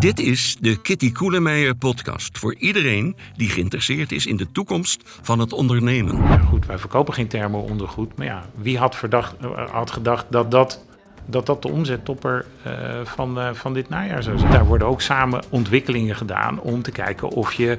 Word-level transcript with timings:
Dit 0.00 0.18
is 0.18 0.56
de 0.60 0.80
Kitty 0.80 1.12
Koelemeijer 1.12 1.74
podcast 1.74 2.38
voor 2.38 2.54
iedereen 2.54 3.16
die 3.36 3.48
geïnteresseerd 3.48 4.12
is 4.12 4.26
in 4.26 4.36
de 4.36 4.52
toekomst 4.52 5.02
van 5.22 5.38
het 5.38 5.52
ondernemen. 5.52 6.40
Goed, 6.40 6.66
wij 6.66 6.78
verkopen 6.78 7.14
geen 7.14 7.28
thermo-ondergoed, 7.28 8.16
maar 8.16 8.26
ja, 8.26 8.44
wie 8.54 8.78
had, 8.78 8.96
verdacht, 8.96 9.36
eh, 9.36 9.70
had 9.70 9.90
gedacht 9.90 10.26
dat 10.30 10.50
dat, 10.50 10.84
dat, 11.26 11.46
dat 11.46 11.62
de 11.62 11.68
omzettopper 11.68 12.46
uh, 12.66 12.72
van, 13.04 13.38
uh, 13.38 13.52
van 13.52 13.74
dit 13.74 13.88
najaar 13.88 14.22
zou 14.22 14.38
zijn? 14.38 14.52
Daar 14.52 14.66
worden 14.66 14.88
ook 14.88 15.00
samen 15.00 15.42
ontwikkelingen 15.48 16.16
gedaan 16.16 16.60
om 16.60 16.82
te 16.82 16.90
kijken 16.90 17.28
of 17.28 17.52
je 17.52 17.78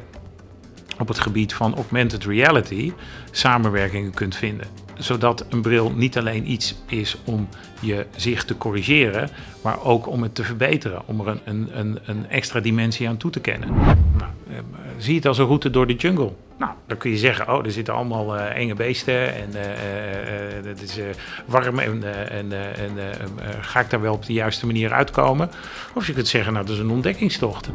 op 1.00 1.08
het 1.08 1.20
gebied 1.20 1.54
van 1.54 1.76
augmented 1.76 2.26
reality 2.26 2.94
samenwerkingen 3.32 4.14
kunt 4.14 4.36
vinden 4.36 4.68
zodat 5.02 5.46
een 5.50 5.62
bril 5.62 5.92
niet 5.96 6.18
alleen 6.18 6.52
iets 6.52 6.76
is 6.88 7.18
om 7.24 7.48
je 7.80 8.06
zicht 8.16 8.48
te 8.48 8.58
corrigeren, 8.58 9.30
maar 9.62 9.84
ook 9.84 10.08
om 10.08 10.24
het 10.24 10.36
te 10.36 10.44
verbeteren, 10.44 11.02
om 11.06 11.20
er 11.20 11.40
een, 11.44 11.70
een, 11.74 12.00
een, 12.06 12.30
extra 12.30 12.60
dimensie 12.60 13.08
aan 13.08 13.18
toe 13.18 13.32
te 13.32 13.40
kennen. 13.40 13.74
Nou, 13.74 14.32
eh, 14.50 14.56
zie 14.98 15.16
het 15.16 15.26
als 15.26 15.38
een 15.38 15.46
route 15.46 15.70
door 15.70 15.88
de 15.88 15.96
jungle. 15.96 16.32
Nou, 16.58 16.72
dan 16.88 16.98
kun 16.98 17.12
je 17.12 17.18
zeggen, 17.18 17.54
oh, 17.54 17.66
er 17.66 17.72
zitten 17.72 17.94
allemaal 17.94 18.36
uh, 18.36 18.56
enge 18.56 18.74
beesten 18.74 19.36
en 19.36 19.50
uh, 19.54 20.70
het 20.70 20.82
is 20.82 21.00
warm 21.46 21.80
en, 21.80 22.04
en, 22.30 22.52
en 22.52 22.92
ga 23.62 23.80
ik 23.80 23.90
daar 23.90 24.02
wel 24.02 24.14
op 24.14 24.26
de 24.26 24.34
juiste 24.34 24.66
manier 24.66 24.92
uitkomen? 24.92 25.50
Of 25.94 26.08
je 26.08 26.14
kunt 26.14 26.28
zeggen, 26.28 26.54
nou, 26.54 26.66
dat 26.66 26.76
is 26.76 26.82
een 26.82 26.90
ontdekkingstocht. 26.90 27.70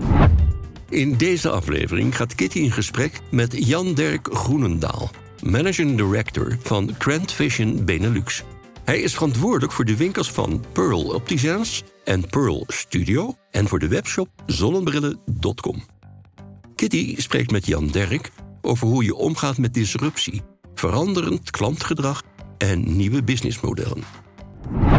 In 0.88 1.16
deze 1.16 1.50
aflevering 1.50 2.16
gaat 2.16 2.34
Kitty 2.34 2.58
in 2.58 2.72
gesprek 2.72 3.20
met 3.30 3.66
Jan 3.66 3.94
Dirk 3.94 4.28
Groenendaal 4.32 5.10
managing 5.50 5.96
director 5.96 6.56
van 6.62 6.94
Grand 6.98 7.32
Vision 7.32 7.84
Benelux. 7.84 8.42
Hij 8.84 9.00
is 9.00 9.14
verantwoordelijk 9.14 9.72
voor 9.72 9.84
de 9.84 9.96
winkels 9.96 10.30
van 10.32 10.64
Pearl 10.72 11.14
Opticians 11.14 11.82
en 12.04 12.26
Pearl 12.26 12.64
Studio 12.66 13.34
en 13.50 13.68
voor 13.68 13.78
de 13.78 13.88
webshop 13.88 14.28
zonnebrillen.com. 14.46 15.84
Kitty 16.74 17.14
spreekt 17.20 17.50
met 17.50 17.66
Jan 17.66 17.86
Derk 17.86 18.30
over 18.60 18.86
hoe 18.86 19.04
je 19.04 19.14
omgaat 19.14 19.58
met 19.58 19.74
disruptie, 19.74 20.42
veranderend 20.74 21.50
klantgedrag 21.50 22.22
en 22.58 22.96
nieuwe 22.96 23.22
businessmodellen. 23.22 24.02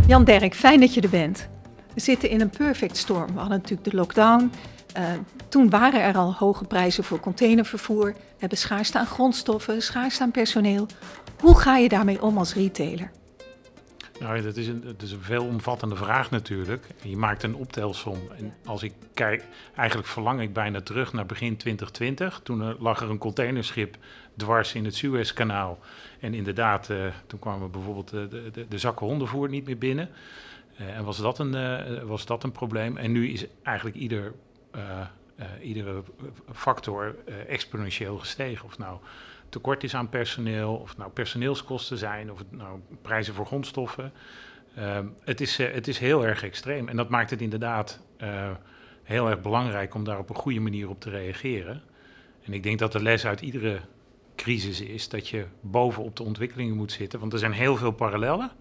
Jan 0.07 0.23
Derk, 0.23 0.55
fijn 0.55 0.79
dat 0.79 0.93
je 0.93 1.01
er 1.01 1.09
bent. 1.09 1.49
We 1.93 1.99
zitten 2.01 2.29
in 2.29 2.41
een 2.41 2.49
perfect 2.49 2.97
storm. 2.97 3.33
We 3.33 3.39
hadden 3.39 3.57
natuurlijk 3.57 3.89
de 3.89 3.95
lockdown. 3.95 4.51
Uh, 4.97 5.13
toen 5.49 5.69
waren 5.69 6.01
er 6.01 6.15
al 6.15 6.33
hoge 6.33 6.63
prijzen 6.63 7.03
voor 7.03 7.19
containervervoer. 7.19 8.05
We 8.13 8.19
hebben 8.37 8.57
schaarste 8.57 8.99
aan 8.99 9.05
grondstoffen, 9.05 9.81
schaarste 9.81 10.23
aan 10.23 10.31
personeel. 10.31 10.87
Hoe 11.39 11.59
ga 11.59 11.77
je 11.77 11.89
daarmee 11.89 12.21
om 12.21 12.37
als 12.37 12.53
retailer? 12.53 13.11
Nou, 14.19 14.41
dat 14.41 14.55
is 14.55 14.67
een, 14.67 14.83
dat 14.97 15.09
een 15.11 15.21
veelomvattende 15.21 15.95
vraag 15.95 16.31
natuurlijk. 16.31 16.85
Je 17.01 17.17
maakt 17.17 17.43
een 17.43 17.55
optelsom. 17.55 18.17
En 18.37 18.53
als 18.65 18.83
ik 18.83 18.93
kijk, 19.13 19.43
eigenlijk 19.75 20.07
verlang 20.07 20.41
ik 20.41 20.53
bijna 20.53 20.81
terug 20.81 21.13
naar 21.13 21.25
begin 21.25 21.57
2020. 21.57 22.39
Toen 22.43 22.61
er 22.61 22.75
lag 22.79 23.01
er 23.01 23.09
een 23.09 23.17
containerschip 23.17 23.97
dwars 24.35 24.73
in 24.73 24.85
het 24.85 24.95
Suezkanaal. 24.95 25.79
En 26.19 26.33
inderdaad, 26.33 26.89
uh, 26.89 27.05
toen 27.27 27.39
kwamen 27.39 27.71
bijvoorbeeld 27.71 28.09
de, 28.09 28.49
de, 28.51 28.65
de, 28.69 28.77
zakken 28.77 29.05
hondenvoer 29.05 29.49
niet 29.49 29.65
meer 29.65 29.77
binnen. 29.77 30.09
En 30.75 31.03
was 31.03 31.17
dat, 31.17 31.39
een, 31.39 32.07
was 32.07 32.25
dat 32.25 32.43
een 32.43 32.51
probleem. 32.51 32.97
En 32.97 33.11
nu 33.11 33.29
is 33.29 33.45
eigenlijk 33.63 33.97
ieder 33.97 34.33
iedere 35.61 36.03
factor 36.53 37.15
uh, 37.29 37.35
exponentieel 37.47 38.17
gestegen. 38.17 38.65
Of 38.65 38.77
nou 38.77 38.97
tekort 39.49 39.83
is 39.83 39.95
aan 39.95 40.09
personeel, 40.09 40.75
of 40.75 40.97
nou 40.97 41.11
personeelskosten 41.11 41.97
zijn, 41.97 42.31
of 42.31 42.37
het 42.37 42.51
nou 42.51 42.79
prijzen 43.01 43.33
voor 43.33 43.45
grondstoffen. 43.45 44.11
Uh, 44.77 44.99
het, 45.23 45.41
is, 45.41 45.57
het 45.57 45.87
is 45.87 45.99
heel 45.99 46.25
erg 46.25 46.43
extreem. 46.43 46.87
En 46.87 46.95
dat 46.95 47.09
maakt 47.09 47.29
het 47.29 47.41
inderdaad 47.41 47.99
heel 49.03 49.29
erg 49.29 49.41
belangrijk 49.41 49.93
om 49.93 50.03
daar 50.03 50.19
op 50.19 50.29
een 50.29 50.35
goede 50.35 50.59
manier 50.59 50.89
op 50.89 50.99
te 50.99 51.09
reageren. 51.09 51.81
En 52.43 52.53
ik 52.53 52.63
denk 52.63 52.79
dat 52.79 52.91
de 52.91 53.01
les 53.01 53.25
uit 53.25 53.41
iedere 53.41 53.79
crisis 54.35 54.81
is 54.81 55.09
dat 55.09 55.27
je 55.27 55.45
bovenop 55.61 56.15
de 56.15 56.23
ontwikkelingen 56.23 56.75
moet 56.75 56.91
zitten. 56.91 57.19
Want 57.19 57.33
er 57.33 57.39
zijn 57.39 57.51
heel 57.51 57.77
veel 57.77 57.91
parallellen. 57.91 58.51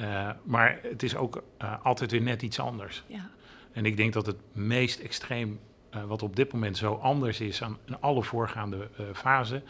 Uh, 0.00 0.30
maar 0.44 0.78
het 0.82 1.02
is 1.02 1.16
ook 1.16 1.42
uh, 1.62 1.74
altijd 1.84 2.10
weer 2.10 2.22
net 2.22 2.42
iets 2.42 2.58
anders. 2.60 3.04
Ja. 3.06 3.30
En 3.74 3.86
ik 3.86 3.96
denk 3.96 4.12
dat 4.12 4.26
het 4.26 4.36
meest 4.52 5.00
extreem 5.00 5.60
uh, 5.94 6.04
wat 6.04 6.22
op 6.22 6.36
dit 6.36 6.52
moment 6.52 6.76
zo 6.76 6.94
anders 6.94 7.40
is 7.40 7.62
aan 7.62 7.78
alle 8.00 8.22
voorgaande 8.22 8.76
uh, 8.76 9.06
fasen, 9.12 9.62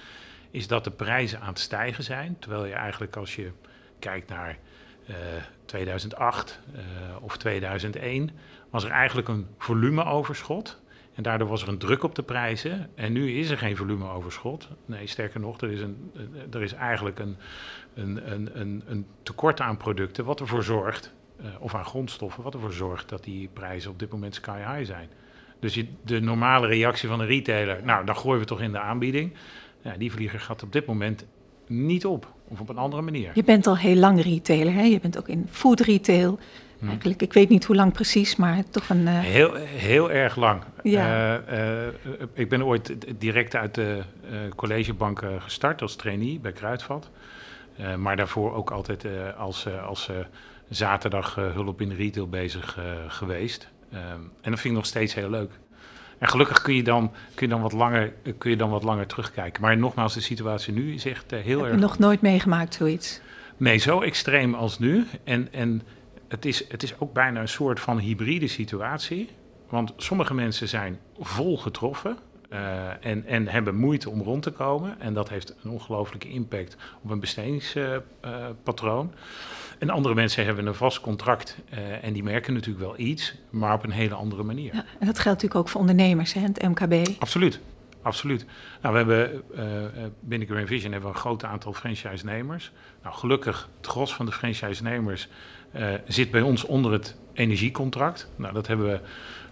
is 0.51 0.67
dat 0.67 0.85
de 0.85 0.91
prijzen 0.91 1.41
aan 1.41 1.49
het 1.49 1.59
stijgen 1.59 2.05
zijn. 2.05 2.37
Terwijl 2.39 2.65
je 2.67 2.73
eigenlijk 2.73 3.17
als 3.17 3.37
je 3.37 3.51
kijkt 3.99 4.29
naar 4.29 4.59
uh, 5.11 5.17
2008 5.65 6.61
of 7.21 7.37
2001, 7.37 8.31
was 8.71 8.85
er 8.85 8.91
eigenlijk 8.91 9.29
een 9.29 9.47
volumeoverschot. 9.59 10.83
En 11.15 11.23
daardoor 11.23 11.49
was 11.49 11.63
er 11.63 11.69
een 11.69 11.79
druk 11.79 12.03
op 12.03 12.15
de 12.15 12.23
prijzen. 12.23 12.91
En 12.95 13.13
nu 13.13 13.39
is 13.39 13.51
er 13.51 13.59
geen 13.59 13.77
volumeoverschot. 13.77 14.69
Nee, 14.87 15.07
sterker 15.07 15.41
nog, 15.41 15.61
er 15.61 15.71
is, 15.71 15.81
een, 15.81 16.13
er 16.53 16.63
is 16.63 16.73
eigenlijk 16.73 17.19
een, 17.19 17.37
een, 17.95 18.31
een, 18.61 18.83
een 18.87 19.07
tekort 19.23 19.61
aan 19.61 19.77
producten, 19.77 20.25
wat 20.25 20.41
ervoor 20.41 20.63
zorgt, 20.63 21.15
of 21.59 21.75
aan 21.75 21.85
grondstoffen, 21.85 22.43
wat 22.43 22.55
ervoor 22.55 22.73
zorgt 22.73 23.09
dat 23.09 23.25
die 23.25 23.49
prijzen 23.53 23.91
op 23.91 23.99
dit 23.99 24.11
moment 24.11 24.35
sky 24.35 24.59
high 24.59 24.85
zijn. 24.85 25.09
Dus 25.61 25.75
je, 25.75 25.87
de 26.05 26.21
normale 26.21 26.67
reactie 26.67 27.09
van 27.09 27.21
een 27.21 27.27
retailer, 27.27 27.81
nou, 27.85 28.05
dan 28.07 28.17
gooien 28.17 28.41
we 28.41 28.47
toch 28.47 28.61
in 28.61 28.73
de 28.73 28.79
aanbieding. 28.79 29.33
Ja, 29.83 29.95
die 29.97 30.13
vlieger 30.13 30.41
gaat 30.41 30.63
op 30.63 30.73
dit 30.73 30.87
moment 30.87 31.25
niet 31.67 32.07
op, 32.07 32.33
of 32.49 32.61
op 32.61 32.69
een 32.69 32.79
andere 32.79 33.03
manier. 33.03 33.31
Je 33.35 33.45
bent 33.45 33.67
al 33.67 33.77
heel 33.77 33.97
lang 33.97 34.23
retailer, 34.23 34.73
hè? 34.73 34.83
Je 34.83 35.01
bent 35.01 35.19
ook 35.19 35.29
in 35.29 35.47
food 35.51 35.81
retail. 35.81 36.39
Hm. 36.79 36.89
Eigenlijk, 36.89 37.23
ik 37.23 37.33
weet 37.33 37.49
niet 37.49 37.65
hoe 37.65 37.77
lang 37.77 37.93
precies, 37.93 38.37
maar 38.37 38.65
toch 38.71 38.89
een... 38.89 39.01
Uh... 39.01 39.19
Heel, 39.19 39.55
heel 39.55 40.11
erg 40.11 40.37
lang. 40.37 40.63
Ja. 40.83 41.43
Uh, 41.51 41.59
uh, 41.59 41.87
ik 42.33 42.49
ben 42.49 42.65
ooit 42.65 42.95
direct 43.19 43.57
uit 43.57 43.75
de 43.75 44.03
collegebank 44.57 45.23
gestart 45.39 45.83
als 45.83 45.97
trainee 45.97 46.39
bij 46.41 46.53
Kruidvat. 46.53 47.11
maar 47.99 48.17
daarvoor 48.17 48.55
ook 48.55 48.71
altijd 48.71 49.07
als, 49.37 49.67
als 49.87 50.11
zaterdag 50.75 51.35
hulp 51.35 51.81
in 51.81 51.89
de 51.89 51.95
retail 51.95 52.29
bezig 52.29 52.79
geweest. 53.09 53.69
Um, 53.93 54.01
en 54.41 54.51
dat 54.51 54.61
vind 54.61 54.65
ik 54.65 54.73
nog 54.73 54.87
steeds 54.87 55.15
heel 55.15 55.31
leuk. 55.31 55.51
En 56.19 56.29
gelukkig 56.29 56.63
kun 56.63 56.75
je 56.75 56.83
dan, 56.83 57.13
kun 57.35 57.47
je 57.47 57.53
dan, 57.53 57.63
wat, 57.63 57.73
langer, 57.73 58.13
kun 58.39 58.51
je 58.51 58.57
dan 58.57 58.71
wat 58.71 58.83
langer 58.83 59.07
terugkijken. 59.07 59.63
Maar 59.63 59.77
nogmaals, 59.77 60.15
de 60.15 60.21
situatie 60.21 60.73
nu 60.73 60.95
is 60.95 61.05
echt 61.05 61.31
heel 61.31 61.63
Heb 61.63 61.73
erg... 61.73 61.81
nog 61.81 61.99
nooit 61.99 62.21
meegemaakt, 62.21 62.75
zoiets? 62.75 63.21
Nee, 63.57 63.79
zo 63.79 64.01
extreem 64.01 64.55
als 64.55 64.79
nu. 64.79 65.07
En, 65.25 65.53
en 65.53 65.83
het, 66.29 66.45
is, 66.45 66.69
het 66.69 66.83
is 66.83 67.01
ook 67.01 67.13
bijna 67.13 67.41
een 67.41 67.49
soort 67.49 67.81
van 67.81 67.99
hybride 67.99 68.49
situatie. 68.49 69.29
Want 69.69 69.93
sommige 69.97 70.35
mensen 70.35 70.69
zijn 70.69 70.99
vol 71.19 71.59
getroffen. 71.59 72.19
Uh, 72.55 72.89
en, 73.01 73.27
en 73.27 73.49
hebben 73.49 73.75
moeite 73.75 74.11
om 74.11 74.23
rond 74.23 74.43
te 74.43 74.51
komen. 74.51 75.01
En 75.01 75.15
dat 75.15 75.29
heeft 75.29 75.55
een 75.63 75.71
ongelooflijke 75.71 76.29
impact 76.29 76.77
op 77.03 77.11
een 77.11 77.21
bestedingspatroon. 77.21 79.13
Uh, 79.15 79.21
en 79.79 79.91
andere 79.91 80.15
mensen 80.15 80.45
hebben 80.45 80.67
een 80.67 80.75
vast 80.75 81.01
contract 81.01 81.57
uh, 81.73 82.05
en 82.05 82.13
die 82.13 82.23
merken 82.23 82.53
natuurlijk 82.53 82.85
wel 82.85 82.99
iets, 82.99 83.35
maar 83.51 83.75
op 83.75 83.85
een 83.85 83.91
hele 83.91 84.15
andere 84.15 84.43
manier. 84.43 84.75
Ja, 84.75 84.85
en 84.99 85.07
dat 85.07 85.19
geldt 85.19 85.25
natuurlijk 85.25 85.55
ook 85.55 85.69
voor 85.69 85.81
ondernemers, 85.81 86.33
hè, 86.33 86.41
het 86.41 86.63
MKB. 86.63 87.09
Absoluut, 87.19 87.61
absoluut. 88.03 88.47
Nou, 88.83 88.93
we 88.93 89.01
hebben 89.01 89.43
uh, 89.55 89.63
binnen 90.21 90.49
Grand 90.49 90.69
Vision 90.69 90.93
hebben 90.93 91.11
we 91.11 91.17
een 91.17 91.23
groot 91.23 91.45
aantal 91.45 91.73
franchise-nemers. 91.73 92.73
Nou, 93.03 93.15
gelukkig, 93.15 93.69
het 93.77 93.87
gros 93.87 94.15
van 94.15 94.27
de 94.27 94.33
franchise-nemers 94.33 95.29
zit 96.07 96.31
bij 96.31 96.43
ons 96.43 96.65
onder 96.65 96.93
het 96.93 97.17
energiecontract. 97.33 98.29
Nou, 98.37 98.55
dat 98.55 98.67
hebben 98.67 98.87
we 98.87 99.01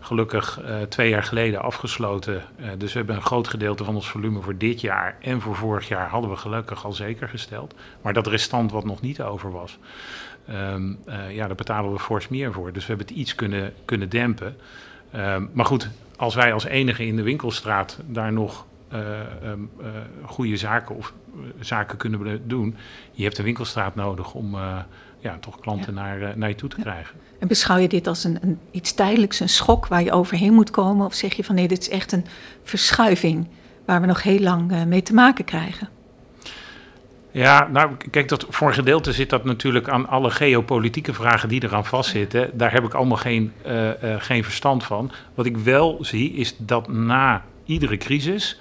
gelukkig 0.03 0.61
uh, 0.61 0.83
twee 0.83 1.09
jaar 1.09 1.23
geleden 1.23 1.63
afgesloten. 1.63 2.43
Uh, 2.61 2.67
dus 2.79 2.93
we 2.93 2.99
hebben 2.99 3.17
een 3.17 3.23
groot 3.23 3.49
gedeelte 3.49 3.85
van 3.85 3.95
ons 3.95 4.11
volume 4.11 4.41
voor 4.41 4.57
dit 4.57 4.81
jaar 4.81 5.17
en 5.21 5.41
voor 5.41 5.57
vorig 5.57 5.89
jaar 5.89 6.09
hadden 6.09 6.31
we 6.31 6.37
gelukkig 6.37 6.85
al 6.85 6.93
zeker 6.93 7.29
gesteld. 7.29 7.75
Maar 8.03 8.13
dat 8.13 8.27
restant 8.27 8.73
wat 8.73 8.85
nog 8.85 9.01
niet 9.01 9.23
over 9.23 9.51
was, 9.51 9.79
um, 10.51 10.99
uh, 11.09 11.35
ja, 11.35 11.47
daar 11.47 11.57
betalen 11.57 11.93
we 11.93 11.99
fors 11.99 12.29
meer 12.29 12.53
voor. 12.53 12.73
Dus 12.73 12.87
we 12.87 12.89
hebben 12.89 13.07
het 13.07 13.17
iets 13.17 13.35
kunnen, 13.35 13.73
kunnen 13.85 14.09
dempen. 14.09 14.57
Um, 15.17 15.51
maar 15.53 15.67
goed, 15.67 15.89
als 16.17 16.35
wij 16.35 16.53
als 16.53 16.65
enige 16.65 17.07
in 17.07 17.17
de 17.17 17.23
winkelstraat 17.23 17.99
daar 18.07 18.33
nog 18.33 18.67
um, 19.45 19.71
goede 20.25 20.57
zaken 20.57 20.97
of 20.97 21.13
zaken 21.61 21.97
kunnen 21.97 22.49
doen, 22.49 22.77
je 23.13 23.23
hebt 23.23 23.39
een 23.39 23.45
winkelstraat 23.45 23.95
nodig 23.95 24.35
om 24.35 24.57
ja, 25.19 25.39
toch 25.41 25.61
klanten 25.61 25.95
ja. 25.95 26.01
Naar, 26.01 26.39
naar 26.39 26.49
je 26.49 26.55
toe 26.55 26.69
te 26.69 26.81
ja. 26.85 26.97
En 27.43 27.49
beschouw 27.49 27.77
je 27.77 27.89
dit 27.89 28.07
als 28.07 28.25
een, 28.25 28.39
een, 28.41 28.59
iets 28.71 28.93
tijdelijks, 28.93 29.41
een 29.41 29.49
schok 29.49 29.87
waar 29.87 30.03
je 30.03 30.13
overheen 30.13 30.53
moet 30.53 30.71
komen? 30.71 31.07
Of 31.07 31.15
zeg 31.15 31.35
je 31.35 31.45
van 31.45 31.55
nee, 31.55 31.69
dit 31.69 31.81
is 31.81 31.89
echt 31.89 32.13
een 32.13 32.27
verschuiving 32.63 33.49
waar 33.85 34.01
we 34.01 34.07
nog 34.07 34.23
heel 34.23 34.39
lang 34.39 34.73
uh, 34.73 34.85
mee 34.85 35.03
te 35.03 35.15
maken 35.15 35.45
krijgen? 35.45 35.89
Ja, 37.31 37.69
nou 37.73 37.91
kijk, 38.11 38.29
dat, 38.29 38.47
voor 38.49 38.69
een 38.69 38.75
gedeelte 38.75 39.13
zit 39.13 39.31
dat 39.31 39.45
natuurlijk 39.45 39.89
aan 39.89 40.09
alle 40.09 40.31
geopolitieke 40.31 41.13
vragen 41.13 41.49
die 41.49 41.65
eraan 41.65 41.85
vastzitten. 41.85 42.51
Daar 42.59 42.73
heb 42.73 42.85
ik 42.85 42.95
allemaal 42.95 43.17
geen, 43.17 43.53
uh, 43.67 43.87
uh, 43.87 43.93
geen 44.19 44.45
verstand 44.45 44.85
van. 44.85 45.13
Wat 45.35 45.47
ik 45.47 45.57
wel 45.57 45.99
zie 46.01 46.33
is 46.33 46.57
dat 46.59 46.89
na 46.89 47.45
iedere 47.65 47.97
crisis 47.97 48.61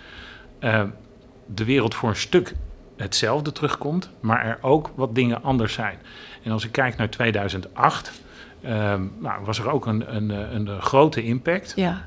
de 1.45 1.65
wereld 1.65 1.95
voor 1.95 2.09
een 2.09 2.15
stuk 2.15 2.55
hetzelfde 2.97 3.51
terugkomt, 3.51 4.09
maar 4.19 4.45
er 4.45 4.57
ook 4.61 4.91
wat 4.95 5.15
dingen 5.15 5.43
anders 5.43 5.73
zijn. 5.73 5.97
En 6.43 6.51
als 6.51 6.65
ik 6.65 6.71
kijk 6.71 6.97
naar 6.97 7.09
2008, 7.09 8.21
um, 8.65 9.11
nou, 9.19 9.45
was 9.45 9.59
er 9.59 9.71
ook 9.71 9.85
een, 9.85 10.15
een, 10.15 10.29
een, 10.29 10.81
grote 10.81 11.23
impact. 11.23 11.73
Ja. 11.75 12.05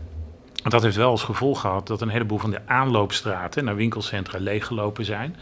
dat 0.62 0.83
heeft 0.83 0.97
wel 0.97 1.11
als 1.11 1.23
gevolg 1.23 1.61
gehad 1.61 1.87
dat 1.87 2.01
een 2.01 2.09
heleboel 2.09 2.39
van 2.39 2.51
de 2.51 2.61
aanloopstraten 2.67 3.65
naar 3.65 3.77
winkelcentra 3.77 4.39
leeggelopen 4.39 5.05
zijn. 5.05 5.37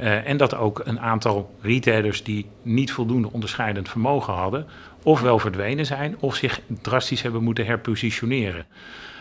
Uh, 0.00 0.28
en 0.28 0.36
dat 0.36 0.54
ook 0.54 0.80
een 0.84 1.00
aantal 1.00 1.54
retailers 1.60 2.24
die 2.24 2.46
niet 2.62 2.92
voldoende 2.92 3.32
onderscheidend 3.32 3.88
vermogen 3.88 4.32
hadden, 4.32 4.66
ofwel 5.02 5.38
verdwenen 5.38 5.86
zijn 5.86 6.16
of 6.20 6.36
zich 6.36 6.60
drastisch 6.82 7.22
hebben 7.22 7.42
moeten 7.42 7.66
herpositioneren. 7.66 8.66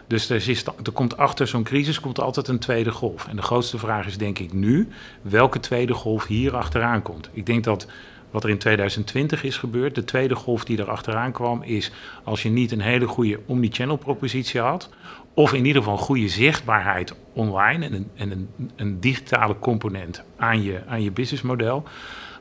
Dus 0.08 0.30
er, 0.30 0.50
is, 0.50 0.64
er 0.66 0.92
komt 0.94 1.18
achter 1.18 1.48
zo'n 1.48 1.64
crisis 1.64 2.00
komt 2.00 2.20
altijd 2.20 2.48
een 2.48 2.60
tweede 2.60 2.92
golf. 2.92 3.28
En 3.28 3.36
de 3.36 3.42
grootste 3.42 3.78
vraag 3.78 4.06
is 4.06 4.18
denk 4.18 4.40
ik 4.40 4.54
nu 4.54 4.88
welke 5.22 5.60
tweede 5.60 5.94
golf 5.94 6.26
hier 6.26 6.56
achteraan 6.56 7.02
komt. 7.02 7.30
Ik 7.32 7.46
denk 7.46 7.64
dat 7.64 7.88
wat 8.32 8.44
er 8.44 8.50
in 8.50 8.58
2020 8.58 9.44
is 9.44 9.58
gebeurd, 9.58 9.96
de 9.96 10.04
tweede 10.04 10.36
golf 10.36 10.66
die 10.66 10.78
er 10.78 10.90
achteraan 10.90 11.32
kwam, 11.32 11.64
is 11.64 11.92
als 12.24 12.44
je 12.44 12.50
niet 12.50 12.72
een 12.72 12.82
hele 12.82 13.08
goede 13.08 13.40
omnichannel 13.46 13.98
propositie 13.98 14.60
had, 14.60 14.90
of 15.34 15.54
in 15.54 15.66
ieder 15.66 15.82
geval 15.82 15.98
goede 15.98 16.28
zichtbaarheid 16.28 17.14
online 17.34 17.86
en 17.86 17.94
een, 17.94 18.10
en 18.16 18.32
een, 18.32 18.50
een 18.76 19.00
digitale 19.00 19.60
component 19.60 20.24
aan 20.38 20.64
je, 20.64 20.82
aan 20.88 21.04
je 21.04 21.12
businessmodel, 21.12 21.84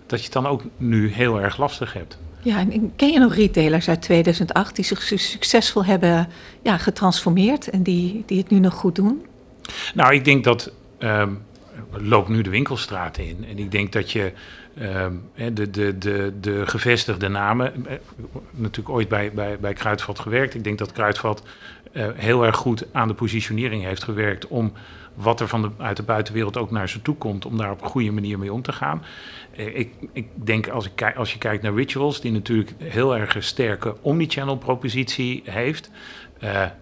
dat 0.06 0.18
je 0.18 0.24
het 0.24 0.34
dan 0.34 0.46
ook 0.46 0.62
nu 0.76 1.12
heel 1.12 1.40
erg 1.40 1.56
lastig 1.56 1.92
hebt. 1.92 2.18
Ja, 2.42 2.58
en 2.58 2.92
ken 2.96 3.12
je 3.12 3.18
nog 3.18 3.34
retailers 3.34 3.88
uit 3.88 4.02
2008 4.02 4.76
die 4.76 4.84
zich 4.84 5.02
succesvol 5.02 5.84
hebben 5.84 6.28
ja, 6.62 6.76
getransformeerd 6.76 7.70
en 7.70 7.82
die, 7.82 8.22
die 8.26 8.38
het 8.38 8.50
nu 8.50 8.58
nog 8.58 8.74
goed 8.74 8.94
doen? 8.94 9.24
Nou, 9.94 10.14
ik 10.14 10.24
denk 10.24 10.44
dat. 10.44 10.72
Um, 10.98 11.44
loopt 11.90 12.28
nu 12.28 12.42
de 12.42 12.50
winkelstraat 12.50 13.18
in. 13.18 13.44
En 13.48 13.58
ik 13.58 13.70
denk 13.70 13.92
dat 13.92 14.12
je 14.12 14.32
um, 14.82 15.30
de, 15.54 15.70
de, 15.70 15.98
de, 15.98 16.32
de 16.40 16.66
gevestigde 16.66 17.28
namen. 17.28 17.86
Eh, 17.86 17.96
natuurlijk 18.50 18.94
ooit 18.94 19.08
bij, 19.08 19.32
bij, 19.32 19.58
bij 19.58 19.72
Kruidvat 19.72 20.18
gewerkt. 20.18 20.54
Ik 20.54 20.64
denk 20.64 20.78
dat 20.78 20.92
Kruidvat 20.92 21.42
uh, 21.92 22.06
heel 22.14 22.44
erg 22.44 22.56
goed 22.56 22.86
aan 22.92 23.08
de 23.08 23.14
positionering 23.14 23.82
heeft 23.82 24.04
gewerkt. 24.04 24.46
om 24.46 24.72
wat 25.14 25.40
er 25.40 25.48
van 25.48 25.62
de, 25.62 25.70
uit 25.78 25.96
de 25.96 26.02
buitenwereld 26.02 26.56
ook 26.56 26.70
naar 26.70 26.88
ze 26.88 27.02
toe 27.02 27.16
komt. 27.16 27.46
om 27.46 27.56
daar 27.56 27.70
op 27.70 27.82
een 27.82 27.88
goede 27.88 28.10
manier 28.10 28.38
mee 28.38 28.52
om 28.52 28.62
te 28.62 28.72
gaan. 28.72 29.02
Eh, 29.56 29.78
ik, 29.78 29.92
ik 30.12 30.26
denk 30.34 30.68
als, 30.68 30.90
ik, 30.90 31.16
als 31.16 31.32
je 31.32 31.38
kijkt 31.38 31.62
naar 31.62 31.74
Rituals, 31.74 32.20
die 32.20 32.32
natuurlijk 32.32 32.74
heel 32.78 33.16
erg 33.16 33.34
een 33.34 33.42
sterke 33.42 33.96
omnichannel 34.00 34.56
propositie 34.56 35.42
heeft. 35.44 35.90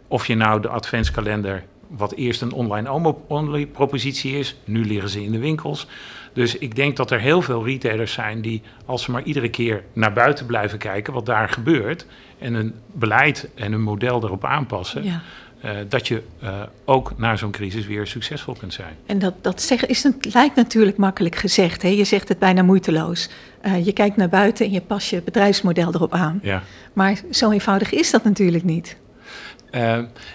Of 0.08 0.26
je 0.26 0.34
nou 0.34 0.60
de 0.60 0.68
adventskalender, 0.68 1.64
wat 1.88 2.12
eerst 2.12 2.42
een 2.42 2.52
online 2.52 3.66
propositie 3.66 4.38
is, 4.38 4.56
nu 4.64 4.84
liggen 4.84 5.08
ze 5.08 5.22
in 5.22 5.32
de 5.32 5.38
winkels. 5.38 5.86
Dus 6.34 6.58
ik 6.58 6.76
denk 6.76 6.96
dat 6.96 7.10
er 7.10 7.20
heel 7.20 7.42
veel 7.42 7.64
retailers 7.64 8.12
zijn 8.12 8.40
die, 8.40 8.62
als 8.86 9.02
ze 9.02 9.10
maar 9.10 9.22
iedere 9.22 9.48
keer 9.48 9.82
naar 9.92 10.12
buiten 10.12 10.46
blijven 10.46 10.78
kijken 10.78 11.12
wat 11.12 11.26
daar 11.26 11.48
gebeurt, 11.48 12.06
en 12.38 12.54
een 12.54 12.74
beleid 12.92 13.48
en 13.54 13.72
een 13.72 13.82
model 13.82 14.24
erop 14.24 14.44
aanpassen, 14.44 15.04
ja. 15.04 15.22
Uh, 15.64 15.70
dat 15.88 16.08
je 16.08 16.22
uh, 16.42 16.62
ook 16.84 17.12
na 17.16 17.36
zo'n 17.36 17.50
crisis 17.50 17.86
weer 17.86 18.06
succesvol 18.06 18.54
kunt 18.54 18.72
zijn. 18.72 18.96
En 19.06 19.18
dat, 19.18 19.34
dat 19.40 19.62
zeggen 19.62 19.88
is 19.88 20.02
het 20.02 20.34
lijkt 20.34 20.56
natuurlijk 20.56 20.96
makkelijk 20.96 21.36
gezegd. 21.36 21.82
Hè? 21.82 21.88
Je 21.88 22.04
zegt 22.04 22.28
het 22.28 22.38
bijna 22.38 22.62
moeiteloos. 22.62 23.28
Uh, 23.62 23.84
je 23.84 23.92
kijkt 23.92 24.16
naar 24.16 24.28
buiten 24.28 24.66
en 24.66 24.72
je 24.72 24.80
past 24.80 25.10
je 25.10 25.22
bedrijfsmodel 25.22 25.94
erop 25.94 26.14
aan. 26.14 26.40
Ja. 26.42 26.62
Maar 26.92 27.20
zo 27.30 27.50
eenvoudig 27.50 27.92
is 27.92 28.10
dat 28.10 28.24
natuurlijk 28.24 28.64
niet. 28.64 28.96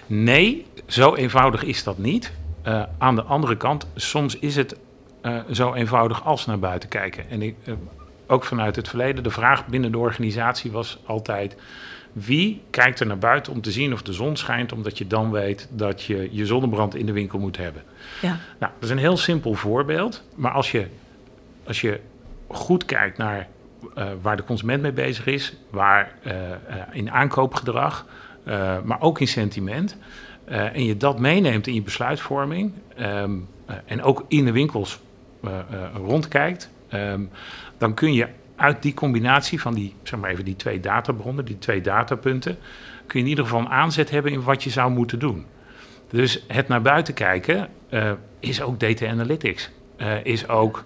nee, 0.06 0.66
zo 0.86 1.14
eenvoudig 1.14 1.64
is 1.64 1.84
dat 1.84 1.98
niet. 1.98 2.32
aan 2.98 3.14
de 3.14 3.22
andere 3.22 3.56
kant, 3.56 3.86
soms 3.94 4.38
is 4.38 4.56
het 4.56 4.76
zo 5.50 5.74
eenvoudig 5.74 6.24
als 6.24 6.46
naar 6.46 6.58
buiten 6.58 6.88
kijken. 6.88 7.30
En 7.30 7.42
ik, 7.42 7.56
ook 8.26 8.44
vanuit 8.44 8.76
het 8.76 8.88
verleden, 8.88 9.22
de 9.22 9.30
vraag 9.30 9.66
binnen 9.66 9.92
de 9.92 9.98
organisatie 9.98 10.70
was 10.70 10.98
altijd 11.04 11.56
wie 12.12 12.62
kijkt 12.70 13.00
er 13.00 13.06
naar 13.06 13.18
buiten 13.18 13.52
om 13.52 13.60
te 13.60 13.70
zien 13.70 13.92
of 13.92 14.02
de 14.02 14.12
zon 14.12 14.36
schijnt, 14.36 14.72
omdat 14.72 14.98
je 14.98 15.06
dan 15.06 15.30
weet 15.30 15.68
dat 15.70 16.02
je 16.02 16.28
je 16.30 16.46
zonnebrand 16.46 16.94
in 16.94 17.06
de 17.06 17.12
winkel 17.12 17.38
moet 17.38 17.56
hebben? 17.56 17.82
Ja. 18.22 18.38
Nou, 18.58 18.72
dat 18.74 18.82
is 18.82 18.90
een 18.90 18.98
heel 18.98 19.16
simpel 19.16 19.54
voorbeeld, 19.54 20.24
maar 20.34 20.52
als 20.52 20.70
je, 20.70 20.86
als 21.66 21.80
je 21.80 22.00
goed 22.46 22.84
kijkt 22.84 23.18
naar 23.18 23.48
uh, 23.98 24.04
waar 24.22 24.36
de 24.36 24.44
consument 24.44 24.82
mee 24.82 24.92
bezig 24.92 25.26
is, 25.26 25.56
waar 25.70 26.14
in 26.92 27.10
aankoopgedrag, 27.10 28.06
maar 28.84 29.00
ook 29.00 29.20
in 29.20 29.28
sentiment, 29.28 29.96
en 30.44 30.84
je 30.84 30.96
dat 30.96 31.18
meeneemt 31.18 31.66
in 31.66 31.74
je 31.74 31.82
besluitvorming 31.82 32.72
um, 33.00 33.48
en 33.84 34.02
ook 34.02 34.24
in 34.28 34.44
de 34.44 34.52
winkels 34.52 35.00
rondkijkt, 35.94 36.70
um, 36.92 37.30
dan 37.78 37.94
kun 37.94 38.12
je 38.12 38.26
uit 38.56 38.82
die 38.82 38.94
combinatie 38.94 39.60
van 39.60 39.74
die, 39.74 39.94
zeg 40.02 40.20
maar 40.20 40.30
even 40.30 40.44
die 40.44 40.56
twee 40.56 40.80
databronnen, 40.80 41.44
die 41.44 41.58
twee 41.58 41.80
datapunten, 41.80 42.58
kun 43.06 43.18
je 43.18 43.24
in 43.24 43.30
ieder 43.30 43.44
geval 43.44 43.60
een 43.60 43.68
aanzet 43.68 44.10
hebben 44.10 44.32
in 44.32 44.42
wat 44.42 44.64
je 44.64 44.70
zou 44.70 44.90
moeten 44.90 45.18
doen. 45.18 45.46
Dus 46.10 46.44
het 46.48 46.68
naar 46.68 46.82
buiten 46.82 47.14
kijken 47.14 47.68
uh, 47.90 48.12
is 48.40 48.62
ook 48.62 48.80
data 48.80 49.06
analytics. 49.06 49.70
Is 50.22 50.48
ook, 50.48 50.84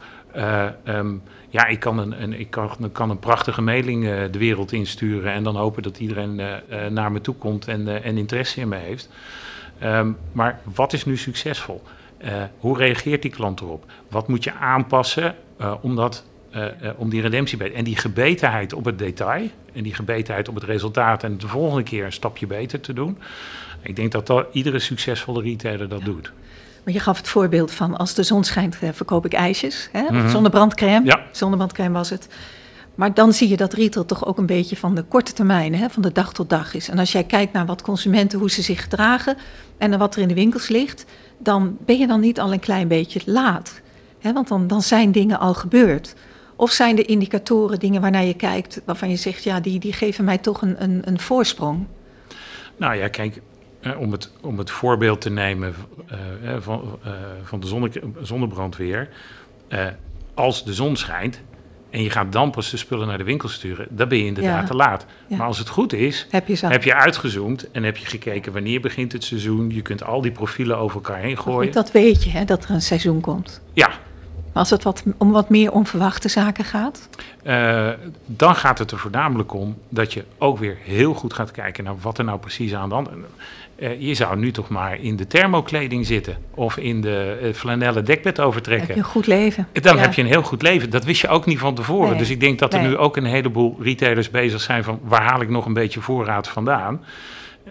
um, 0.84 1.22
ja, 1.48 1.66
ik 1.66 1.80
kan 1.80 1.98
een, 1.98 2.22
een, 2.22 2.32
ik 2.40 2.50
kan, 2.50 2.92
kan 2.92 3.10
een 3.10 3.18
prachtige 3.18 3.62
mailing 3.62 4.04
de 4.30 4.38
wereld 4.38 4.72
insturen 4.72 5.32
en 5.32 5.42
dan 5.42 5.56
hopen 5.56 5.82
dat 5.82 5.98
iedereen 5.98 6.40
naar 6.90 7.12
me 7.12 7.20
toe 7.20 7.34
komt 7.34 7.68
en, 7.68 8.02
en 8.02 8.16
interesse 8.16 8.60
in 8.60 8.68
me 8.68 8.76
heeft. 8.76 9.08
Um, 9.82 10.16
maar 10.32 10.60
wat 10.74 10.92
is 10.92 11.04
nu 11.04 11.16
succesvol? 11.16 11.82
Hoe 12.59 12.79
reageert 12.79 13.23
die 13.23 13.31
klant 13.31 13.61
erop? 13.61 13.85
Wat 14.09 14.29
moet 14.29 14.44
je 14.44 14.53
aanpassen 14.53 15.35
om 15.81 15.97
dat 15.97 16.25
uh, 16.56 16.91
om 16.97 17.11
die 17.11 17.21
redemptie. 17.21 17.73
En 17.73 17.85
die 17.85 17.97
gebetenheid 17.97 18.73
op 18.73 18.85
het 18.85 18.99
detail 18.99 19.50
en 19.73 19.82
die 19.82 19.94
gebetenheid 19.94 20.49
op 20.49 20.55
het 20.55 20.65
resultaat 20.65 21.23
en 21.23 21.38
de 21.38 21.49
volgende 21.49 21.82
keer 21.82 22.05
een 22.05 22.12
stapje 22.12 22.47
beter 22.47 22.81
te 22.81 22.93
doen. 22.93 23.19
Ik 23.82 23.97
denk 23.97 24.12
dat, 24.12 24.26
dat 24.26 24.47
iedere 24.53 24.79
succesvolle 24.79 25.43
retailer 25.43 25.88
dat 25.88 26.05
doet. 26.05 26.32
Maar 26.85 26.94
je 26.94 27.00
gaf 27.00 27.17
het 27.17 27.29
voorbeeld 27.29 27.73
van 27.73 27.97
als 27.97 28.15
de 28.15 28.23
zon 28.23 28.44
schijnt, 28.44 28.79
uh, 28.82 28.88
verkoop 28.93 29.25
ik 29.25 29.32
ijsjes. 29.32 29.88
Hè? 29.93 30.03
Mm 30.03 30.09
-hmm. 30.09 30.29
Zonnebrandcrème. 30.29 31.05
Ja. 31.05 31.21
Zonnebrandcrème 31.31 31.93
was 31.93 32.11
het. 32.11 32.29
Maar 32.94 33.14
dan 33.14 33.32
zie 33.32 33.49
je 33.49 33.56
dat 33.56 33.73
retail 33.73 34.05
toch 34.05 34.26
ook 34.26 34.38
een 34.38 34.46
beetje 34.46 34.76
van 34.76 34.94
de 34.94 35.02
korte 35.02 35.32
termijn, 35.32 35.75
hè, 35.75 35.91
van 35.91 36.02
de 36.02 36.12
dag 36.12 36.32
tot 36.32 36.50
dag 36.50 36.75
is. 36.75 36.88
En 36.88 36.99
als 36.99 37.12
jij 37.12 37.25
kijkt 37.25 37.52
naar 37.52 37.67
wat 37.67 37.82
consumenten, 37.82 38.38
hoe 38.38 38.50
ze 38.50 38.62
zich 38.62 38.82
gedragen 38.82 39.37
en 39.79 39.91
naar 39.91 39.99
wat 39.99 40.14
er 40.14 40.23
in 40.23 40.29
de 40.29 40.35
winkels 40.35 40.69
ligt, 40.69 41.05
dan 41.38 41.76
ben 41.85 41.99
je 41.99 42.06
dan 42.06 42.20
niet 42.20 42.41
al 42.41 42.52
een 42.52 42.61
klein 42.61 42.88
beetje 42.88 43.20
laat. 43.25 43.81
Hè? 44.19 44.32
Want 44.32 44.49
dan, 44.49 44.67
dan 44.67 44.82
zijn 44.82 45.12
dingen 45.12 45.38
al 45.38 45.55
gebeurd. 45.55 46.14
Of 46.56 46.70
zijn 46.70 46.96
de 46.96 47.05
indicatoren 47.05 47.79
dingen 47.79 48.00
waarnaar 48.00 48.25
je 48.25 48.35
kijkt, 48.35 48.81
waarvan 48.85 49.11
je 49.11 49.17
zegt, 49.17 49.44
ja, 49.44 49.61
die, 49.61 49.79
die 49.79 49.93
geven 49.93 50.25
mij 50.25 50.38
toch 50.38 50.62
een, 50.62 50.82
een, 50.82 51.02
een 51.05 51.20
voorsprong? 51.20 51.87
Nou 52.76 52.94
ja, 52.94 53.08
kijk, 53.08 53.40
om 53.99 54.12
het, 54.12 54.31
om 54.40 54.58
het 54.58 54.71
voorbeeld 54.71 55.21
te 55.21 55.30
nemen 55.30 55.75
uh, 56.42 56.57
van, 56.59 56.99
uh, 57.07 57.12
van 57.42 57.61
de 57.61 57.66
zonne, 57.66 57.90
zonnebrandweer. 58.21 59.09
Als 60.35 60.64
de 60.64 60.75
zon 60.75 60.97
schijnt 60.97 61.40
en 61.94 62.02
je 62.02 62.10
gaat 62.10 62.32
dan 62.32 62.50
pas 62.50 62.70
de 62.70 62.76
spullen 62.76 63.06
naar 63.06 63.18
de 63.18 63.24
winkel 63.24 63.48
sturen, 63.48 63.86
dan 63.90 64.08
ben 64.08 64.18
je 64.18 64.24
inderdaad 64.24 64.60
ja. 64.60 64.66
te 64.66 64.74
laat. 64.74 65.06
Ja. 65.26 65.36
Maar 65.36 65.46
als 65.46 65.58
het 65.58 65.68
goed 65.68 65.92
is, 65.92 66.26
heb 66.30 66.48
je, 66.48 66.66
heb 66.66 66.84
je 66.84 66.94
uitgezoomd 66.94 67.70
en 67.70 67.82
heb 67.82 67.96
je 67.96 68.06
gekeken 68.06 68.52
wanneer 68.52 68.80
begint 68.80 69.12
het 69.12 69.24
seizoen. 69.24 69.70
Je 69.70 69.82
kunt 69.82 70.04
al 70.04 70.20
die 70.20 70.30
profielen 70.30 70.78
over 70.78 70.96
elkaar 70.96 71.18
heen 71.18 71.38
gooien. 71.38 71.72
dat 71.72 71.92
weet 71.92 72.24
je, 72.24 72.30
hè, 72.30 72.44
dat 72.44 72.64
er 72.64 72.70
een 72.70 72.82
seizoen 72.82 73.20
komt. 73.20 73.60
Ja, 73.72 73.90
als 74.54 74.70
het 74.70 74.82
wat, 74.82 75.02
om 75.18 75.32
wat 75.32 75.49
meer 75.49 75.73
onverwachte 75.73 76.28
zaken 76.28 76.64
gaat? 76.64 77.08
Uh, 77.46 77.88
dan 78.26 78.56
gaat 78.56 78.78
het 78.78 78.90
er 78.90 78.99
voornamelijk 78.99 79.52
om 79.52 79.78
dat 79.88 80.12
je 80.12 80.25
ook 80.38 80.58
weer 80.58 80.76
heel 80.82 81.14
goed 81.14 81.32
gaat 81.32 81.50
kijken 81.50 81.84
naar 81.84 81.94
wat 82.00 82.18
er 82.18 82.25
nou 82.25 82.38
precies 82.38 82.75
aan 82.75 82.88
de 82.88 82.94
hand 82.94 83.08
is. 83.08 83.14
Uh, 83.78 84.00
je 84.00 84.14
zou 84.14 84.37
nu 84.37 84.50
toch 84.50 84.68
maar 84.68 85.00
in 85.00 85.16
de 85.16 85.26
thermokleding 85.26 86.06
zitten 86.06 86.37
of 86.50 86.76
in 86.76 87.00
de 87.00 87.38
uh, 87.42 87.54
flanellen 87.54 88.04
dekbed 88.04 88.40
overtrekken. 88.40 88.87
Dan 88.87 88.96
heb 88.96 89.04
je 89.04 89.11
een 89.11 89.23
goed 89.23 89.26
leven. 89.26 89.68
Dan 89.73 89.96
ja. 89.96 90.02
heb 90.02 90.14
je 90.14 90.23
een 90.23 90.28
heel 90.28 90.42
goed 90.42 90.62
leven. 90.62 90.90
Dat 90.90 91.04
wist 91.04 91.20
je 91.20 91.28
ook 91.28 91.46
niet 91.46 91.58
van 91.58 91.75
tevoren. 91.75 92.08
Nee. 92.08 92.18
Dus 92.18 92.30
ik 92.30 92.40
denk 92.40 92.58
dat 92.58 92.75
er 92.75 92.80
nee. 92.80 92.88
nu 92.88 92.96
ook 92.96 93.16
een 93.16 93.25
heleboel 93.25 93.76
retailers 93.80 94.30
bezig 94.30 94.61
zijn 94.61 94.84
van 94.84 95.00
waar 95.02 95.23
haal 95.23 95.40
ik 95.40 95.49
nog 95.49 95.66
een 95.66 95.73
beetje 95.73 96.00
voorraad 96.00 96.49
vandaan. 96.49 97.00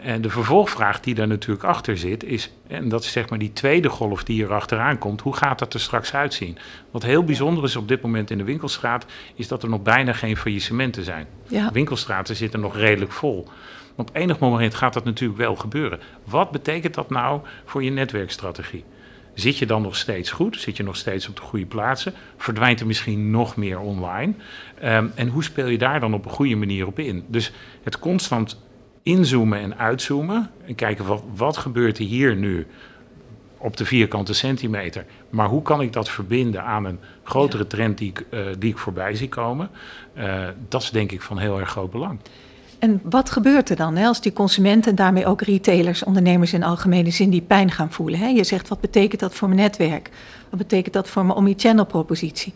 En 0.02 0.22
de 0.22 0.30
vervolgvraag 0.30 1.00
die 1.00 1.16
daar 1.16 1.28
natuurlijk 1.28 1.64
achter 1.64 1.98
zit, 1.98 2.24
is, 2.24 2.52
en 2.68 2.90
dat 2.90 3.04
is 3.04 3.12
zeg 3.12 3.30
maar 3.30 3.40
die 3.40 3.54
tweede 3.54 3.90
golf 3.90 4.24
die 4.24 4.44
er 4.44 4.54
achteraan 4.54 4.98
komt, 4.98 5.22
hoe 5.22 5.36
gaat 5.36 5.60
dat 5.60 5.74
er 5.74 5.80
straks 5.80 6.14
uitzien? 6.14 6.58
Wat 6.92 7.04
heel 7.04 7.24
bijzonder 7.24 7.64
is 7.64 7.76
op 7.76 7.88
dit 7.88 8.02
moment 8.02 8.32
in 8.32 8.38
de 8.38 8.44
winkelstraat, 8.44 9.06
is 9.36 9.48
dat 9.48 9.64
er 9.64 9.70
nog 9.70 9.82
bijna 9.82 10.14
geen 10.14 10.38
faillissementen 10.38 11.04
zijn. 11.04 11.28
Ja. 11.48 11.72
Winkelstraten 11.72 12.36
zitten 12.36 12.60
nog 12.60 12.78
redelijk 12.78 13.12
vol. 13.12 13.48
Op 13.96 14.10
enig 14.14 14.40
moment 14.40 14.76
gaat 14.76 14.94
dat 14.94 15.04
natuurlijk 15.04 15.40
wel 15.40 15.56
gebeuren. 15.56 16.00
Wat 16.24 16.52
betekent 16.52 16.94
dat 16.94 17.10
nou 17.10 17.42
voor 17.66 17.84
je 17.84 17.92
netwerkstrategie? 17.92 18.84
Zit 19.34 19.58
je 19.58 19.66
dan 19.66 19.82
nog 19.82 19.96
steeds 19.96 20.32
goed? 20.32 20.60
Zit 20.60 20.78
je 20.78 20.84
nog 20.84 20.96
steeds 20.96 21.28
op 21.30 21.36
de 21.36 21.42
goede 21.42 21.66
plaatsen? 21.66 22.14
Verdwijnt 22.38 22.80
er 22.80 22.88
misschien 22.88 23.32
nog 23.32 23.56
meer 23.56 23.80
online? 23.80 24.34
Um, 24.84 25.12
en 25.16 25.28
hoe 25.28 25.44
speel 25.44 25.68
je 25.68 25.78
daar 25.78 26.00
dan 26.00 26.14
op 26.14 26.26
een 26.26 26.32
goede 26.32 26.56
manier 26.56 26.88
op 26.88 27.00
in? 27.00 27.26
Dus 27.28 27.52
het 27.84 28.00
constant 28.00 28.62
inzoomen 29.04 29.60
en 29.60 29.78
uitzoomen. 29.78 30.50
En 30.66 30.76
kijken 30.76 31.06
wat, 31.06 31.24
wat 31.36 31.58
gebeurt 31.58 31.98
er 31.98 32.06
hier 32.06 32.36
nu 32.36 32.68
op 33.64 33.78
de 33.78 33.86
vierkante 33.86 34.34
centimeter. 34.34 35.06
Maar 35.30 35.48
hoe 35.48 35.62
kan 35.62 35.82
ik 35.82 35.94
dat 35.94 36.10
verbinden 36.10 36.64
aan 36.64 36.86
een 36.86 37.00
grotere 37.24 37.68
trend 37.68 37.98
die 37.98 38.10
ik, 38.10 38.26
uh, 38.30 38.40
die 38.60 38.70
ik 38.70 38.78
voorbij 38.78 39.16
zie 39.16 39.30
komen? 39.30 39.70
Uh, 40.18 40.48
dat 40.68 40.82
is 40.82 40.90
denk 40.90 41.12
ik 41.12 41.22
van 41.22 41.38
heel 41.38 41.60
erg 41.60 41.70
groot 41.70 41.92
belang. 41.92 42.20
en 42.80 43.02
wat 43.04 43.30
gebeurt 43.30 43.70
er 43.70 43.76
dan 43.76 43.96
hè, 43.96 44.08
als 44.08 44.22
die 44.22 44.34
consumenten 44.34 44.90
en 44.90 44.96
daarmee 44.96 45.26
ook 45.26 45.42
retailers, 45.42 46.04
ondernemers 46.04 46.54
in 46.54 46.64
algemene 46.64 47.12
zin, 47.12 47.30
die 47.30 47.42
pijn 47.42 47.72
gaan 47.72 47.92
voelen? 47.92 48.20
Hè? 48.20 48.28
Je 48.28 48.44
zegt, 48.44 48.68
wat 48.68 48.80
betekent 48.80 49.22
dat 49.22 49.34
voor 49.34 49.48
mijn 49.48 49.60
netwerk? 49.60 50.10
Wat 50.50 50.60
betekent 50.60 50.94
dat 50.94 51.10
voor 51.10 51.26
mijn 51.26 51.38
omnichannel 51.38 51.86
propositie? 51.86 52.54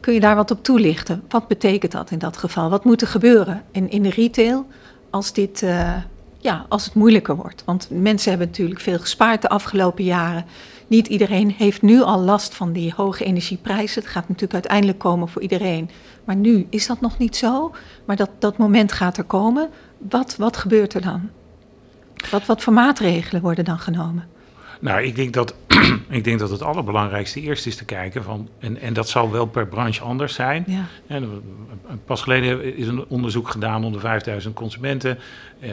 Kun 0.00 0.14
je 0.14 0.20
daar 0.20 0.36
wat 0.36 0.50
op 0.50 0.64
toelichten? 0.64 1.22
Wat 1.28 1.48
betekent 1.48 1.92
dat 1.92 2.10
in 2.10 2.18
dat 2.18 2.36
geval? 2.36 2.70
Wat 2.70 2.84
moet 2.84 3.00
er 3.00 3.06
gebeuren 3.06 3.62
in, 3.70 3.90
in 3.90 4.02
de 4.02 4.10
retail 4.10 4.66
als, 5.10 5.32
dit, 5.32 5.62
uh, 5.62 5.96
ja, 6.38 6.66
als 6.68 6.84
het 6.84 6.94
moeilijker 6.94 7.36
wordt? 7.36 7.62
Want 7.64 7.88
mensen 7.90 8.30
hebben 8.30 8.48
natuurlijk 8.48 8.80
veel 8.80 8.98
gespaard 8.98 9.42
de 9.42 9.48
afgelopen 9.48 10.04
jaren. 10.04 10.44
Niet 10.86 11.06
iedereen 11.06 11.50
heeft 11.50 11.82
nu 11.82 12.02
al 12.02 12.20
last 12.20 12.54
van 12.54 12.72
die 12.72 12.92
hoge 12.96 13.24
energieprijzen. 13.24 14.02
Het 14.02 14.10
gaat 14.10 14.28
natuurlijk 14.28 14.54
uiteindelijk 14.54 14.98
komen 14.98 15.28
voor 15.28 15.42
iedereen. 15.42 15.90
Maar 16.24 16.36
nu 16.36 16.66
is 16.70 16.86
dat 16.86 17.00
nog 17.00 17.18
niet 17.18 17.36
zo. 17.36 17.74
Maar 18.04 18.16
dat, 18.16 18.30
dat 18.38 18.58
moment 18.58 18.92
gaat 18.92 19.16
er 19.16 19.24
komen. 19.24 19.68
Wat, 19.98 20.36
wat 20.36 20.56
gebeurt 20.56 20.94
er 20.94 21.02
dan? 21.02 21.28
Wat, 22.30 22.46
wat 22.46 22.62
voor 22.62 22.72
maatregelen 22.72 23.42
worden 23.42 23.64
dan 23.64 23.78
genomen? 23.78 24.29
Nou, 24.80 25.02
ik 25.02 25.16
denk 25.16 25.32
dat, 25.32 25.54
ik 26.08 26.24
denk 26.24 26.38
dat 26.38 26.50
het 26.50 26.62
allerbelangrijkste 26.62 27.40
eerst 27.40 27.66
is 27.66 27.76
te 27.76 27.84
kijken 27.84 28.22
van, 28.22 28.48
en, 28.58 28.80
en 28.80 28.92
dat 28.92 29.08
zal 29.08 29.30
wel 29.30 29.46
per 29.46 29.66
branche 29.66 30.02
anders 30.02 30.34
zijn. 30.34 30.64
Ja. 30.66 30.84
En, 31.06 31.42
pas 32.04 32.22
geleden 32.22 32.76
is 32.76 32.86
een 32.86 33.04
onderzoek 33.08 33.48
gedaan 33.48 33.84
onder 33.84 34.00
5000 34.00 34.54
consumenten. 34.54 35.18
Uh, 35.60 35.70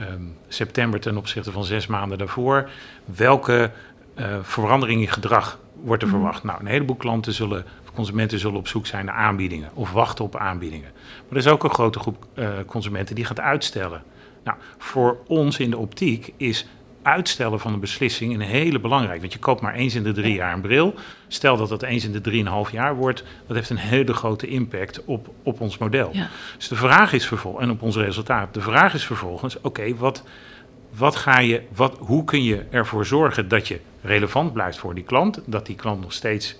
um, 0.00 0.36
september 0.48 1.00
ten 1.00 1.16
opzichte 1.16 1.52
van 1.52 1.64
zes 1.64 1.86
maanden 1.86 2.18
daarvoor. 2.18 2.70
Welke 3.04 3.70
uh, 4.18 4.26
verandering 4.42 5.00
in 5.00 5.08
gedrag 5.08 5.58
wordt 5.82 6.02
er 6.02 6.08
mhm. 6.08 6.16
verwacht? 6.16 6.44
Nou, 6.44 6.60
een 6.60 6.66
heleboel 6.66 6.96
klanten 6.96 7.32
zullen, 7.32 7.64
consumenten 7.94 8.38
zullen 8.38 8.58
op 8.58 8.68
zoek 8.68 8.86
zijn 8.86 9.04
naar 9.04 9.14
aanbiedingen 9.14 9.70
of 9.74 9.92
wachten 9.92 10.24
op 10.24 10.36
aanbiedingen. 10.36 10.90
Maar 10.92 11.30
er 11.30 11.36
is 11.36 11.46
ook 11.46 11.64
een 11.64 11.70
grote 11.70 11.98
groep 11.98 12.26
uh, 12.34 12.48
consumenten 12.66 13.14
die 13.14 13.24
gaat 13.24 13.40
uitstellen. 13.40 14.02
Nou, 14.44 14.58
voor 14.78 15.18
ons 15.26 15.58
in 15.58 15.70
de 15.70 15.78
optiek 15.78 16.32
is 16.36 16.66
uitstellen 17.02 17.60
van 17.60 17.72
een 17.72 17.80
beslissing 17.80 18.34
een 18.34 18.40
hele 18.40 18.80
belangrijk. 18.80 19.20
Want 19.20 19.32
je 19.32 19.38
koopt 19.38 19.60
maar 19.60 19.74
eens 19.74 19.94
in 19.94 20.02
de 20.02 20.12
drie 20.12 20.34
jaar 20.34 20.52
een 20.52 20.60
bril. 20.60 20.94
Stel 21.28 21.56
dat 21.56 21.68
dat 21.68 21.82
eens 21.82 22.04
in 22.04 22.12
de 22.12 22.20
drieënhalf 22.20 22.72
jaar 22.72 22.96
wordt. 22.96 23.24
Dat 23.46 23.56
heeft 23.56 23.70
een 23.70 23.76
hele 23.76 24.12
grote 24.14 24.46
impact 24.46 25.04
op, 25.04 25.28
op 25.42 25.60
ons 25.60 25.78
model. 25.78 26.12
Dus 26.56 26.68
de 26.68 26.76
vraag 26.76 27.12
is 27.12 27.26
vervolgens, 27.26 27.64
en 27.64 27.70
op 27.70 27.82
ons 27.82 27.96
resultaat. 27.96 28.54
De 28.54 28.60
vraag 28.60 28.94
is 28.94 29.04
vervolgens, 29.04 29.60
oké, 29.60 29.96
wat, 29.96 30.24
wat 30.96 31.16
ga 31.16 31.38
je, 31.38 31.62
wat, 31.74 31.96
hoe 31.98 32.24
kun 32.24 32.42
je 32.42 32.64
ervoor 32.70 33.06
zorgen 33.06 33.48
dat 33.48 33.68
je 33.68 33.80
relevant 34.02 34.52
blijft 34.52 34.78
voor 34.78 34.94
die 34.94 35.04
klant? 35.04 35.40
Dat 35.46 35.66
die 35.66 35.76
klant 35.76 36.00
nog 36.00 36.12
steeds 36.12 36.56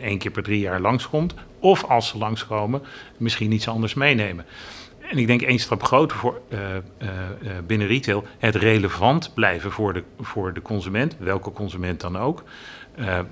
één 0.00 0.18
keer 0.18 0.30
per 0.30 0.42
drie 0.42 0.60
jaar 0.60 0.80
langskomt. 0.80 1.34
Of 1.60 1.84
als 1.84 2.08
ze 2.08 2.18
langskomen, 2.18 2.82
misschien 3.16 3.52
iets 3.52 3.68
anders 3.68 3.94
meenemen 3.94 4.44
en 5.10 5.18
ik 5.18 5.26
denk 5.26 5.42
één 5.42 5.58
stap 5.58 5.82
groter 5.82 6.16
voor, 6.16 6.40
uh, 6.48 6.58
uh, 6.58 7.08
binnen 7.66 7.86
retail, 7.86 8.24
het 8.38 8.54
relevant 8.54 9.34
blijven 9.34 9.72
voor 9.72 9.92
de, 9.92 10.02
voor 10.20 10.52
de 10.52 10.62
consument, 10.62 11.16
welke 11.18 11.52
consument 11.52 12.00
dan 12.00 12.18
ook, 12.18 12.44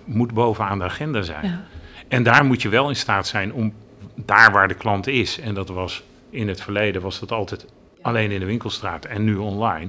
moet 0.04 0.32
bovenaan 0.34 0.78
de 0.78 0.84
agenda 0.84 1.22
zijn. 1.22 1.46
Ja. 1.46 1.64
En 2.08 2.22
daar 2.22 2.44
moet 2.44 2.62
je 2.62 2.68
wel 2.68 2.88
in 2.88 2.96
staat 2.96 3.26
zijn 3.26 3.52
om 3.52 3.72
daar 4.14 4.52
waar 4.52 4.68
de 4.68 4.74
klant 4.74 5.06
is, 5.06 5.40
en 5.40 5.54
dat 5.54 5.68
was 5.68 6.02
in 6.30 6.48
het 6.48 6.60
verleden 6.60 7.02
was 7.02 7.20
dat 7.20 7.32
altijd 7.32 7.66
alleen 8.02 8.30
in 8.30 8.40
de 8.40 8.46
winkelstraat 8.46 9.04
en 9.04 9.24
nu 9.24 9.36
online, 9.36 9.88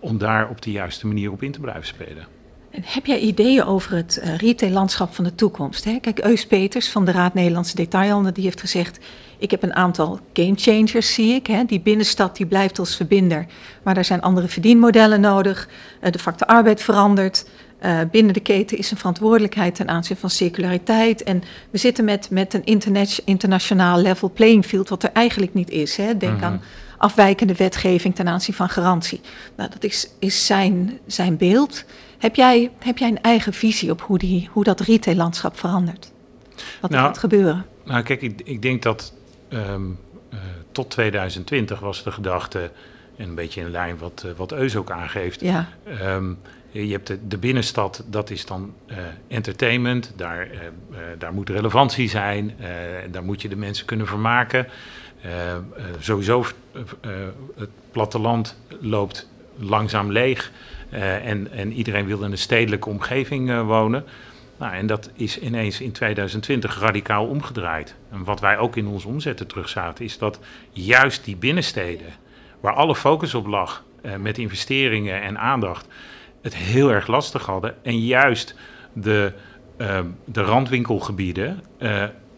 om 0.00 0.18
daar 0.18 0.48
op 0.48 0.62
de 0.62 0.70
juiste 0.70 1.06
manier 1.06 1.32
op 1.32 1.42
in 1.42 1.52
te 1.52 1.60
blijven 1.60 1.86
spelen. 1.86 2.26
En 2.70 2.82
heb 2.84 3.06
jij 3.06 3.18
ideeën 3.18 3.64
over 3.64 3.96
het 3.96 4.20
uh, 4.24 4.36
retaillandschap 4.36 5.14
van 5.14 5.24
de 5.24 5.34
toekomst? 5.34 5.84
Hè? 5.84 5.98
Kijk, 6.00 6.24
Eus 6.24 6.46
Peters 6.46 6.90
van 6.90 7.04
de 7.04 7.12
Raad 7.12 7.34
Nederlandse 7.34 7.76
Detailhandel, 7.76 8.32
die 8.32 8.44
heeft 8.44 8.60
gezegd... 8.60 8.98
ik 9.42 9.50
heb 9.50 9.62
een 9.62 9.74
aantal 9.74 10.20
game 10.32 10.54
changers, 10.54 11.14
zie 11.14 11.34
ik. 11.34 11.46
Hè? 11.46 11.64
Die 11.64 11.80
binnenstad 11.80 12.36
die 12.36 12.46
blijft 12.46 12.78
als 12.78 12.96
verbinder. 12.96 13.46
Maar 13.82 13.96
er 13.96 14.04
zijn 14.04 14.20
andere 14.20 14.48
verdienmodellen 14.48 15.20
nodig. 15.20 15.68
Uh, 16.02 16.10
de 16.10 16.18
factor 16.18 16.46
arbeid 16.46 16.82
verandert. 16.82 17.48
Uh, 17.84 18.00
binnen 18.10 18.34
de 18.34 18.40
keten 18.40 18.78
is 18.78 18.90
een 18.90 18.96
verantwoordelijkheid 18.96 19.74
ten 19.74 19.88
aanzien 19.88 20.16
van 20.16 20.30
circulariteit. 20.30 21.22
En 21.22 21.42
we 21.70 21.78
zitten 21.78 22.04
met, 22.04 22.30
met 22.30 22.54
een 22.54 22.80
internationaal 23.24 23.98
level 23.98 24.30
playing 24.30 24.64
field... 24.64 24.88
wat 24.88 25.02
er 25.02 25.10
eigenlijk 25.12 25.54
niet 25.54 25.70
is. 25.70 25.96
Hè? 25.96 26.16
Denk 26.16 26.32
mm-hmm. 26.32 26.46
aan 26.46 26.62
afwijkende 26.98 27.54
wetgeving 27.54 28.14
ten 28.14 28.28
aanzien 28.28 28.54
van 28.54 28.68
garantie. 28.68 29.20
Nou, 29.56 29.70
dat 29.70 29.84
is, 29.84 30.08
is 30.18 30.46
zijn, 30.46 30.98
zijn 31.06 31.36
beeld... 31.36 31.84
Heb 32.18 32.34
jij, 32.34 32.70
heb 32.78 32.98
jij 32.98 33.08
een 33.08 33.22
eigen 33.22 33.52
visie 33.52 33.90
op 33.90 34.00
hoe, 34.00 34.18
die, 34.18 34.48
hoe 34.52 34.64
dat 34.64 34.80
retaillandschap 34.80 35.58
verandert? 35.58 36.12
Wat 36.80 36.90
er 36.90 36.96
nou, 36.96 37.06
gaat 37.06 37.18
gebeuren? 37.18 37.66
Nou, 37.84 38.02
kijk, 38.02 38.22
ik, 38.22 38.40
ik 38.44 38.62
denk 38.62 38.82
dat 38.82 39.12
um, 39.52 39.98
uh, 40.32 40.38
tot 40.72 40.90
2020 40.90 41.80
was 41.80 42.02
de 42.02 42.12
gedachte, 42.12 42.70
en 43.16 43.28
een 43.28 43.34
beetje 43.34 43.60
in 43.60 43.70
lijn 43.70 43.98
wat, 43.98 44.22
uh, 44.26 44.32
wat 44.36 44.52
Eus 44.52 44.76
ook 44.76 44.90
aangeeft. 44.90 45.40
Ja. 45.40 45.68
Um, 46.02 46.38
je 46.70 46.92
hebt 46.92 47.06
de, 47.06 47.28
de, 47.28 47.38
binnenstad, 47.38 48.04
dat 48.06 48.30
is 48.30 48.46
dan 48.46 48.74
uh, 48.86 48.96
entertainment, 49.28 50.12
daar, 50.16 50.48
daar 51.18 51.32
moet 51.32 51.48
relevantie 51.48 52.08
zijn, 52.08 52.56
daar 53.10 53.24
moet 53.24 53.42
je 53.42 53.48
de 53.48 53.56
mensen 53.56 53.86
kunnen 53.86 54.06
vermaken. 54.06 54.66
sowieso, 55.98 56.46
het 57.56 57.70
platteland 57.90 58.56
loopt 58.80 59.28
langzaam 59.56 60.12
leeg. 60.12 60.52
En, 60.90 61.50
en, 61.52 61.72
iedereen 61.72 62.06
wil 62.06 62.22
in 62.22 62.30
een 62.30 62.38
stedelijke 62.38 62.88
omgeving 62.88 63.62
wonen. 63.62 64.04
Nou, 64.62 64.74
en 64.74 64.86
dat 64.86 65.10
is 65.14 65.38
ineens 65.38 65.80
in 65.80 65.92
2020 65.92 66.80
radicaal 66.80 67.26
omgedraaid. 67.26 67.94
En 68.10 68.24
wat 68.24 68.40
wij 68.40 68.58
ook 68.58 68.76
in 68.76 68.86
onze 68.86 69.08
omzetten 69.08 69.46
terugzaten, 69.46 70.04
is 70.04 70.18
dat 70.18 70.38
juist 70.70 71.24
die 71.24 71.36
binnensteden, 71.36 72.06
waar 72.60 72.72
alle 72.72 72.94
focus 72.94 73.34
op 73.34 73.46
lag, 73.46 73.84
uh, 74.02 74.16
met 74.16 74.38
investeringen 74.38 75.22
en 75.22 75.38
aandacht, 75.38 75.86
het 76.42 76.56
heel 76.56 76.90
erg 76.90 77.06
lastig 77.06 77.46
hadden. 77.46 77.84
En 77.84 77.98
juist 77.98 78.54
de, 78.92 79.32
de 80.24 80.42
randwinkelgebieden 80.42 81.62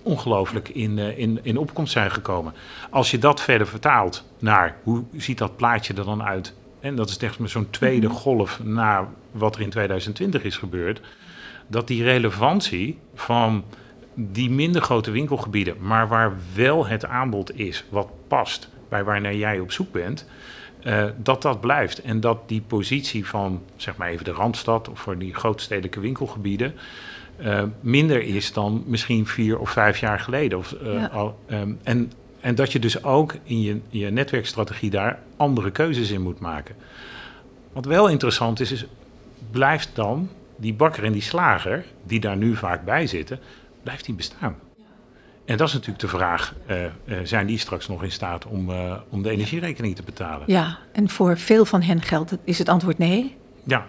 ongelooflijk 0.03 0.69
in, 0.69 0.99
in, 0.99 1.41
in 1.43 1.57
opkomst 1.57 1.93
zijn 1.93 2.11
gekomen. 2.11 2.55
Als 2.91 3.11
je 3.11 3.19
dat 3.19 3.41
verder 3.41 3.67
vertaalt 3.67 4.25
naar 4.39 4.77
hoe 4.83 5.05
ziet 5.17 5.39
dat 5.39 5.57
plaatje 5.57 5.95
er 5.95 6.05
dan 6.05 6.23
uit 6.23 6.55
en 6.81 6.95
dat 6.95 7.09
is 7.09 7.17
echt 7.17 7.39
zo'n 7.45 7.71
tweede 7.71 8.07
mhm. 8.07 8.17
golf 8.17 8.61
na 8.63 9.09
wat 9.31 9.57
er 9.57 9.63
in 9.63 9.71
2020 9.71 10.45
is 10.45 10.57
gebeurd, 10.57 11.01
dat 11.75 11.89
die 11.89 12.03
relevantie 12.03 12.99
van 13.15 13.65
die 14.15 14.51
minder 14.51 14.83
grote 14.83 15.11
winkelgebieden, 15.11 15.77
maar 15.81 16.09
waar 16.09 16.37
wel 16.55 16.87
het 16.87 17.05
aanbod 17.05 17.59
is 17.59 17.85
wat 17.89 18.09
past 18.29 18.69
bij 18.89 19.05
waarnaar 19.05 19.35
jij 19.35 19.61
op 19.61 19.73
zoek 19.73 19.93
bent, 19.93 20.27
uh, 20.83 21.05
dat 21.17 21.43
dat 21.43 21.61
blijft. 21.61 22.03
En 22.03 22.21
dat 22.21 22.49
die 22.49 22.61
positie 22.61 23.27
van, 23.27 23.63
zeg 23.77 23.97
maar 23.97 24.09
even 24.09 24.25
de 24.25 24.31
Randstad 24.31 24.89
of 24.89 25.01
voor 25.01 25.19
die 25.19 25.35
grootstedelijke 25.35 26.01
winkelgebieden, 26.01 26.75
uh, 27.41 27.63
minder 27.81 28.23
is 28.23 28.53
dan 28.53 28.83
misschien 28.87 29.27
vier 29.27 29.59
of 29.59 29.71
vijf 29.71 29.99
jaar 29.99 30.21
geleden. 30.21 30.59
Of, 30.59 30.75
uh, 30.83 30.93
ja. 30.93 31.07
al, 31.07 31.39
um, 31.51 31.79
en 31.83 32.13
en 32.41 32.55
dat 32.55 32.73
je 32.73 32.79
dus 32.79 33.05
ook 33.05 33.35
in 33.45 33.63
je, 33.63 33.81
je 33.89 34.11
netwerkstrategie 34.11 34.91
daar 34.91 35.19
andere 35.37 35.71
keuzes 35.71 36.11
in 36.11 36.23
moet 36.23 36.41
maken. 36.41 36.75
Wat 37.73 37.85
wel 37.85 38.09
interessant 38.09 38.61
is, 38.61 38.73
is 38.73 38.87
blijft 39.51 39.91
dan 39.95 40.29
die 40.57 40.75
bakker 40.75 41.05
en 41.05 41.13
die 41.13 41.23
slager, 41.23 41.85
die 42.03 42.21
daar 42.21 42.37
nu 42.37 42.57
vaak 42.57 42.85
bij 42.85 43.07
zitten, 43.07 43.41
blijft 43.83 44.05
die 44.05 44.15
bestaan? 44.15 44.57
En 45.45 45.57
dat 45.57 45.69
is 45.69 45.73
natuurlijk 45.73 46.01
de 46.01 46.09
vraag, 46.09 46.55
uh, 46.71 46.83
uh, 46.83 47.19
zijn 47.25 47.47
die 47.47 47.59
straks 47.59 47.89
nog 47.89 48.03
in 48.03 48.13
staat 48.13 48.47
om, 48.47 48.71
uh, 48.71 48.95
om 49.09 49.23
de 49.23 49.31
energierekening 49.31 49.97
te 49.97 50.03
betalen? 50.03 50.43
Ja, 50.47 50.79
en 50.93 51.09
voor 51.09 51.39
veel 51.39 51.65
van 51.65 51.83
hen 51.83 52.03
geldt, 52.03 52.37
is 52.45 52.59
het 52.59 52.69
antwoord 52.69 52.99
nee. 52.99 53.37
Ja, 53.65 53.87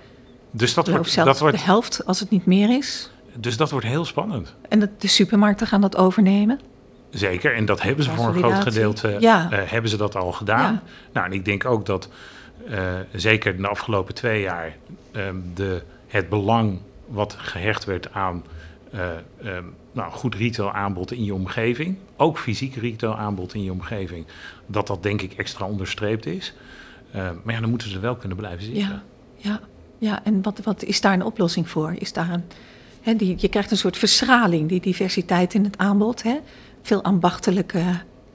dus 0.52 0.74
dat 0.74 0.88
wordt, 0.88 1.10
zelfs 1.10 1.30
dat 1.30 1.40
wordt... 1.40 1.58
de 1.58 1.64
helft 1.64 2.06
als 2.06 2.20
het 2.20 2.30
niet 2.30 2.46
meer 2.46 2.78
is. 2.78 3.12
Dus 3.38 3.58
dat 3.58 3.72
wordt 3.72 3.86
heel 3.86 4.06
spannend. 4.06 4.56
En 4.70 4.80
de 4.98 5.08
supermarkten 5.08 5.68
gaan 5.68 5.82
dat 5.82 5.98
overnemen? 5.98 6.60
Zeker, 7.10 7.56
en 7.56 7.66
dat 7.66 7.82
hebben 7.82 8.04
ze 8.04 8.12
voor 8.12 8.28
een 8.28 8.34
groot 8.34 8.62
gedeelte 8.62 9.18
ja. 9.20 9.48
hebben 9.52 9.90
ze 9.90 9.98
dat 9.98 10.16
al 10.16 10.32
gedaan. 10.32 10.74
Ja. 10.74 10.82
Nou, 11.14 11.26
en 11.26 11.34
ik 11.34 11.46
denk 11.46 11.66
ook 11.66 11.86
dat 11.86 12.10
zeker 13.12 13.58
de 13.58 13.68
afgelopen 13.68 14.14
twee 14.14 14.42
jaar 14.42 14.76
um, 15.12 15.52
de, 15.54 15.84
het 16.16 16.30
belang 16.30 16.80
wat 17.08 17.34
gehecht 17.38 17.86
werd 17.86 18.14
aan 18.14 18.44
uh, 18.94 19.10
um, 19.44 19.74
nou, 19.92 20.12
goed 20.12 20.36
retail 20.36 20.72
aanbod 20.72 21.12
in 21.12 21.24
je 21.24 21.34
omgeving, 21.34 21.98
ook 22.16 22.38
fysiek 22.38 22.76
retail 22.76 23.16
aanbod 23.16 23.54
in 23.54 23.64
je 23.64 23.72
omgeving, 23.72 24.26
dat 24.66 24.88
dat 24.88 25.04
denk 25.04 25.22
ik 25.22 25.34
extra 25.34 25.66
onderstreept 25.66 26.26
is. 26.26 26.54
maar 27.14 27.54
ja, 27.54 27.60
dan 27.60 27.70
moeten 27.70 27.90
ze 27.90 28.00
wel 28.00 28.16
kunnen 28.16 28.38
blijven 28.38 28.64
zitten. 28.64 28.84
Ja, 28.84 29.04
ja, 29.36 29.60
ja. 29.98 30.24
en 30.24 30.42
wat, 30.42 30.60
wat 30.64 30.84
is 30.84 31.02
daar 31.02 31.14
een 31.14 31.24
oplossing 31.24 31.70
voor? 31.70 31.94
Is 31.98 32.14
daar 32.14 32.30
een, 32.30 32.44
hè, 33.02 33.16
die, 33.16 33.36
je 33.38 33.50
krijgt 33.50 33.72
een 33.72 33.78
soort 33.78 33.98
verschraling, 33.98 34.70
die 34.70 34.82
diversiteit 34.82 35.54
in 35.54 35.64
het 35.64 35.78
aanbod. 35.78 36.24
Hè? 36.24 36.38
veel 36.86 37.04
ambachtelijke 37.04 37.84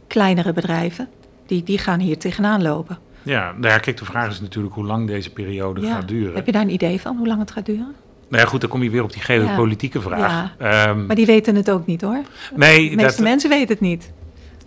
kleinere 0.07 0.53
bedrijven, 0.53 1.09
die, 1.47 1.63
die 1.63 1.79
gaan 1.79 2.01
hier 2.01 2.19
tegenaan 2.19 2.63
lopen. 2.63 2.99
Ja, 3.23 3.53
nou 3.53 3.73
ja, 3.73 3.79
kijk, 3.79 3.97
de 3.97 4.05
vraag 4.05 4.31
is 4.31 4.41
natuurlijk 4.41 4.75
hoe 4.75 4.85
lang 4.85 5.07
deze 5.07 5.31
periode 5.31 5.87
gaat 5.87 6.09
duren. 6.09 6.35
Heb 6.35 6.47
je 6.47 6.53
daar 6.53 6.63
een 6.63 6.73
idee 6.73 7.01
van, 7.01 7.17
hoe 7.17 7.27
lang 7.27 7.41
het 7.41 7.51
gaat 7.51 7.67
duren? 7.67 7.95
Nou 8.29 8.43
ja, 8.43 8.49
goed, 8.49 8.61
dan 8.61 8.71
kom 8.71 8.83
je 8.83 8.91
weer 8.91 9.03
op 9.03 9.13
die 9.13 9.23
geopolitieke 9.23 10.01
vraag. 10.01 10.53
Um, 10.89 11.07
maar 11.07 11.17
die 11.17 11.27
weten 11.27 11.55
het 11.55 11.71
ook 11.71 11.87
niet 11.87 12.01
hoor. 12.01 12.23
Nee, 12.55 12.91
de 12.91 12.97
meeste 12.97 13.23
mensen 13.23 13.51
weten 13.51 13.69
het 13.69 13.81
niet. 13.81 14.13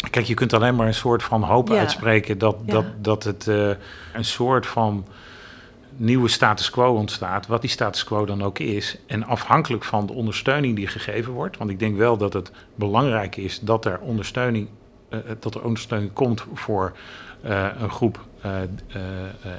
Kijk, 0.10 0.26
je 0.26 0.34
kunt 0.34 0.54
alleen 0.54 0.76
maar 0.76 0.88
een 0.88 0.94
soort 0.94 1.24
van 1.24 1.44
hoop 1.44 1.72
uitspreken 1.72 2.38
dat, 2.38 2.56
dat, 2.66 2.86
dat 3.02 3.24
het 3.24 3.48
eh, 3.48 3.70
een 4.14 4.26
soort 4.26 4.68
van 4.68 5.06
nieuwe 5.96 6.28
status 6.28 6.70
quo 6.70 6.94
ontstaat, 6.94 7.48
wat 7.48 7.62
die 7.62 7.70
status 7.70 8.04
quo 8.04 8.26
dan 8.26 8.44
ook 8.44 8.60
is. 8.60 8.98
En 9.08 9.24
afhankelijk 9.24 9.84
van 9.84 10.06
de 10.06 10.14
ondersteuning 10.14 10.76
die 10.76 10.88
gegeven 10.88 11.34
wordt, 11.34 11.58
want 11.58 11.70
ik 11.70 11.80
denk 11.80 11.98
wel 11.98 12.18
dat 12.18 12.34
het 12.34 12.52
belangrijk 12.76 13.36
is 13.36 13.60
dat 13.60 13.86
er 13.86 14.00
ondersteuning, 14.00 14.68
eh, 15.10 15.20
dat 15.40 15.56
er 15.56 15.64
ondersteuning 15.64 16.14
komt 16.14 16.46
voor 16.54 16.94
eh, 17.44 17.68
een 17.80 17.90
groep. 17.90 18.26
eh, 18.42 18.62
eh, 18.62 18.70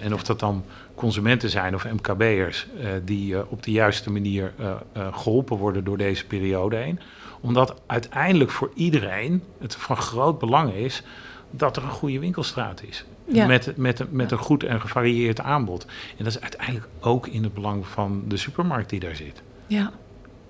en 0.01 0.15
of 0.15 0.23
dat 0.23 0.41
dan 0.41 0.65
consumenten 0.95 1.51
zijn 1.51 1.75
of 1.75 1.85
MKB'ers, 1.85 2.67
die 3.05 3.51
op 3.51 3.63
de 3.63 3.71
juiste 3.71 4.11
manier 4.11 4.53
eh, 4.59 4.71
eh, 4.93 5.07
geholpen 5.15 5.57
worden 5.57 5.85
door 5.85 5.97
deze 5.97 6.27
periode 6.27 6.77
heen. 6.77 7.01
Omdat 7.41 7.81
uiteindelijk 7.87 8.51
voor 8.51 8.71
iedereen 8.75 9.43
het 9.61 9.75
van 9.75 9.97
groot 9.97 10.39
belang 10.39 10.73
is 10.73 11.03
dat 11.51 11.77
er 11.77 11.83
een 11.83 11.89
goede 11.91 12.19
winkelstraat 12.19 12.83
is. 12.89 13.05
Ja. 13.25 13.47
Met, 13.47 13.77
met, 13.77 14.13
met 14.13 14.31
een 14.31 14.39
goed 14.39 14.63
en 14.63 14.81
gevarieerd 14.81 15.41
aanbod. 15.41 15.85
En 16.17 16.25
dat 16.25 16.35
is 16.35 16.41
uiteindelijk 16.41 16.87
ook 17.01 17.27
in 17.27 17.43
het 17.43 17.55
belang 17.55 17.87
van 17.87 18.23
de 18.29 18.37
supermarkt 18.37 18.91
die 18.91 19.01
daar 19.01 19.17
zit. 19.17 19.43
Ja. 19.67 19.93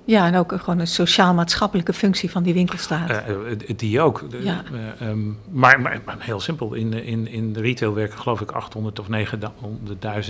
Ja, 0.05 0.27
en 0.27 0.37
ook 0.37 0.53
gewoon 0.59 0.79
een 0.79 0.87
sociaal-maatschappelijke 0.87 1.93
functie 1.93 2.31
van 2.31 2.43
die 2.43 2.55
winkelstraat. 2.55 3.11
Eh, 3.11 3.17
eh, 3.17 3.59
die 3.77 4.01
ook. 4.01 4.25
Ja. 4.41 4.63
eh, 4.73 5.09
ehm, 5.09 5.19
maar, 5.51 5.81
maar, 5.81 6.01
maar 6.05 6.17
heel 6.19 6.41
simpel, 6.41 6.75
in, 6.75 6.93
in, 6.93 7.29
in 7.29 7.53
de 7.53 7.61
retail 7.61 7.95
werken 7.95 8.19
geloof 8.19 8.41
ik 8.41 8.51
800 8.51 8.99
of 8.99 9.07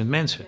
900.000 0.00 0.06
mensen. 0.06 0.44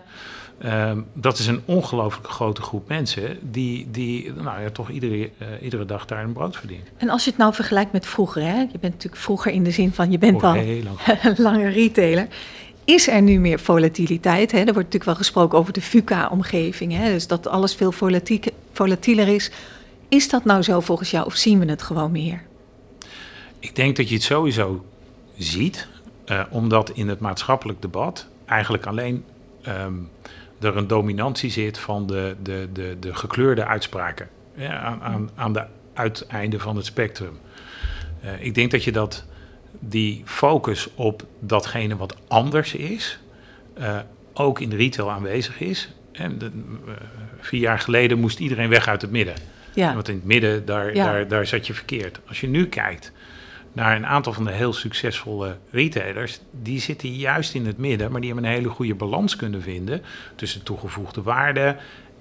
Ehm, 0.59 1.01
dat 1.13 1.39
is 1.39 1.47
een 1.47 1.63
ongelooflijk 1.65 2.29
grote 2.29 2.63
groep 2.63 2.89
mensen 2.89 3.39
die, 3.41 3.91
die 3.91 4.33
nou 4.33 4.61
ja, 4.63 4.71
toch 4.71 4.91
iedere, 4.91 5.31
iedere 5.63 5.85
dag 5.85 6.07
daar 6.07 6.25
een 6.25 6.33
brood 6.33 6.57
verdient. 6.57 6.89
En 6.97 7.09
als 7.09 7.25
je 7.25 7.31
het 7.31 7.39
nou 7.39 7.55
vergelijkt 7.55 7.93
met 7.93 8.07
vroeger, 8.07 8.43
hè? 8.43 8.59
je 8.59 8.79
bent 8.81 8.93
natuurlijk 8.93 9.23
vroeger 9.23 9.53
in 9.53 9.63
de 9.63 9.71
zin 9.71 9.93
van 9.93 10.11
je 10.11 10.19
bent 10.19 10.43
al 10.43 10.55
lang. 10.55 10.99
een 11.23 11.35
lange 11.43 11.69
retailer. 11.69 12.27
Is 12.87 13.09
er 13.09 13.23
nu 13.23 13.39
meer 13.39 13.59
volatiliteit? 13.59 14.53
Hè? 14.53 14.59
Er 14.59 14.65
wordt 14.65 14.77
natuurlijk 14.77 15.05
wel 15.05 15.15
gesproken 15.15 15.59
over 15.59 15.73
de 15.73 15.81
VUCA-omgeving, 15.81 16.93
hè? 16.93 17.13
dus 17.13 17.27
dat 17.27 17.47
alles 17.47 17.75
veel 17.75 17.93
volatieler 18.73 19.29
is. 19.29 19.51
Is 20.09 20.29
dat 20.29 20.45
nou 20.45 20.63
zo 20.63 20.81
volgens 20.81 21.11
jou 21.11 21.27
of 21.27 21.35
zien 21.35 21.59
we 21.59 21.67
het 21.67 21.83
gewoon 21.83 22.13
meer? 22.13 22.43
Ik 23.59 23.77
denk 23.77 23.97
dat 23.97 24.09
je 24.09 24.15
het 24.15 24.25
sowieso 24.25 24.85
ziet, 25.37 25.89
eh, 26.25 26.43
omdat 26.51 26.91
in 26.91 27.09
het 27.09 27.21
maatschappelijk 27.21 27.83
debat 27.83 28.27
eigenlijk 28.45 28.87
alleen 28.87 29.25
ehm, 29.63 29.95
er 30.61 30.77
een 30.77 30.87
dominantie 30.87 31.51
zit 31.51 31.79
van 31.79 32.07
de, 32.07 32.37
de, 32.43 32.69
de, 32.73 32.97
de 33.01 33.15
gekleurde 33.15 33.65
uitspraken 33.65 34.29
aan, 34.59 35.03
aan, 35.03 35.31
aan 35.35 35.53
de 35.53 35.65
uiteinden 35.95 36.61
van 36.61 36.77
het 36.77 36.85
spectrum. 36.85 37.39
Eh, 38.21 38.45
ik 38.45 38.55
denk 38.55 38.71
dat 38.71 38.85
je 38.85 38.93
dat, 38.93 39.25
die 39.81 40.23
focus 40.25 40.89
op 40.95 41.23
datgene 41.41 41.97
wat 41.97 42.17
anders 42.29 42.75
is, 42.75 43.19
eh, 43.75 43.99
ook 44.35 44.61
in 44.61 44.69
de 44.69 44.77
retail 44.77 45.11
aanwezig 45.11 45.61
is. 45.61 45.93
En 46.13 46.39
de, 46.39 46.51
eh, 46.87 46.93
vier 47.41 47.61
jaar 47.61 47.79
geleden 47.79 48.19
moest 48.19 48.39
iedereen 48.39 48.69
weg 48.69 48.89
uit 48.89 49.03
het 49.03 49.11
midden. 49.11 49.35
Ja, 49.75 49.95
Want 49.95 50.09
in 50.09 50.15
het 50.15 50.25
midden, 50.25 50.65
daar, 50.65 50.95
Ja. 50.95 51.05
daar, 51.05 51.29
daar 51.29 51.47
zat 51.47 51.67
je 51.67 51.75
verkeerd. 51.75 52.21
Als 52.29 52.41
je 52.41 52.49
nu 52.49 52.67
kijkt 52.67 53.13
naar 53.73 53.97
een 53.97 54.07
aantal 54.07 54.33
van 54.33 54.45
de 54.45 54.53
heel 54.53 54.73
succesvolle 54.73 55.57
retailers, 55.71 56.41
die 56.63 56.81
zitten 56.81 57.13
juist 57.15 57.55
in 57.55 57.67
het 57.67 57.79
midden, 57.79 58.11
maar 58.11 58.21
die 58.21 58.31
hebben 58.33 58.51
een 58.51 58.57
hele 58.57 58.69
goede 58.69 58.95
balans 58.95 59.37
kunnen 59.37 59.63
vinden 59.63 60.03
tussen 60.37 60.63
toegevoegde 60.63 61.23
waarde 61.23 61.77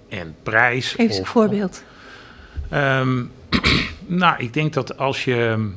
en 0.09 0.35
prijs. 0.43 0.87
geef 0.89 0.97
eens 0.99 1.15
een 1.15 1.21
of- 1.21 1.27
voorbeeld. 1.29 1.83
Ehm, 2.69 3.23
nou, 4.21 4.35
ik 4.43 4.53
denk 4.53 4.73
dat 4.73 4.97
als 4.97 5.23
je. 5.23 5.69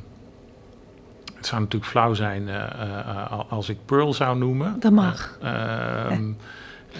Het 1.39 1.47
zou 1.47 1.61
natuurlijk 1.61 1.91
flauw 1.91 2.13
zijn 2.13 2.49
eh, 2.49 2.55
eh, 2.63 3.39
als 3.49 3.69
ik 3.69 3.77
Pearl 3.85 4.13
zou 4.13 4.37
noemen. 4.37 4.75
Dat 4.79 4.91
mag. 4.91 5.37
Eh, 5.41 6.05
ehm, 6.05 6.31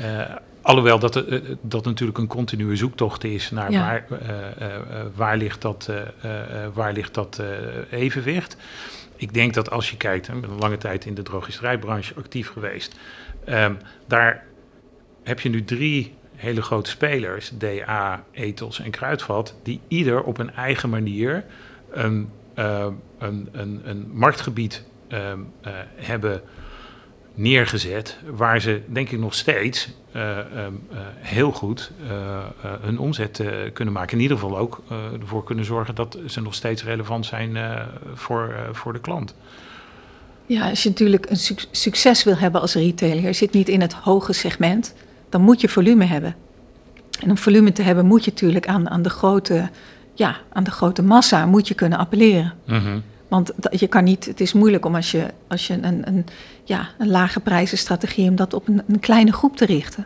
eh, 0.01 0.35
alhoewel 0.61 0.99
dat, 0.99 1.15
eh, 1.15 1.41
dat 1.61 1.85
natuurlijk 1.85 2.17
een 2.17 2.27
continue 2.27 2.75
zoektocht 2.75 3.23
is 3.23 3.51
naar 3.51 3.71
Ja. 3.71 3.79
waar, 3.81 4.05
eh, 4.21 4.29
eh, 4.29 4.75
eh, 4.75 5.05
waar 5.15 5.37
ligt 5.37 5.61
dat, 5.61 5.87
eh, 5.89 5.97
eh, 6.21 6.63
eh, 6.63 6.69
waar 6.73 6.93
ligt 6.93 7.13
dat 7.13 7.39
eh, 7.39 7.99
evenwicht. 7.99 8.57
Ik 9.15 9.33
denk 9.33 9.53
dat 9.53 9.69
als 9.71 9.89
je 9.89 9.97
kijkt, 9.97 10.27
ik 10.27 10.41
ben 10.41 10.49
een 10.49 10.57
lange 10.59 10.77
tijd 10.77 11.05
in 11.05 11.13
de 11.13 11.21
drogisterijbranche 11.23 12.13
actief 12.17 12.49
geweest. 12.49 12.95
ehm, 13.45 13.73
daar 14.07 14.43
heb 15.23 15.39
je 15.39 15.49
nu 15.49 15.63
drie 15.63 16.15
hele 16.35 16.61
grote 16.61 16.89
spelers, 16.89 17.51
DA, 17.57 18.23
Ethos 18.31 18.79
en 18.79 18.91
Kruidvat, 18.91 19.55
die 19.63 19.79
ieder 19.87 20.23
op 20.23 20.37
een 20.37 20.53
eigen 20.55 20.89
manier 20.89 21.43
een, 21.91 22.29
eh, 22.29 22.38
een, 22.59 23.49
een, 23.51 23.81
een 23.83 24.09
marktgebied 24.13 24.83
ehm, 25.07 25.39
eh, 25.61 25.71
hebben 25.95 26.41
neergezet, 27.33 28.17
waar 28.35 28.61
ze 28.61 28.81
denk 28.87 29.09
ik 29.09 29.19
nog 29.19 29.33
steeds 29.33 29.89
eh, 30.11 30.39
ehm, 30.39 30.73
eh, 30.91 30.99
heel 31.17 31.51
goed 31.51 31.91
hun 32.81 32.99
omzet 32.99 33.43
kunnen 33.73 33.93
maken. 33.93 34.17
In 34.17 34.23
ieder 34.23 34.37
geval 34.37 34.57
ook 34.57 34.81
ervoor 35.21 35.43
kunnen 35.43 35.65
zorgen 35.65 35.95
dat 35.95 36.17
ze 36.25 36.41
nog 36.41 36.53
steeds 36.53 36.83
relevant 36.83 37.25
zijn 37.25 37.57
voor, 38.13 38.55
voor 38.71 38.93
de 38.93 38.99
klant. 38.99 39.35
Ja, 40.45 40.69
als 40.69 40.83
je 40.83 40.89
natuurlijk 40.89 41.29
een 41.29 41.37
suc- 41.37 41.67
succes 41.71 42.23
wil 42.23 42.37
hebben 42.37 42.61
als 42.61 42.73
retailer, 42.73 43.23
je 43.23 43.33
zit 43.33 43.53
niet 43.53 43.69
in 43.69 43.81
het 43.81 43.93
hoge 43.93 44.33
segment, 44.33 44.95
dan 45.29 45.41
moet 45.41 45.61
je 45.61 45.69
volume 45.69 46.05
hebben. 46.05 46.35
En 47.19 47.29
om 47.29 47.37
volume 47.37 47.71
te 47.71 47.81
hebben, 47.81 48.05
moet 48.05 48.25
je 48.25 48.31
natuurlijk 48.31 48.67
aan, 48.67 48.89
aan, 48.89 49.01
de, 49.01 49.09
grote, 49.09 49.69
ja, 50.19 50.37
aan 50.53 50.63
de 50.63 50.71
grote 50.71 51.01
massa 51.03 51.45
moet 51.45 51.67
je 51.67 51.73
kunnen 51.73 51.97
appelleren. 51.97 52.53
Want 53.27 53.51
dat- 53.55 53.79
je 53.79 53.87
kan 53.87 54.03
niet, 54.03 54.25
het 54.25 54.39
is 54.41 54.53
moeilijk 54.53 54.85
om 54.85 54.95
als 54.95 55.11
je, 55.11 55.25
als 55.47 55.67
je 55.67 55.73
een, 55.73 56.07
een, 56.07 56.25
ja, 56.63 56.89
een 56.97 57.07
lage 57.09 57.39
prijzenstrategie, 57.39 58.29
om 58.29 58.35
dat 58.35 58.53
op 58.53 58.67
een, 58.67 58.81
een 58.87 58.99
kleine 58.99 59.31
groep 59.33 59.57
te 59.57 59.65
richten. 59.65 60.05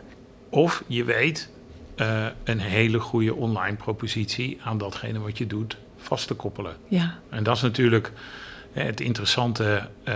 Of 0.50 0.84
je 0.86 1.04
weet 1.04 1.48
eh, 1.96 2.26
een 2.44 2.60
hele 2.60 2.98
goede 2.98 3.34
online 3.34 3.76
propositie 3.76 4.58
aan 4.64 4.78
datgene 4.78 5.18
wat 5.18 5.38
je 5.38 5.46
doet 5.46 5.76
vast 5.96 6.26
te 6.26 6.34
koppelen. 6.34 6.76
Ja, 6.88 7.18
En 7.28 7.42
dat 7.42 7.56
is 7.56 7.62
natuurlijk 7.62 8.12
eh, 8.72 8.84
het 8.84 9.00
interessante 9.00 9.88
eh, 10.04 10.14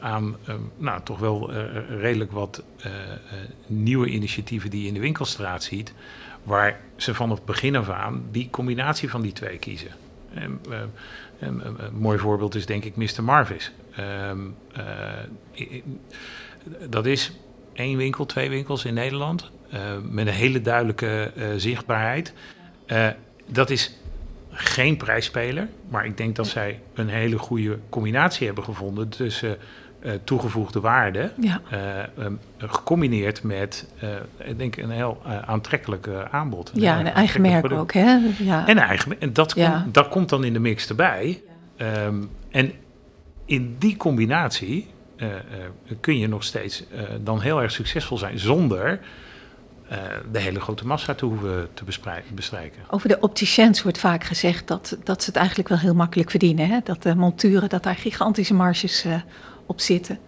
aan 0.00 0.36
eh, 0.44 0.54
nou, 0.76 1.00
toch 1.04 1.18
wel 1.18 1.50
redelijk 2.00 2.32
wat 2.32 2.62
nieuwe 3.66 4.06
initiatieven 4.08 4.70
die 4.70 4.80
je 4.82 4.88
in 4.88 4.94
de 4.94 5.00
winkelstraat 5.00 5.62
ziet, 5.62 5.92
waar 6.46 6.80
ze 6.96 7.14
vanaf 7.14 7.36
het 7.36 7.46
begin 7.46 7.76
af 7.76 7.88
aan 7.90 8.24
die 8.30 8.48
combinatie 8.50 9.10
van 9.10 9.22
die 9.22 9.32
twee 9.32 9.58
kiezen. 9.58 9.90
En, 10.34 10.60
eh, 10.70 10.78
een, 11.38 11.66
een- 11.66 11.84
een 11.84 11.94
mooi 11.98 12.18
voorbeeld 12.18 12.54
is 12.54 12.66
denk 12.66 12.84
ik 12.84 12.96
Mr. 12.96 13.22
Marvis. 13.24 13.72
Ehm, 13.96 14.38
eh, 14.74 14.84
dat 16.88 17.06
is 17.06 17.32
één 17.72 17.96
winkel, 17.96 18.26
twee 18.26 18.48
winkels 18.48 18.84
in 18.84 18.94
Nederland. 18.94 19.50
eh, 19.70 19.80
met 20.02 20.26
een 20.26 20.32
hele 20.32 20.60
duidelijke 20.60 21.32
eh, 21.36 21.46
zichtbaarheid. 21.56 22.32
Eh, 22.86 23.08
dat 23.46 23.70
is 23.70 23.96
geen 24.50 24.96
prijsspeler. 24.96 25.68
Maar 25.88 26.06
ik 26.06 26.16
denk 26.16 26.36
dat 26.36 26.46
zij 26.46 26.80
een 26.94 27.08
hele 27.08 27.38
goede 27.38 27.78
combinatie 27.88 28.46
hebben 28.46 28.64
gevonden 28.64 29.08
tussen 29.08 29.50
eh, 29.58 29.64
toegevoegde 30.24 30.80
waarde. 30.80 31.32
ja, 31.40 31.60
eh, 31.70 31.98
ehm, 32.24 32.32
gecombineerd 32.58 33.42
met, 33.42 33.86
eh, 34.00 34.08
ik 34.48 34.58
denk, 34.58 34.76
een 34.76 34.90
heel 34.90 35.20
eh, 35.24 35.38
aantrekkelijk 35.38 36.06
eh, 36.06 36.20
aanbod. 36.30 36.70
ja 36.74 36.98
een 37.00 37.06
eigen 37.06 37.40
merk 37.40 37.72
ook. 37.72 37.92
Hè? 37.92 38.18
Ja. 38.38 38.66
En, 38.66 38.78
eigen, 38.78 39.20
en 39.20 39.32
dat, 39.32 39.52
Ja. 39.54 39.80
komt, 39.80 39.94
dat 39.94 40.08
komt 40.08 40.28
dan 40.28 40.44
in 40.44 40.52
de 40.52 40.58
mix 40.58 40.88
erbij. 40.88 41.42
Ehm, 41.76 42.22
en 42.50 42.72
in 43.44 43.76
die 43.78 43.96
combinatie 43.96 44.86
eh, 45.16 45.34
eh, 45.34 45.40
kun 46.00 46.18
je 46.18 46.28
nog 46.28 46.44
steeds 46.44 46.84
eh, 46.90 47.02
dan 47.20 47.40
heel 47.40 47.62
erg 47.62 47.70
succesvol 47.72 48.18
zijn 48.18 48.38
zonder 48.38 49.00
eh, 49.88 49.98
de 50.32 50.38
hele 50.38 50.60
grote 50.60 50.86
massa 50.86 51.14
te 51.14 51.24
hoeven 51.24 51.68
te 51.74 51.84
bestrijken. 52.34 52.82
Over 52.90 53.08
de 53.08 53.20
opticiens 53.20 53.82
wordt 53.82 53.98
vaak 53.98 54.24
gezegd 54.24 54.68
dat, 54.68 54.96
dat 55.04 55.22
ze 55.22 55.28
het 55.28 55.38
eigenlijk 55.38 55.68
wel 55.68 55.78
heel 55.78 55.94
makkelijk 55.94 56.30
verdienen. 56.30 56.68
Hè? 56.68 56.78
Dat 56.84 57.02
de 57.02 57.14
monturen, 57.14 57.68
dat 57.68 57.82
daar 57.82 57.94
gigantische 57.94 58.54
marges 58.54 59.04
eh, 59.04 59.14
op 59.66 59.80
zitten. 59.80 60.18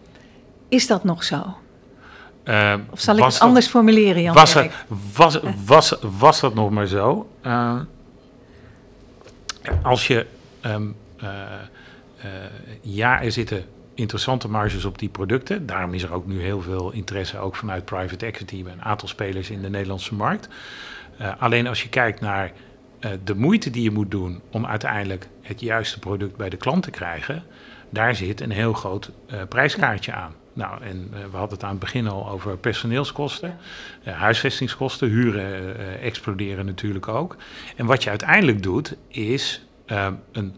Is 0.69 0.87
dat 0.87 1.05
nog 1.05 1.25
zo? 1.25 1.57
Eh, 2.45 2.75
Of 2.91 3.01
zal 3.01 3.15
ik 3.15 3.21
was 3.21 3.33
het 3.33 3.39
dat- 3.41 3.49
anders 3.49 3.67
formuleren, 3.67 4.23
Jan? 4.23 4.35
was, 4.35 4.53
Dirk? 4.53 4.65
het, 4.89 4.99
was, 5.17 5.41
was, 5.65 5.95
was 6.19 6.41
dat 6.41 6.55
nog 6.55 6.71
maar 6.71 6.87
zo? 6.87 7.29
Eh, 7.41 7.81
als 9.83 10.07
je. 10.07 10.27
ehm, 10.61 10.87
eh, 11.17 11.29
eh, 12.21 12.31
ja, 12.81 13.23
er 13.23 13.33
zitten 13.33 13.65
interessante 13.95 14.49
marges 14.49 14.85
op 14.85 14.99
die 14.99 15.09
producten. 15.09 15.67
Daarom 15.67 15.95
is 15.95 16.03
er 16.03 16.13
ook 16.13 16.27
nu 16.27 16.41
heel 16.43 16.61
veel 16.63 16.91
interesse, 16.93 17.39
ook 17.39 17.57
vanuit 17.57 17.85
private 17.85 18.27
equity, 18.27 18.63
bij 18.63 18.73
een 18.73 18.83
aantal 18.83 19.09
spelers 19.09 19.51
in 19.51 19.63
de 19.63 19.71
Nederlandse 19.71 20.15
markt. 20.15 20.49
Eh, 21.19 21.33
alleen 21.39 21.67
als 21.67 21.83
je 21.83 21.89
kijkt 21.89 22.21
naar 22.21 22.53
eh, 23.01 23.11
de 23.25 23.35
moeite 23.35 23.71
die 23.71 23.83
je 23.83 23.91
moet 23.91 24.11
doen 24.11 24.41
om 24.51 24.67
uiteindelijk 24.67 25.29
het 25.43 25.61
juiste 25.61 25.99
product 25.99 26.37
bij 26.37 26.49
de 26.49 26.57
klant 26.57 26.83
te 26.83 26.91
krijgen, 26.91 27.43
daar 27.91 28.15
zit 28.15 28.41
een 28.41 28.51
heel 28.51 28.73
groot 28.73 29.11
eh, 29.27 29.39
prijskaartje 29.49 30.13
aan. 30.13 30.35
Nou, 30.53 30.83
en 30.83 31.09
eh, 31.13 31.19
we 31.31 31.37
hadden 31.37 31.55
het 31.55 31.63
aan 31.63 31.71
het 31.71 31.79
begin 31.79 32.09
al 32.09 32.29
over 32.29 32.57
personeelskosten, 32.57 33.59
huisvestingskosten, 34.05 35.09
huren 35.09 35.79
eh, 35.79 36.05
exploderen 36.07 36.67
natuurlijk 36.67 37.09
ook. 37.09 37.37
En 37.77 37.87
wat 37.87 38.03
je 38.03 38.11
uiteindelijk 38.11 38.63
doet, 38.63 38.97
is 39.09 39.67
een, 39.87 40.19
een 40.33 40.55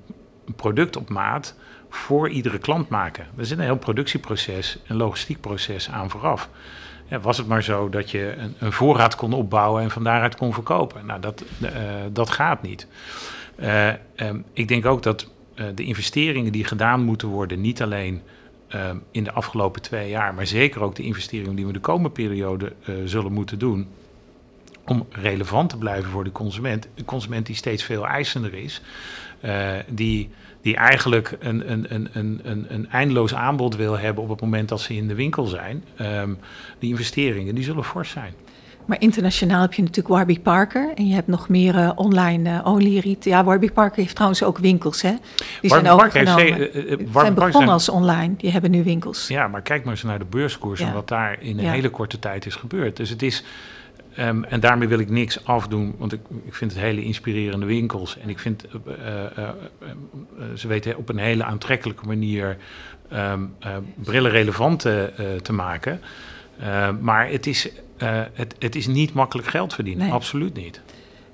product 0.57 0.97
op 0.97 1.09
maat 1.09 1.55
voor 1.89 2.29
iedere 2.29 2.59
klant 2.59 2.89
maken. 2.89 3.27
Er 3.37 3.47
zit 3.47 3.59
een 3.59 3.65
heel 3.65 3.77
productieproces, 3.77 4.79
een 4.87 4.97
logistiek 4.97 5.41
proces 5.41 5.91
aan 5.91 6.11
vooraf. 6.11 6.49
Was 7.23 7.39
het 7.39 7.47
maar 7.47 7.63
zo 7.63 7.89
dat 7.89 8.11
je 8.11 8.35
een, 8.37 8.55
een, 8.59 8.73
voorraad 8.73 9.15
kon 9.15 9.33
opbouwen 9.33 9.83
en 9.83 9.91
van 9.91 10.05
daaruit 10.05 10.37
kon 10.37 10.53
verkopen? 10.53 11.07
Nou, 11.07 11.21
dat, 11.21 11.45
dat 12.13 12.31
gaat 12.31 12.63
niet. 12.63 12.87
Um, 14.17 14.45
ik 14.53 14.69
denk 14.69 14.87
ook 14.87 15.03
dat 15.03 15.31
de 15.75 15.85
investeringen 15.85 16.53
die 16.53 16.65
gedaan 16.65 17.03
moeten 17.03 17.29
worden, 17.29 17.61
niet 17.61 17.83
alleen 17.83 18.21
um, 18.75 19.03
in 19.11 19.25
de 19.25 19.33
afgelopen 19.33 19.83
twee 19.83 20.09
jaar, 20.09 20.35
maar 20.35 20.47
zeker 20.47 20.83
ook 20.83 20.95
de 20.95 21.03
investeringen 21.03 21.57
die 21.57 21.67
we 21.67 21.73
de 21.73 21.81
komende 21.81 22.11
periode 22.11 22.73
zullen 23.05 23.33
moeten 23.33 23.59
doen, 23.59 23.87
om 24.85 25.07
relevant 25.11 25.71
te 25.71 25.79
blijven 25.79 26.11
voor 26.11 26.25
de 26.25 26.33
consument. 26.33 26.89
Een 26.95 27.05
consument 27.05 27.47
die 27.47 27.57
steeds 27.57 27.85
veel 27.85 28.07
eisender 28.07 28.55
is, 28.55 28.83
die 29.89 30.31
die 30.63 30.77
eigenlijk 30.77 31.37
een, 31.41 31.71
een, 31.73 31.95
een, 31.95 32.09
een, 32.43 32.67
een 32.69 32.89
eindeloos 32.89 33.35
aanbod 33.35 33.77
wil 33.77 33.99
hebben 33.99 34.23
op 34.23 34.29
het 34.29 34.41
moment 34.41 34.69
dat 34.69 34.81
ze 34.81 34.95
in 34.95 35.09
de 35.09 35.15
winkel 35.15 35.47
zijn. 35.47 35.85
Um, 36.01 36.39
die 36.79 36.91
investeringen 36.91 37.55
die 37.55 37.65
zullen 37.65 37.85
fors 37.85 38.11
zijn. 38.11 38.35
Maar 38.91 39.01
internationaal 39.01 39.61
heb 39.61 39.73
je 39.75 39.83
natuurlijk 39.83 40.15
Warby 40.15 40.41
Parker 40.41 40.93
en 40.95 41.07
je 41.09 41.15
hebt 41.15 41.27
nog 41.27 41.49
meer 41.49 41.75
uh, 41.75 41.91
online 41.95 42.51
uh, 42.51 42.67
only 42.67 43.17
Ja, 43.21 43.45
Warby 43.45 43.71
Parker 43.71 44.03
heeft 44.03 44.15
trouwens 44.15 44.43
ook 44.43 44.59
winkels, 44.59 45.03
hè? 45.03 45.15
Die 45.61 45.71
Warby 45.71 45.87
zijn 45.87 45.99
overgenomen. 45.99 46.45
heeft, 46.55 46.75
uh, 46.75 46.85
Warby 46.91 47.11
zijn 47.13 47.35
begonnen 47.35 47.69
als 47.73 47.89
online, 47.89 48.35
die 48.37 48.51
hebben 48.51 48.71
nu 48.71 48.83
winkels. 48.85 49.29
Ja, 49.29 49.49
maar 49.49 49.63
kijk 49.63 49.85
maar 49.85 49.93
eens 49.93 50.03
naar 50.03 50.19
de 50.19 50.25
beurskoers 50.25 50.81
Ja. 50.81 50.87
en 50.87 50.93
wat 50.95 51.09
daar 51.09 51.37
in 51.41 51.59
een 51.59 51.65
Ja. 51.65 51.71
hele 51.71 51.89
korte 51.91 52.19
tijd 52.19 52.47
is 52.47 52.55
gebeurd. 52.55 52.97
Dus 52.97 53.11
het 53.11 53.23
is, 53.23 53.45
ehm, 54.15 54.43
en 54.43 54.61
daarmee 54.61 54.89
wil 54.89 54.99
ik 54.99 55.11
niks 55.11 55.45
afdoen, 55.45 55.95
want 55.99 56.13
ik, 56.13 56.21
ik 56.45 56.55
vind 56.55 56.73
het 56.73 56.81
hele 56.81 57.03
inspirerende 57.05 57.67
winkels. 57.67 58.19
En 58.19 58.29
ik 58.29 58.39
vind, 58.39 58.65
eh, 58.65 59.07
eh, 59.07 59.25
eh, 59.37 59.49
eh, 59.79 60.45
ze 60.57 60.69
weten 60.69 60.97
op 60.97 61.09
een 61.09 61.19
hele 61.19 61.45
aantrekkelijke 61.45 62.07
manier 62.07 62.57
ehm, 63.11 63.41
eh, 63.59 63.77
brillen 63.95 64.31
relevant 64.31 64.85
eh, 64.85 65.03
eh, 65.03 65.41
te 65.43 65.53
maken. 65.53 66.01
Eh, 66.61 66.89
maar 67.01 67.29
het 67.31 67.47
is, 67.47 67.71
eh, 67.97 68.21
het, 68.33 68.55
het 68.59 68.75
is 68.75 68.87
niet 68.87 69.13
makkelijk 69.13 69.49
geld 69.49 69.75
verdienen, 69.75 70.05
Nee. 70.05 70.13
absoluut 70.13 70.55
niet. 70.55 70.81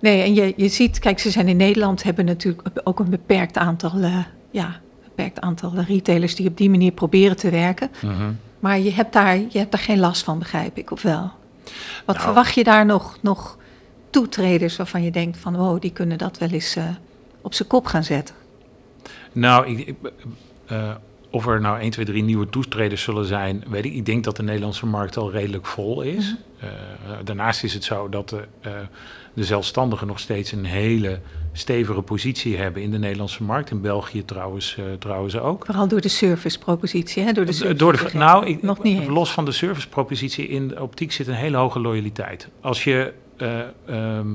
Nee, 0.00 0.22
en 0.22 0.34
je, 0.34 0.52
je 0.56 0.68
ziet, 0.68 0.98
kijk, 0.98 1.18
ze 1.18 1.30
zijn 1.30 1.48
in 1.48 1.56
Nederland, 1.56 2.02
hebben 2.02 2.24
natuurlijk 2.24 2.68
ook 2.84 2.98
een 2.98 3.10
beperkt 3.10 3.58
aantal, 3.58 3.90
eh, 4.00 4.18
ja, 4.50 4.80
beperkt 5.04 5.40
aantal 5.40 5.72
retailers 5.74 6.34
die 6.34 6.48
op 6.48 6.56
die 6.56 6.70
manier 6.70 6.92
proberen 6.92 7.36
te 7.36 7.50
werken. 7.50 7.90
Mhm. 8.02 8.32
Maar 8.60 8.78
je 8.78 8.92
hebt 8.92 9.12
daar, 9.12 9.36
je 9.36 9.58
hebt 9.58 9.70
daar 9.72 9.80
geen 9.80 9.98
last 9.98 10.22
van, 10.24 10.38
begrijp 10.38 10.78
ik, 10.78 10.90
of 10.90 11.02
wel? 11.02 11.30
Wat 12.04 12.14
Nou. 12.14 12.20
verwacht 12.26 12.54
je 12.54 12.64
daar 12.64 12.86
nog, 12.86 13.18
nog 13.20 13.58
toetreders 14.10 14.76
waarvan 14.76 15.02
je 15.02 15.10
denkt 15.10 15.38
van, 15.38 15.56
wow, 15.56 15.80
die 15.80 15.92
kunnen 15.92 16.18
dat 16.18 16.38
wel 16.38 16.48
eens 16.48 16.76
op 17.40 17.54
zijn 17.54 17.68
kop 17.68 17.86
gaan 17.86 18.04
zetten? 18.04 18.34
Nou, 19.32 19.66
ik, 19.66 19.86
ik, 19.86 19.96
of 21.36 21.46
er 21.46 21.60
nou 21.60 21.80
1, 21.80 21.90
2, 21.90 22.04
3 22.04 22.22
nieuwe 22.22 22.48
toetreders 22.48 23.02
zullen 23.02 23.24
zijn, 23.24 23.64
weet 23.68 23.84
ik. 23.84 23.94
Ik 23.94 24.06
denk 24.06 24.24
dat 24.24 24.36
de 24.36 24.42
Nederlandse 24.42 24.86
markt 24.86 25.16
al 25.16 25.30
redelijk 25.30 25.66
vol 25.66 26.02
is. 26.02 26.36
Mhm. 26.58 26.66
Eh, 26.66 27.12
daarnaast 27.24 27.64
is 27.64 27.74
het 27.74 27.84
zo 27.84 28.08
dat 28.08 28.28
de, 28.28 28.44
eh, 28.60 28.72
de 29.34 29.44
zelfstandigen 29.44 30.06
nog 30.06 30.18
steeds 30.18 30.52
een 30.52 30.64
hele 30.64 31.20
stevige 31.52 32.02
positie 32.02 32.56
hebben 32.56 32.82
in 32.82 32.90
de 32.90 32.98
Nederlandse 32.98 33.42
markt. 33.42 33.70
In 33.70 33.80
België 33.80 34.24
trouwens, 34.24 34.76
eh, 34.76 34.84
trouwens 34.98 35.38
ook. 35.38 35.64
Vooral 35.64 35.88
door 35.88 36.00
de 36.00 36.08
servicepropositie, 36.08 37.22
hè? 37.22 37.32
Door 37.32 37.44
de, 37.44 37.52
service 37.52 37.78
Door 37.78 37.92
de, 37.92 38.10
nou, 38.12 38.46
ik. 38.46 38.62
nog 38.62 38.82
niet 38.82 39.06
los 39.06 39.32
van 39.32 39.44
de 39.44 39.52
servicepropositie 39.52 40.48
in 40.48 40.68
de 40.68 40.82
optiek 40.82 41.12
zit 41.12 41.26
een 41.26 41.34
hele 41.34 41.56
hoge 41.56 41.80
loyaliteit. 41.80 42.48
Als 42.60 42.84
je, 42.84 43.12
eh, 43.36 43.60
ehm, 43.86 44.26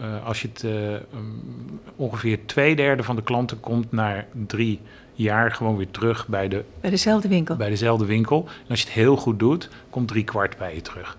eh, 0.00 0.26
als 0.26 0.42
je 0.42 0.48
het 0.48 0.64
eh, 0.64 0.92
um, 0.92 1.80
ongeveer 1.96 2.38
twee 2.46 2.76
derde 2.76 3.02
van 3.02 3.16
de 3.16 3.22
klanten 3.22 3.60
komt 3.60 3.92
na 3.92 4.26
drie 4.46 4.80
jaar 5.22 5.52
gewoon 5.52 5.76
weer 5.76 5.90
terug 5.90 6.28
bij, 6.28 6.48
de, 6.48 6.64
Bij 6.80 6.90
dezelfde 6.90 7.28
winkel. 7.28 7.56
bij 7.56 7.68
dezelfde 7.68 8.04
winkel. 8.04 8.48
En 8.62 8.68
als 8.68 8.80
je 8.80 8.86
het 8.86 8.94
heel 8.94 9.16
goed 9.16 9.38
doet, 9.38 9.68
komt 9.90 10.08
drie 10.08 10.24
kwart 10.24 10.58
bij 10.58 10.74
je 10.74 10.82
terug. 10.82 11.16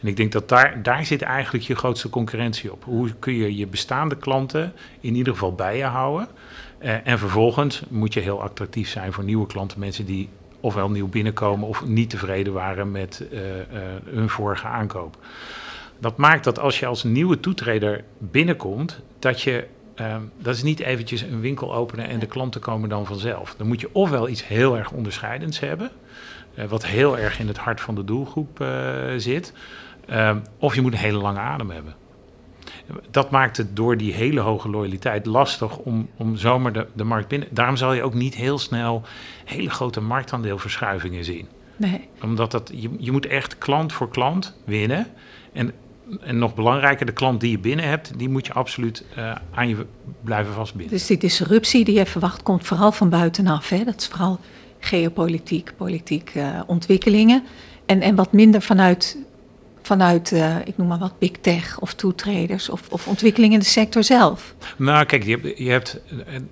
En 0.00 0.08
ik 0.08 0.16
denk 0.16 0.32
dat 0.32 0.48
daar, 0.48 0.82
daar 0.82 1.04
zit 1.04 1.22
eigenlijk 1.22 1.64
je 1.64 1.74
grootste 1.74 2.10
concurrentie 2.10 2.72
op. 2.72 2.84
Hoe 2.84 3.10
kun 3.18 3.34
je 3.34 3.56
je 3.56 3.66
bestaande 3.66 4.16
klanten 4.16 4.72
in 5.00 5.14
ieder 5.14 5.32
geval 5.32 5.54
bij 5.54 5.76
je 5.76 5.84
houden? 5.84 6.28
Eh, 6.78 7.06
en 7.06 7.18
vervolgens 7.18 7.82
moet 7.88 8.14
je 8.14 8.20
heel 8.20 8.42
attractief 8.42 8.88
zijn 8.88 9.12
voor 9.12 9.24
nieuwe 9.24 9.46
klanten. 9.46 9.78
Mensen 9.78 10.04
die 10.04 10.28
ofwel 10.60 10.90
nieuw 10.90 11.08
binnenkomen 11.08 11.68
of 11.68 11.86
niet 11.86 12.10
tevreden 12.10 12.52
waren 12.52 12.90
met 12.90 13.26
eh, 13.32 13.60
eh, 13.60 13.66
hun 14.04 14.28
vorige 14.28 14.66
aankoop. 14.66 15.16
Dat 15.98 16.16
maakt 16.16 16.44
dat 16.44 16.58
als 16.58 16.78
je 16.78 16.86
als 16.86 17.02
nieuwe 17.02 17.40
toetreder 17.40 18.04
binnenkomt, 18.18 19.00
dat 19.18 19.42
je. 19.42 19.66
Eh, 19.94 20.16
dat 20.38 20.54
is 20.54 20.62
niet 20.62 20.80
eventjes 20.80 21.20
een 21.20 21.40
winkel 21.40 21.74
openen 21.74 22.08
en 22.08 22.18
de 22.18 22.26
klanten 22.26 22.60
komen 22.60 22.88
dan 22.88 23.06
vanzelf. 23.06 23.54
Dan 23.58 23.66
moet 23.66 23.80
je 23.80 23.88
ofwel 23.92 24.28
iets 24.28 24.46
heel 24.46 24.76
erg 24.76 24.90
onderscheidends 24.90 25.60
hebben, 25.60 25.90
eh, 26.54 26.64
wat 26.64 26.86
heel 26.86 27.18
erg 27.18 27.38
in 27.38 27.48
het 27.48 27.58
hart 27.58 27.80
van 27.80 27.94
de 27.94 28.04
doelgroep 28.04 28.60
eh, 28.60 28.68
zit, 29.16 29.52
eh, 30.06 30.36
of 30.58 30.74
je 30.74 30.80
moet 30.80 30.92
een 30.92 30.98
hele 30.98 31.18
lange 31.18 31.38
adem 31.38 31.70
hebben. 31.70 31.94
Dat 33.10 33.30
maakt 33.30 33.56
het 33.56 33.76
door 33.76 33.96
die 33.96 34.12
hele 34.12 34.40
hoge 34.40 34.68
loyaliteit 34.68 35.26
lastig 35.26 35.76
om, 35.76 36.08
om 36.16 36.36
zomaar 36.36 36.72
de, 36.72 36.86
de 36.92 37.04
markt 37.04 37.28
binnen. 37.28 37.48
Daarom 37.50 37.76
zal 37.76 37.92
je 37.92 38.02
ook 38.02 38.14
niet 38.14 38.34
heel 38.34 38.58
snel 38.58 39.02
hele 39.44 39.70
grote 39.70 40.00
marktaandeelverschuivingen 40.00 41.24
zien 41.24 41.48
Nee. 41.76 42.08
omdat 42.22 42.50
dat, 42.50 42.70
je, 42.74 42.90
je 42.98 43.12
moet 43.12 43.26
echt 43.26 43.58
klant 43.58 43.92
voor 43.92 44.08
klant 44.08 44.56
winnen. 44.64 45.06
En, 45.52 45.72
en 46.20 46.38
nog 46.38 46.54
belangrijker, 46.54 47.06
de 47.06 47.12
klant 47.12 47.40
die 47.40 47.50
je 47.50 47.58
binnen 47.58 47.88
hebt, 47.88 48.18
die 48.18 48.28
moet 48.28 48.46
je 48.46 48.52
absoluut 48.52 49.04
eh, 49.14 49.34
aan 49.54 49.68
je 49.68 49.86
blijven 50.20 50.52
vastbinden. 50.54 50.92
Dus 50.92 51.06
die 51.06 51.18
disruptie 51.18 51.84
die 51.84 51.94
je 51.94 52.06
verwacht 52.06 52.42
komt 52.42 52.66
vooral 52.66 52.92
van 52.92 53.08
buitenaf. 53.08 53.68
Hè? 53.68 53.84
Dat 53.84 54.00
is 54.00 54.06
vooral 54.06 54.40
geopolitiek, 54.78 55.72
politiek 55.76 56.30
eh, 56.34 56.60
ontwikkelingen. 56.66 57.42
En, 57.86 58.00
en 58.00 58.14
wat 58.14 58.32
minder 58.32 58.62
vanuit, 58.62 59.18
vanuit 59.82 60.32
eh, 60.32 60.56
ik 60.64 60.76
noem 60.76 60.86
maar 60.86 60.98
wat, 60.98 61.18
big 61.18 61.30
tech 61.30 61.80
of 61.80 61.94
toetreders 61.94 62.68
of, 62.68 62.88
of 62.90 63.08
ontwikkelingen 63.08 63.54
in 63.54 63.60
de 63.60 63.64
sector 63.70 64.04
zelf. 64.04 64.54
Nou, 64.76 65.04
kijk, 65.04 65.24
je 65.24 65.30
hebt, 65.30 65.58
je 65.58 65.70
hebt 65.70 66.00
een, 66.26 66.48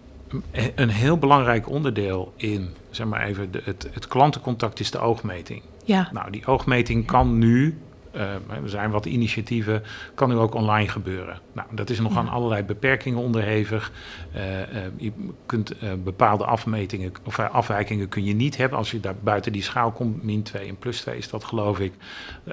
een 0.75 0.91
heel 0.91 1.19
belangrijk 1.19 1.69
onderdeel 1.69 2.33
in, 2.37 2.71
zeg 2.91 3.07
maar 3.07 3.27
even, 3.27 3.53
de, 3.53 3.61
het, 3.65 3.89
het 3.93 4.07
klantencontact 4.07 4.81
is 4.81 4.91
de 4.91 4.99
oogmeting. 4.99 5.63
Ja, 5.85 6.09
Nou, 6.13 6.31
die 6.31 6.47
oogmeting 6.47 7.07
kan 7.07 7.39
nu, 7.39 7.79
er 8.13 8.41
zijn 8.65 8.91
wat 8.91 9.07
initiatieven, 9.07 9.83
kan 10.15 10.29
nu 10.29 10.37
ook 10.37 10.55
online 10.55 10.89
gebeuren. 10.89 11.39
Nou, 11.53 11.69
dat 11.71 11.91
is 11.91 12.01
nog 12.01 12.17
aan 12.17 12.29
allerlei 12.29 12.63
beperkingen 12.63 13.19
onderhevig. 13.19 13.93
Eh, 14.33 14.63
eh, 14.63 14.93
je 14.97 15.13
kunt 15.47 15.79
eh, 15.79 15.91
bepaalde 16.05 16.45
afmetingen 16.45 17.13
of 17.25 17.39
eh, 17.39 17.51
afwijkingen 17.51 18.09
kun 18.09 18.25
je 18.25 18.35
niet 18.35 18.57
hebben. 18.57 18.79
Als 18.79 18.91
je 18.91 19.01
daar 19.01 19.17
buiten 19.23 19.53
die 19.53 19.63
schaal 19.63 19.91
komt, 19.91 20.23
min 20.23 20.43
2 20.43 20.69
en 20.69 20.77
plus 20.77 21.01
2 21.01 21.17
is 21.17 21.29
dat 21.31 21.45
geloof 21.45 21.81
ik, 21.81 21.93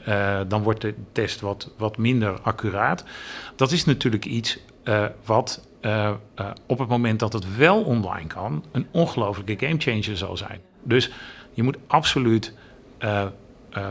eh, 0.05 0.39
dan 0.47 0.63
wordt 0.63 0.81
de 0.81 0.93
test 1.11 1.41
wat, 1.41 1.71
wat 1.77 1.97
minder 1.97 2.39
accuraat. 2.41 3.03
Dat 3.55 3.71
is 3.71 3.85
natuurlijk 3.85 4.25
iets 4.25 4.59
eh, 4.83 5.05
wat 5.25 5.67
eh, 5.81 6.07
eh, 6.35 6.47
op 6.65 6.79
het 6.79 6.87
moment 6.87 7.19
dat 7.19 7.33
het 7.33 7.55
wel 7.57 7.81
online 7.81 8.27
kan, 8.27 8.63
een 8.71 8.87
ongelofelijke 8.91 9.65
gamechanger 9.65 10.17
zal 10.17 10.37
zijn. 10.37 10.59
Dus 10.83 11.11
je 11.53 11.63
moet 11.63 11.77
absoluut 11.87 12.53
eh, 12.97 13.25
eh, 13.69 13.87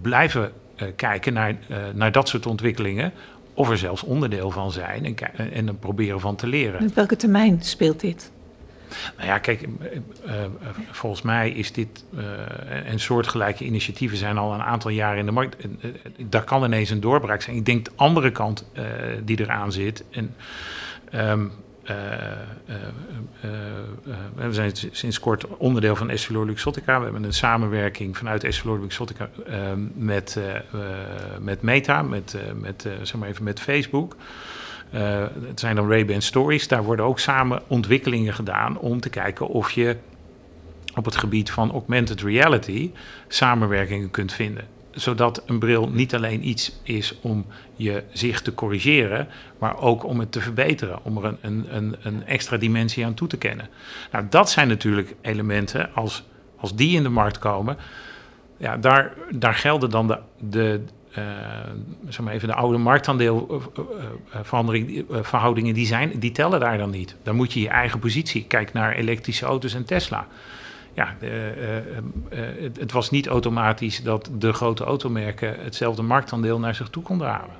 blijven 0.00 0.44
eh, 0.44 0.50
kijken 0.96 1.32
naar, 1.32 1.56
eh, 1.68 1.76
naar 1.94 2.12
dat 2.12 2.28
soort 2.28 2.46
ontwikkelingen. 2.46 3.12
Of 3.54 3.70
er 3.70 3.78
zelfs 3.78 4.02
onderdeel 4.02 4.50
van 4.50 4.72
zijn 4.72 5.04
en, 5.04 5.16
en 5.52 5.68
er 5.68 5.74
proberen 5.74 6.20
van 6.20 6.36
te 6.36 6.46
leren. 6.46 6.86
op 6.86 6.94
welke 6.94 7.16
termijn 7.16 7.62
speelt 7.62 8.00
dit? 8.00 8.30
Nou 9.16 9.28
ja, 9.28 9.38
kijk, 9.38 9.62
eh, 9.62 9.68
eh, 10.26 10.44
eh, 10.44 10.50
volgens 10.90 11.22
mij 11.22 11.50
is 11.50 11.72
dit 11.72 12.04
eh, 12.16 12.90
en 12.90 12.98
soortgelijke 13.00 13.64
initiatieven 13.64 14.16
zijn 14.18 14.38
al 14.38 14.54
een 14.54 14.62
aantal 14.62 14.90
jaren 14.90 15.18
in 15.18 15.26
de 15.26 15.32
markt. 15.32 15.56
Eh, 15.56 15.90
daar 16.28 16.44
kan 16.44 16.64
ineens 16.64 16.90
een 16.90 17.00
doorbraak 17.00 17.42
zijn. 17.42 17.56
Ik 17.56 17.66
denk 17.66 17.84
de 17.84 17.90
andere 17.96 18.32
kant 18.32 18.64
eh, 18.72 18.84
die 19.24 19.40
eraan 19.40 19.72
zit. 19.72 20.04
En, 20.10 20.34
ehm, 21.10 21.20
eh, 21.20 21.26
eh, 21.26 21.30
eh, 21.30 21.32
eh, 21.32 21.50
we 24.34 24.48
zijn 24.50 24.72
sinds 24.90 25.20
kort 25.20 25.46
onderdeel 25.46 25.96
van 25.96 26.10
Essilor 26.10 26.46
Luxottica. 26.46 26.98
We 26.98 27.04
hebben 27.04 27.24
een 27.24 27.32
samenwerking 27.32 28.16
vanuit 28.16 28.44
Essilor 28.44 28.80
Luxottica 28.80 29.30
eh, 29.46 29.60
met, 29.94 30.36
eh, 30.36 30.56
eh, 30.56 30.62
met 31.40 31.62
Meta, 31.62 32.02
met, 32.02 32.34
eh, 32.34 32.52
met, 32.60 32.84
eh, 32.84 32.92
zeg 33.02 33.14
maar 33.14 33.28
even 33.28 33.44
met 33.44 33.60
Facebook. 33.60 34.16
Eh, 34.90 35.24
het 35.46 35.60
zijn 35.60 35.76
dan 35.76 35.88
Ray-Ban 35.88 36.22
Stories. 36.22 36.68
Daar 36.68 36.82
worden 36.82 37.04
ook 37.04 37.18
samen 37.18 37.62
ontwikkelingen 37.66 38.34
gedaan 38.34 38.78
om 38.78 39.00
te 39.00 39.10
kijken 39.10 39.48
of 39.48 39.70
je 39.70 39.96
op 40.94 41.04
het 41.04 41.16
gebied 41.16 41.50
van 41.50 41.70
augmented 41.70 42.20
reality 42.20 42.90
samenwerkingen 43.28 44.10
kunt 44.10 44.32
vinden. 44.32 44.64
Zodat 44.92 45.42
een 45.46 45.58
bril 45.58 45.88
niet 45.88 46.14
alleen 46.14 46.48
iets 46.48 46.80
is 46.82 47.18
om 47.20 47.46
je 47.76 48.02
zicht 48.12 48.44
te 48.44 48.54
corrigeren, 48.54 49.28
maar 49.58 49.78
ook 49.78 50.04
om 50.04 50.20
het 50.20 50.32
te 50.32 50.40
verbeteren, 50.40 51.04
om 51.04 51.16
er 51.16 51.36
een, 51.40 51.76
een, 51.76 51.96
een, 52.02 52.26
extra 52.26 52.56
dimensie 52.56 53.04
aan 53.04 53.14
toe 53.14 53.28
te 53.28 53.36
kennen. 53.36 53.68
Nou, 54.12 54.24
dat 54.30 54.50
zijn 54.50 54.68
natuurlijk 54.68 55.14
elementen, 55.20 55.94
als, 55.94 56.24
als 56.56 56.74
die 56.74 56.96
in 56.96 57.02
de 57.02 57.08
markt 57.08 57.38
komen, 57.38 57.76
ja, 58.56 58.76
daar, 58.76 59.12
daar 59.30 59.54
gelden 59.54 59.90
dan 59.90 60.06
de, 60.06 60.18
de, 60.38 60.80
eh, 61.12 61.24
zeg 62.08 62.24
maar 62.24 62.34
even 62.34 62.48
de 62.48 62.54
oude 62.54 62.78
marktaandeelverhoudingen 62.78 65.06
eh, 65.10 65.22
verhoudingen 65.22 65.74
die 65.74 65.86
zijn, 65.86 66.18
die 66.18 66.32
tellen 66.32 66.60
daar 66.60 66.78
dan 66.78 66.90
niet. 66.90 67.16
Dan 67.22 67.36
moet 67.36 67.52
je 67.52 67.60
je 67.60 67.68
eigen 67.68 67.98
positie. 67.98 68.44
Kijk 68.44 68.72
naar 68.72 68.94
elektrische 68.94 69.46
auto's 69.46 69.74
en 69.74 69.84
Tesla. 69.84 70.26
Ja, 70.94 71.16
het, 72.28 72.76
het 72.80 72.92
was 72.92 73.10
niet 73.10 73.26
automatisch 73.26 74.02
dat 74.02 74.30
de 74.38 74.52
grote 74.52 74.84
automerken 74.84 75.54
hetzelfde 75.60 76.02
marktaandeel 76.02 76.58
naar 76.58 76.74
zich 76.74 76.88
toe 76.88 77.02
konden 77.02 77.26
halen. 77.28 77.54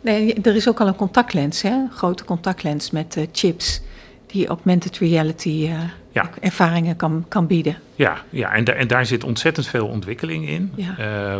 Nee, 0.00 0.34
er 0.34 0.54
is 0.54 0.68
ook 0.68 0.80
al 0.80 0.86
een 0.86 0.96
contactlens, 0.96 1.62
hè? 1.62 1.70
een 1.70 1.90
grote 1.92 2.24
contactlens 2.24 2.90
met 2.90 3.16
uh, 3.16 3.26
chips 3.32 3.80
die 4.26 4.46
augmented 4.46 4.98
reality 4.98 5.70
uh, 6.12 6.22
ervaringen 6.40 6.96
kan, 6.96 7.24
kan 7.28 7.46
bieden. 7.46 7.76
Ja, 7.94 8.16
ja 8.30 8.52
en, 8.52 8.64
en 8.64 8.86
daar 8.86 9.06
zit 9.06 9.24
ontzettend 9.24 9.66
veel 9.66 9.86
ontwikkeling 9.86 10.48
in. 10.48 10.72
Ja. 10.74 10.94
Uh, 10.98 11.36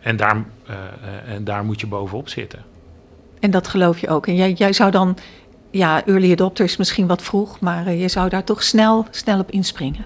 en, 0.00 0.16
daar, 0.16 0.44
en 1.26 1.44
daar 1.44 1.64
moet 1.64 1.80
je 1.80 1.86
bovenop 1.86 2.28
zitten. 2.28 2.64
En 3.40 3.50
dat 3.50 3.68
geloof 3.68 3.98
je 3.98 4.08
ook. 4.08 4.26
En 4.26 4.34
jij, 4.34 4.52
jij 4.52 4.72
zou 4.72 4.90
dan, 4.90 5.16
ja, 5.70 6.06
early 6.06 6.32
adopters 6.32 6.76
misschien 6.76 7.06
wat 7.06 7.22
vroeg, 7.22 7.60
maar 7.60 7.92
je 7.92 8.08
zou 8.08 8.28
daar 8.28 8.44
toch 8.44 8.62
snel, 8.62 9.06
snel 9.10 9.38
op 9.38 9.50
inspringen. 9.50 10.04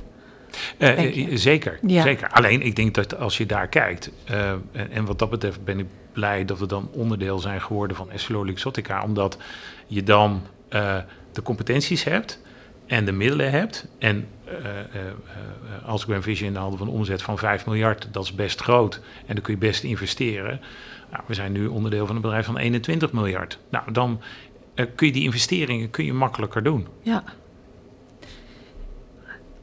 Zeker, 1.34 1.78
ja. 1.86 2.02
zeker. 2.02 2.28
Alleen 2.30 2.62
ik 2.62 2.76
denk 2.76 2.94
dat 2.94 3.18
als 3.18 3.36
je 3.36 3.46
daar 3.46 3.68
kijkt, 3.68 4.10
en, 4.24 4.90
en 4.90 5.04
wat 5.04 5.18
dat 5.18 5.30
betreft 5.30 5.64
ben 5.64 5.78
ik 5.78 5.86
blij 6.12 6.44
dat 6.44 6.58
we 6.58 6.66
dan 6.66 6.88
onderdeel 6.92 7.38
zijn 7.38 7.60
geworden 7.60 7.96
van 7.96 8.10
EssilorLuxottica. 8.10 9.02
Omdat 9.02 9.38
je 9.86 10.02
dan 10.02 10.42
uh, 10.70 10.96
de 11.32 11.42
competenties 11.42 12.04
hebt 12.04 12.40
en 12.86 13.04
de 13.04 13.12
middelen 13.12 13.50
hebt. 13.50 13.86
En 13.98 14.28
als 15.84 16.04
Grand 16.04 16.22
Vision 16.22 16.48
in 16.48 16.54
de 16.54 16.60
handen 16.60 16.78
van 16.78 16.88
een 16.88 16.94
omzet 16.94 17.22
van 17.22 17.38
5 17.38 17.66
miljard, 17.66 18.08
dat 18.10 18.24
is 18.24 18.34
best 18.34 18.60
groot. 18.60 19.00
En 19.26 19.34
dan 19.34 19.44
kun 19.44 19.54
je 19.54 19.60
best 19.60 19.82
investeren. 19.82 20.60
Nou, 21.10 21.22
we 21.26 21.34
zijn 21.34 21.52
nu 21.52 21.66
onderdeel 21.66 22.06
van 22.06 22.16
een 22.16 22.22
bedrijf 22.22 22.46
van 22.46 22.56
21 22.56 23.12
miljard. 23.12 23.58
Nou, 23.70 23.92
dan 23.92 24.20
kun 24.74 25.06
je 25.06 25.12
die 25.12 25.24
investeringen 25.24 25.90
kun 25.90 26.04
je 26.04 26.12
makkelijker 26.12 26.62
doen. 26.62 26.86
Ja. 27.02 27.24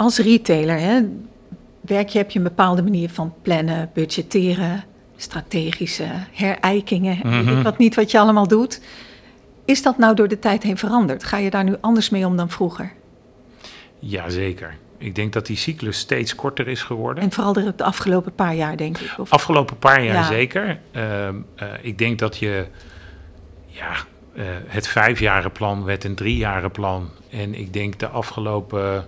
Als 0.02 0.18
retailer 0.18 0.80
hè, 0.80 1.02
werk 1.82 2.10
je, 2.10 2.18
heb 2.18 2.32
je 2.32 2.38
een 2.38 2.44
bepaalde 2.44 2.84
manier 2.84 3.10
van 3.10 3.34
plannen, 3.42 3.90
budgetteren 3.94 4.84
strategische 5.16 6.08
herijkingen, 6.32 7.20
mm 7.24 7.64
wat 7.64 7.78
niet 7.78 7.96
wat 7.96 8.12
je 8.12 8.20
allemaal 8.20 8.48
doet. 8.48 8.82
Is 9.66 9.82
dat 9.84 9.98
nou 9.98 10.16
door 10.16 10.28
de 10.28 10.40
tijd 10.40 10.64
heen 10.64 10.78
veranderd? 10.78 11.24
Ga 11.24 11.38
je 11.38 11.50
daar 11.50 11.64
nu 11.64 11.76
anders 11.82 12.10
mee 12.10 12.26
om 12.26 12.38
dan 12.38 12.50
vroeger? 12.50 12.94
Jazeker. 14.00 14.78
Ik 14.98 15.16
denk 15.16 15.34
dat 15.34 15.46
die 15.46 15.58
cyclus 15.58 15.98
steeds 15.98 16.36
korter 16.36 16.68
is 16.68 16.84
geworden. 16.84 17.24
En 17.24 17.32
vooral 17.32 17.54
de 17.54 17.74
afgelopen 17.78 18.34
paar 18.36 18.56
jaar, 18.56 18.78
denk 18.78 18.98
ik. 18.98 19.14
Of? 19.18 19.32
Afgelopen 19.32 19.78
paar 19.78 20.04
jaar 20.04 20.26
zeker. 20.26 20.80
Uh, 20.96 21.30
ik 21.82 21.98
denk 21.98 22.20
dat 22.20 22.38
je 22.38 22.66
ja, 23.66 23.92
uh, 24.34 24.44
het 24.68 24.88
vijfjarenplan 24.88 25.84
werd 25.84 26.04
een 26.04 26.16
driejarenplan. 26.16 27.10
En 27.30 27.56
ik 27.56 27.74
denk 27.74 28.00
de 28.00 28.08
afgelopen, 28.08 29.08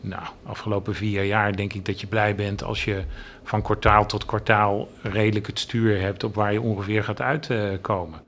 nou, 0.00 0.22
afgelopen 0.42 0.94
vier 0.94 1.24
jaar 1.24 1.56
denk 1.56 1.72
ik 1.72 1.84
dat 1.84 2.00
je 2.00 2.06
blij 2.06 2.34
bent 2.34 2.62
als 2.62 2.84
je 2.84 3.04
van 3.42 3.62
kwartaal 3.62 4.06
tot 4.06 4.24
kwartaal 4.24 4.88
redelijk 5.02 5.46
het 5.46 5.58
stuur 5.58 6.00
hebt 6.00 6.24
op 6.24 6.34
waar 6.34 6.52
je 6.52 6.60
ongeveer 6.60 7.04
gaat 7.04 7.20
uitkomen. 7.20 8.20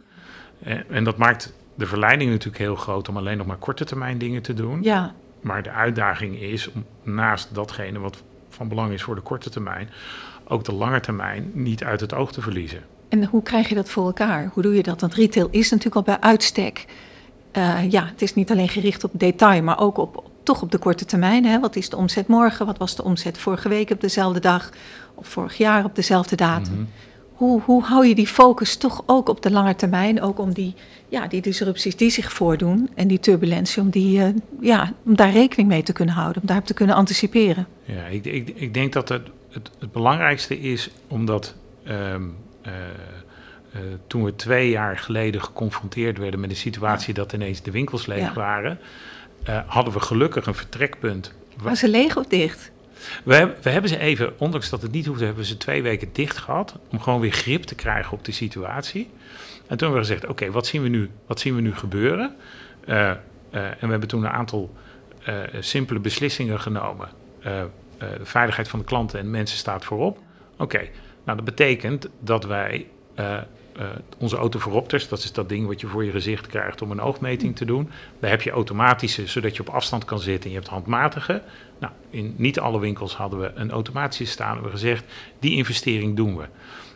En, 0.63 0.85
en 0.89 1.05
dat 1.05 1.17
maakt 1.17 1.53
de 1.75 1.87
verleiding 1.87 2.31
natuurlijk 2.31 2.63
heel 2.63 2.77
groot 2.77 3.09
om 3.09 3.17
alleen 3.17 3.37
nog 3.37 3.47
maar 3.47 3.57
korte 3.57 3.85
termijn 3.85 4.19
dingen 4.19 4.43
te 4.43 4.55
doen. 4.55 4.83
Ja. 4.83 5.15
Maar 5.41 5.63
de 5.63 5.71
uitdaging 5.71 6.41
is 6.41 6.71
om 6.73 6.85
naast 7.03 7.55
datgene 7.55 7.99
wat 7.99 8.23
van 8.49 8.69
belang 8.69 8.93
is 8.93 9.03
voor 9.03 9.15
de 9.15 9.21
korte 9.21 9.51
termijn, 9.51 9.91
ook 10.49 10.65
de 10.65 10.73
lange 10.73 11.01
termijn 11.01 11.51
niet 11.55 11.85
uit 11.85 12.01
het 12.01 12.15
oog 12.15 12.33
te 12.33 12.41
verliezen. 12.41 12.83
En 13.09 13.25
hoe 13.25 13.43
krijg 13.43 13.69
je 13.69 13.75
dat 13.75 13.91
voor 13.91 14.07
elkaar? 14.07 14.51
Hoe 14.53 14.63
doe 14.63 14.75
je 14.75 14.83
dat? 14.83 15.01
Want 15.01 15.15
retail 15.15 15.49
is 15.51 15.71
natuurlijk 15.71 15.97
al 15.97 16.03
bij 16.03 16.21
uitstek. 16.21 16.87
Uh, 17.57 17.91
ja, 17.91 18.07
het 18.07 18.23
is 18.23 18.35
niet 18.35 18.51
alleen 18.51 18.69
gericht 18.69 19.05
op 19.05 19.11
detail, 19.15 19.63
maar 19.63 19.79
ook 19.79 19.99
op, 19.99 20.31
toch 20.43 20.63
op 20.63 20.71
de 20.71 20.79
korte 20.79 21.05
termijn. 21.05 21.45
Hè? 21.45 21.61
Wat 21.61 21.77
is 21.77 21.89
de 21.89 21.97
omzet 21.97 22.27
morgen? 22.27 22.67
Wat 22.67 22.79
was 22.79 22.97
de 22.97 23.05
omzet 23.05 23.39
vorige 23.39 23.69
week 23.69 23.91
op 23.91 24.01
dezelfde 24.01 24.41
dag? 24.41 24.71
Of 25.15 25.29
vorig 25.29 25.57
jaar 25.57 25.85
op 25.85 25.95
dezelfde 25.95 26.37
datum? 26.37 26.75
Mhm. 26.75 26.85
hoe, 27.33 27.61
hoe 27.61 27.83
hou 27.83 28.07
je 28.07 28.15
die 28.15 28.27
focus 28.27 28.77
toch 28.77 29.03
ook 29.07 29.29
op 29.29 29.43
de 29.43 29.51
lange 29.51 29.75
termijn? 29.75 30.23
Ook 30.23 30.39
om 30.39 30.53
die, 30.53 30.75
ja, 31.09 31.27
die 31.27 31.43
disrupties 31.43 31.97
die 31.97 32.11
zich 32.11 32.33
voordoen 32.33 32.91
en 32.95 33.09
die 33.09 33.21
turbulentie, 33.21 33.83
om, 33.83 33.91
die, 33.91 34.19
uh, 34.19 34.29
ja, 34.61 34.93
om 35.05 35.17
daar 35.17 35.33
rekening 35.33 35.69
mee 35.69 35.83
te 35.83 35.93
kunnen 35.93 36.15
houden, 36.15 36.43
om 36.43 36.49
daarop 36.49 36.67
te 36.67 36.75
kunnen 36.75 36.95
anticiperen. 36.95 37.67
Ja, 37.85 38.05
ik, 38.05 38.25
ik, 38.25 38.49
ik 38.49 38.75
denk 38.75 38.93
dat 38.93 39.09
het, 39.09 39.29
het, 39.51 39.71
het 39.79 39.93
belangrijkste 39.93 40.61
is 40.61 40.91
omdat. 41.09 41.55
Um, 41.89 42.37
uh, 42.67 42.73
uh, 43.75 43.81
toen 44.07 44.25
we 44.25 44.35
twee 44.37 44.71
jaar 44.71 44.99
geleden 44.99 45.43
geconfronteerd 45.43 46.19
werden 46.19 46.41
met 46.41 46.51
de 46.51 46.57
situatie 46.57 47.15
dat 47.15 47.33
ineens 47.33 47.63
de 47.63 47.71
winkels 47.71 48.07
leeg 48.07 48.19
ja. 48.19 48.33
waren, 48.33 48.79
uh, 49.49 49.59
hadden 49.67 49.93
we 49.93 50.01
gelukkig 50.01 50.47
een 50.47 50.55
vertrekpunt. 50.55 51.33
Was 51.57 51.79
ze 51.79 51.89
leeg 51.89 52.17
of 52.17 52.27
dicht? 52.27 52.71
We 53.25 53.35
hebben, 53.35 53.57
we 53.63 53.71
hebben 53.71 53.91
ze 53.91 53.99
even, 53.99 54.41
ondanks 54.41 54.71
dat 54.71 54.83
het 54.83 54.93
niet 54.93 55.07
hoefde, 55.07 55.25
hebben 55.25 55.43
we 55.43 55.49
ze 55.49 55.57
twee 55.57 55.83
weken 55.83 56.09
dicht 56.13 56.39
gehad. 56.39 56.79
Om 56.91 57.01
gewoon 57.01 57.21
weer 57.21 57.33
grip 57.33 57.63
te 57.63 57.75
krijgen 57.75 58.13
op 58.13 58.25
de 58.25 58.33
situatie. 58.33 59.11
En 59.67 59.77
toen 59.77 59.89
hebben 59.89 59.95
we 59.95 60.07
gezegd: 60.07 60.27
oké, 60.27 60.51
wat 60.51 60.67
zien 60.67 60.83
we 60.83 60.89
nu, 60.89 61.11
wat 61.27 61.41
zien 61.41 61.55
we 61.55 61.61
nu 61.61 61.75
gebeuren? 61.75 62.37
Uh, 62.87 62.95
uh, 62.95 63.11
en 63.53 63.77
we 63.81 63.87
hebben 63.87 64.09
toen 64.09 64.25
een 64.25 64.31
aantal 64.31 64.75
simpele 65.61 65.99
beslissingen 65.99 66.61
genomen. 66.61 67.09
de 67.43 67.69
veiligheid 68.23 68.69
van 68.69 68.79
de 68.79 68.85
klanten 68.85 69.19
en 69.19 69.31
mensen 69.31 69.59
staat 69.59 69.85
voorop. 69.85 70.19
Oké, 70.59 70.89
nou 71.25 71.37
dat 71.37 71.45
betekent 71.45 72.09
dat 72.21 72.45
wij 72.45 72.87
uh, 73.79 73.85
onze 74.19 74.37
autoveropters, 74.37 75.09
dat 75.09 75.19
is 75.19 75.33
dat 75.33 75.49
ding 75.49 75.67
wat 75.67 75.81
je 75.81 75.87
voor 75.87 76.05
je 76.05 76.11
gezicht 76.11 76.47
krijgt 76.47 76.83
om 76.83 76.91
een 76.91 77.01
oogmeting 77.01 77.57
te 77.57 77.65
doen. 77.65 77.91
Daar 78.21 78.31
heb 78.31 78.43
je 78.43 78.51
automatische, 78.51 79.27
zodat 79.27 79.57
je 79.57 79.61
op 79.63 79.69
afstand 79.69 80.05
kan 80.05 80.21
zitten. 80.21 80.45
En 80.45 80.51
je 80.51 80.57
hebt 80.57 80.69
handmatige. 80.69 81.43
Nou, 81.79 81.93
in 82.11 82.35
niet 82.37 82.61
alle 82.61 82.81
winkels 82.81 83.17
hadden 83.17 83.41
we 83.41 83.53
een 83.55 83.71
automatische 83.71 84.27
staan. 84.27 84.63
We 84.63 84.71
gezegd, 84.71 85.05
die 85.39 85.57
investering 85.57 86.17
doen 86.17 86.37
we. 86.37 86.45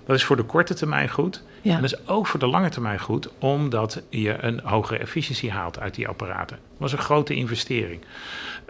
Dat 0.06 0.16
is 0.16 0.24
voor 0.24 0.36
de 0.36 0.42
korte 0.42 0.74
termijn 0.74 1.08
goed. 1.08 1.42
Ja. 1.62 1.74
En 1.74 1.80
dat 1.80 1.92
is 1.92 2.08
ook 2.08 2.26
voor 2.26 2.40
de 2.40 2.46
lange 2.46 2.68
termijn 2.68 3.00
goed, 3.00 3.28
omdat 3.38 4.02
je 4.08 4.36
een 4.42 4.60
hogere 4.64 4.98
efficiëntie 4.98 5.50
haalt 5.50 5.78
uit 5.78 5.94
die 5.94 6.08
apparaten. 6.08 6.56
Dat 6.56 6.78
was 6.78 6.92
een 6.92 6.98
grote 6.98 7.34
investering. 7.34 8.00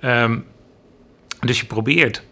Um, 0.01 0.47
dus 1.41 1.61
je 1.61 1.67
probeert 1.67 2.23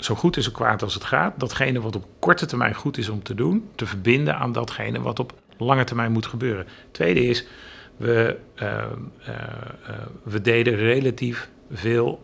zo 0.00 0.14
goed 0.14 0.36
en 0.36 0.42
zo 0.42 0.50
kwaad 0.50 0.82
als 0.82 0.94
het 0.94 1.04
gaat, 1.04 1.40
datgene 1.40 1.80
wat 1.80 1.96
op 1.96 2.06
korte 2.18 2.46
termijn 2.46 2.74
goed 2.74 2.98
is 2.98 3.08
om 3.08 3.22
te 3.22 3.34
doen, 3.34 3.68
te 3.74 3.86
verbinden 3.86 4.36
aan 4.36 4.52
datgene 4.52 5.00
wat 5.00 5.18
op 5.18 5.32
lange 5.56 5.84
termijn 5.84 6.12
moet 6.12 6.26
gebeuren. 6.26 6.66
Tweede 6.90 7.26
is, 7.26 7.46
we, 7.96 8.36
uh, 8.62 8.68
uh, 8.68 8.84
uh, 9.28 9.94
we 10.22 10.40
deden 10.40 10.76
relatief 10.76 11.50
veel 11.70 12.20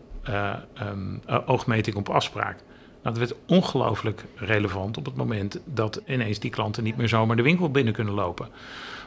um, 0.81 1.21
oogmeting 1.45 1.95
op 1.95 2.09
afspraak. 2.09 2.57
Nou, 3.03 3.19
dat 3.19 3.29
werd 3.29 3.39
ongelooflijk 3.47 4.25
relevant 4.35 4.97
op 4.97 5.05
het 5.05 5.15
moment 5.15 5.59
dat 5.65 6.01
ineens 6.05 6.39
die 6.39 6.51
klanten 6.51 6.83
niet 6.83 6.97
meer 6.97 7.07
zomaar 7.07 7.35
de 7.35 7.41
winkel 7.41 7.71
binnen 7.71 7.93
kunnen 7.93 8.13
lopen. 8.13 8.47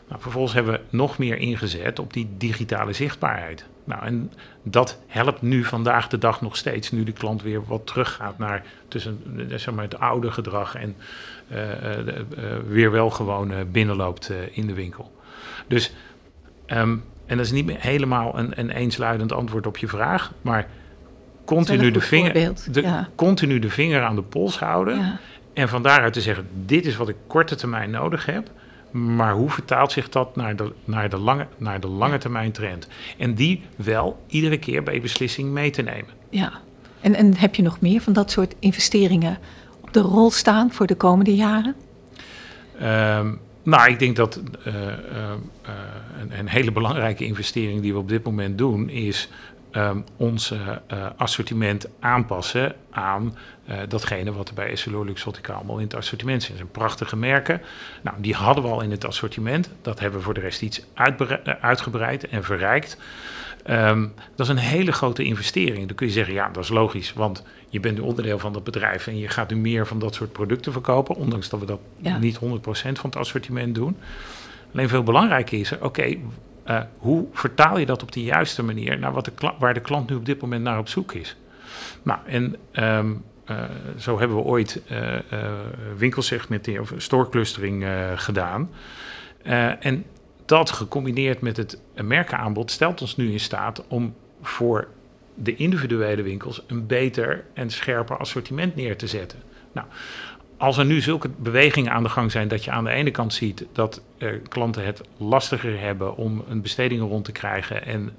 Nou, 0.08 0.20
vervolgens 0.22 0.54
hebben 0.54 0.72
we 0.72 0.96
nog 0.96 1.18
meer 1.18 1.36
ingezet 1.36 1.98
op 1.98 2.12
die 2.12 2.28
digitale 2.36 2.92
zichtbaarheid. 2.92 3.64
Nou, 3.90 4.04
en 4.04 4.32
dat 4.62 4.98
helpt 5.06 5.42
nu 5.42 5.64
vandaag 5.64 6.08
de 6.08 6.18
dag 6.18 6.40
nog 6.40 6.56
steeds, 6.56 6.90
nu 6.90 7.04
de 7.04 7.12
klant 7.12 7.42
weer 7.42 7.64
wat 7.64 7.86
teruggaat 7.86 8.38
naar 8.38 8.64
tussen 8.88 9.46
zeg 9.48 9.74
maar, 9.74 9.84
het 9.84 9.98
oude 9.98 10.30
gedrag 10.30 10.74
en 10.74 10.96
uh, 11.52 11.58
uh, 11.58 12.06
uh, 12.06 12.14
weer 12.68 12.90
wel 12.90 13.10
gewoon 13.10 13.52
binnenloopt 13.70 14.32
in 14.50 14.66
de 14.66 14.74
winkel. 14.74 15.12
Dus, 15.66 15.92
um, 16.66 17.04
en 17.26 17.36
dat 17.36 17.46
is 17.46 17.52
niet 17.52 17.70
helemaal 17.76 18.38
een, 18.38 18.52
een 18.58 18.70
eensluidend 18.70 19.32
antwoord 19.32 19.66
op 19.66 19.76
je 19.76 19.88
vraag, 19.88 20.32
maar 20.42 20.68
continu 21.44 21.90
de, 21.90 22.00
vinger, 22.00 22.32
de, 22.70 22.82
ja. 22.82 23.08
continu 23.14 23.58
de 23.58 23.70
vinger 23.70 24.02
aan 24.02 24.14
de 24.14 24.22
pols 24.22 24.58
houden. 24.58 24.96
Ja. 24.98 25.18
En 25.52 25.68
van 25.68 25.82
daaruit 25.82 26.12
te 26.12 26.20
zeggen: 26.20 26.48
dit 26.64 26.86
is 26.86 26.96
wat 26.96 27.08
ik 27.08 27.16
korte 27.26 27.54
termijn 27.54 27.90
nodig 27.90 28.26
heb. 28.26 28.50
Maar 28.90 29.32
hoe 29.34 29.50
vertaalt 29.50 29.92
zich 29.92 30.08
dat 30.08 30.36
naar 30.36 30.56
de, 30.56 30.72
naar 30.84 31.08
de, 31.08 31.18
lange, 31.18 31.46
naar 31.56 31.80
de 31.80 31.88
lange 31.88 32.18
termijn 32.18 32.52
trend? 32.52 32.88
En 33.18 33.34
die 33.34 33.62
wel 33.76 34.22
iedere 34.26 34.58
keer 34.58 34.82
bij 34.82 35.00
beslissing 35.00 35.50
mee 35.50 35.70
te 35.70 35.82
nemen. 35.82 36.10
Ja, 36.30 36.52
en, 37.00 37.14
en 37.14 37.36
heb 37.36 37.54
je 37.54 37.62
nog 37.62 37.80
meer 37.80 38.00
van 38.00 38.12
dat 38.12 38.30
soort 38.30 38.54
investeringen 38.58 39.38
op 39.80 39.92
de 39.92 40.00
rol 40.00 40.30
staan 40.30 40.72
voor 40.72 40.86
de 40.86 40.94
komende 40.94 41.34
jaren? 41.34 41.74
Um, 42.82 43.40
nou, 43.62 43.90
ik 43.90 43.98
denk 43.98 44.16
dat 44.16 44.40
uh, 44.66 44.74
uh, 44.74 44.90
een, 46.20 46.38
een, 46.38 46.48
hele 46.48 46.72
belangrijke 46.72 47.24
investering 47.24 47.82
die 47.82 47.92
we 47.92 47.98
op 47.98 48.08
dit 48.08 48.24
moment 48.24 48.58
doen 48.58 48.88
is 48.88 49.28
um, 49.72 50.04
ons 50.16 50.50
uh, 50.50 50.58
assortiment 51.16 51.88
aanpassen 52.00 52.74
aan 52.90 53.36
uh, 53.70 53.76
datgene 53.88 54.32
wat 54.32 54.48
er 54.48 54.54
bij 54.54 54.70
EssilorLuxottica 54.70 55.52
allemaal 55.52 55.76
in 55.76 55.84
het 55.84 55.94
assortiment 55.94 56.40
zit. 56.40 56.50
Dat 56.50 56.58
zijn 56.58 56.70
prachtige 56.70 57.16
merken. 57.16 57.60
Nou, 58.02 58.16
die 58.20 58.34
hadden 58.34 58.64
we 58.64 58.70
al 58.70 58.80
in 58.80 58.90
het 58.90 59.04
assortiment. 59.04 59.70
Dat 59.82 60.00
hebben 60.00 60.18
we 60.18 60.24
voor 60.24 60.34
de 60.34 60.40
rest 60.40 60.62
iets 60.62 60.82
uitgebreid 61.60 62.28
en 62.28 62.44
verrijkt. 62.44 62.98
Um, 63.66 64.12
dat 64.34 64.46
is 64.46 64.52
een 64.52 64.58
hele 64.58 64.92
grote 64.92 65.24
investering. 65.24 65.86
Dan 65.86 65.96
kun 65.96 66.06
je 66.06 66.12
zeggen, 66.12 66.34
ja, 66.34 66.48
dat 66.48 66.62
is 66.62 66.68
logisch, 66.68 67.12
want 67.12 67.44
je 67.68 67.80
bent 67.80 67.98
een 67.98 68.04
onderdeel 68.04 68.38
van 68.38 68.52
dat 68.52 68.64
bedrijf 68.64 69.06
en 69.06 69.18
je 69.18 69.28
gaat 69.28 69.50
nu 69.50 69.56
meer 69.56 69.86
van 69.86 69.98
dat 69.98 70.14
soort 70.14 70.32
producten 70.32 70.72
verkopen, 70.72 71.16
ondanks 71.16 71.48
dat 71.48 71.60
we 71.60 71.66
dat 71.66 71.80
ja. 71.96 72.18
niet 72.18 72.38
100% 72.38 72.40
van 72.72 72.94
het 73.00 73.16
assortiment 73.16 73.74
doen. 73.74 73.96
Alleen 74.72 74.88
veel 74.88 75.02
belangrijker 75.02 75.58
is, 75.58 75.72
oké, 75.72 75.84
okay, 75.84 76.20
uh, 76.66 76.80
hoe 76.98 77.26
vertaal 77.32 77.78
je 77.78 77.86
dat 77.86 78.02
op 78.02 78.12
de 78.12 78.22
juiste 78.22 78.62
manier 78.62 78.98
naar 78.98 79.12
wat 79.12 79.24
de 79.24 79.32
waar 79.58 79.74
de 79.74 79.80
klant 79.80 80.10
nu 80.10 80.16
op 80.16 80.26
dit 80.26 80.40
moment 80.40 80.62
naar 80.62 80.78
op 80.78 80.88
zoek 80.88 81.12
is? 81.12 81.36
Nou, 82.02 82.18
en 82.26 82.56
ehm, 82.72 83.12
zo 83.98 84.18
hebben 84.18 84.36
we 84.36 84.42
ooit 84.42 84.82
winkelsegmentering 85.96 86.80
of 86.80 86.92
storeclustering 86.96 87.86
gedaan. 88.16 88.70
en 89.80 90.04
dat 90.46 90.70
gecombineerd 90.70 91.40
met 91.40 91.56
het 91.56 91.80
merkenaanbod 91.94 92.70
stelt 92.70 93.00
ons 93.00 93.16
nu 93.16 93.32
in 93.32 93.40
staat 93.40 93.84
om 93.88 94.14
voor 94.42 94.88
de 95.34 95.54
individuele 95.54 96.22
winkels 96.22 96.62
een 96.66 96.86
beter 96.86 97.44
en 97.54 97.70
scherper 97.70 98.16
assortiment 98.16 98.76
neer 98.76 98.96
te 98.96 99.06
zetten. 99.06 99.38
Nou, 99.72 99.86
als 100.56 100.76
er 100.76 100.84
nu 100.84 101.00
zulke 101.00 101.28
bewegingen 101.28 101.92
aan 101.92 102.02
de 102.02 102.08
gang 102.08 102.30
zijn 102.30 102.48
dat 102.48 102.64
je 102.64 102.70
aan 102.70 102.84
de 102.84 102.90
ene 102.90 103.10
kant 103.10 103.34
ziet 103.34 103.66
dat 103.72 104.02
klanten 104.48 104.84
het 104.84 105.00
lastiger 105.16 105.80
hebben 105.80 106.16
om 106.16 106.44
een 106.48 106.62
besteding 106.62 107.00
rond 107.00 107.24
te 107.24 107.32
krijgen 107.32 107.86
en 107.86 108.12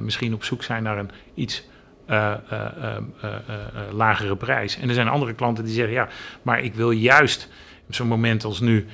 misschien 0.00 0.34
op 0.34 0.44
zoek 0.44 0.62
zijn 0.62 0.82
naar 0.82 0.98
een 0.98 1.10
iets 1.34 1.64
lagere 3.92 4.36
prijs. 4.36 4.78
En 4.78 4.88
er 4.88 4.94
zijn 4.94 5.08
andere 5.08 5.34
klanten 5.34 5.64
die 5.64 5.74
zeggen 5.74 5.94
ja, 5.94 6.08
maar 6.42 6.60
ik 6.60 6.74
wil 6.74 6.90
juist 6.90 7.48
op 7.86 7.94
zo'n 7.94 8.08
moment 8.08 8.44
als 8.44 8.60
nu, 8.60 8.86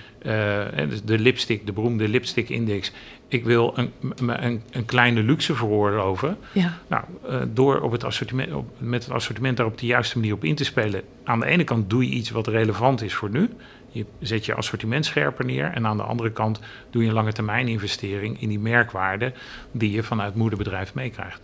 dus 0.88 1.02
de 1.04 1.18
lipstick, 1.18 1.66
de 1.66 1.72
beroemde 1.72 2.08
lipstick 2.08 2.48
index, 2.48 2.92
ik 3.28 3.44
wil 3.44 3.72
een, 3.76 3.92
een, 4.16 4.62
een 4.70 4.84
kleine 4.84 5.22
luxe 5.22 5.54
veroorloven. 5.54 6.36
Ja. 6.52 6.78
Nou, 6.88 7.04
door 7.52 7.80
op 7.80 7.92
het 7.92 8.04
assortiment, 8.04 8.52
op, 8.52 8.70
met 8.78 9.04
het 9.04 9.12
assortiment 9.12 9.56
daar 9.56 9.66
op 9.66 9.78
de 9.78 9.86
juiste 9.86 10.18
manier 10.18 10.34
op 10.34 10.44
in 10.44 10.54
te 10.54 10.64
spelen. 10.64 11.02
Aan 11.24 11.40
de 11.40 11.46
ene 11.46 11.64
kant 11.64 11.90
doe 11.90 12.08
je 12.08 12.14
iets 12.14 12.30
wat 12.30 12.46
relevant 12.46 13.02
is 13.02 13.14
voor 13.14 13.30
nu. 13.30 13.48
Je 13.90 14.06
zet 14.20 14.46
je 14.46 14.54
assortiment 14.54 15.04
scherper 15.04 15.44
neer. 15.44 15.64
En 15.64 15.86
aan 15.86 15.96
de 15.96 16.02
andere 16.02 16.30
kant 16.30 16.60
doe 16.90 17.02
je 17.02 17.08
een 17.08 17.14
lange 17.14 17.32
termijn 17.32 17.68
investering 17.68 18.40
in 18.40 18.48
die 18.48 18.58
merkwaarde 18.58 19.32
die 19.70 19.90
je 19.90 20.02
vanuit 20.02 20.34
moederbedrijf 20.34 20.94
meekrijgt. 20.94 21.40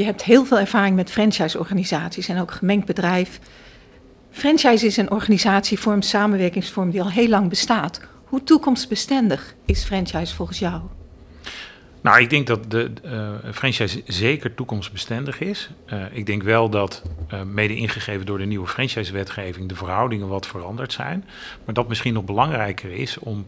Je 0.00 0.06
hebt 0.06 0.24
heel 0.24 0.44
veel 0.44 0.58
ervaring 0.58 0.96
met 0.96 1.10
franchise-organisaties 1.10 2.28
en 2.28 2.40
ook 2.40 2.50
gemengd 2.50 2.86
bedrijf. 2.86 3.40
Franchise 4.30 4.86
is 4.86 4.96
een 4.96 5.10
organisatievorm, 5.10 6.02
samenwerkingsvorm 6.02 6.90
die 6.90 7.02
al 7.02 7.10
heel 7.10 7.28
lang 7.28 7.48
bestaat. 7.48 8.00
Hoe 8.24 8.42
toekomstbestendig 8.42 9.54
is 9.64 9.84
franchise 9.84 10.34
volgens 10.34 10.58
jou? 10.58 10.82
Nou, 12.00 12.20
ik 12.20 12.30
denk 12.30 12.46
dat 12.46 12.70
de 12.70 12.90
uh, 13.04 13.52
franchise 13.52 14.02
zeker 14.06 14.54
toekomstbestendig 14.54 15.40
is. 15.40 15.70
Uh, 15.92 16.02
ik 16.12 16.26
denk 16.26 16.42
wel 16.42 16.68
dat, 16.68 17.02
uh, 17.32 17.42
mede 17.42 17.76
ingegeven 17.76 18.26
door 18.26 18.38
de 18.38 18.44
nieuwe 18.46 18.66
franchise-wetgeving, 18.66 19.68
de 19.68 19.74
verhoudingen 19.74 20.28
wat 20.28 20.46
veranderd 20.46 20.92
zijn. 20.92 21.24
Maar 21.64 21.74
dat 21.74 21.88
misschien 21.88 22.14
nog 22.14 22.24
belangrijker 22.24 22.90
is 22.92 23.18
om 23.18 23.46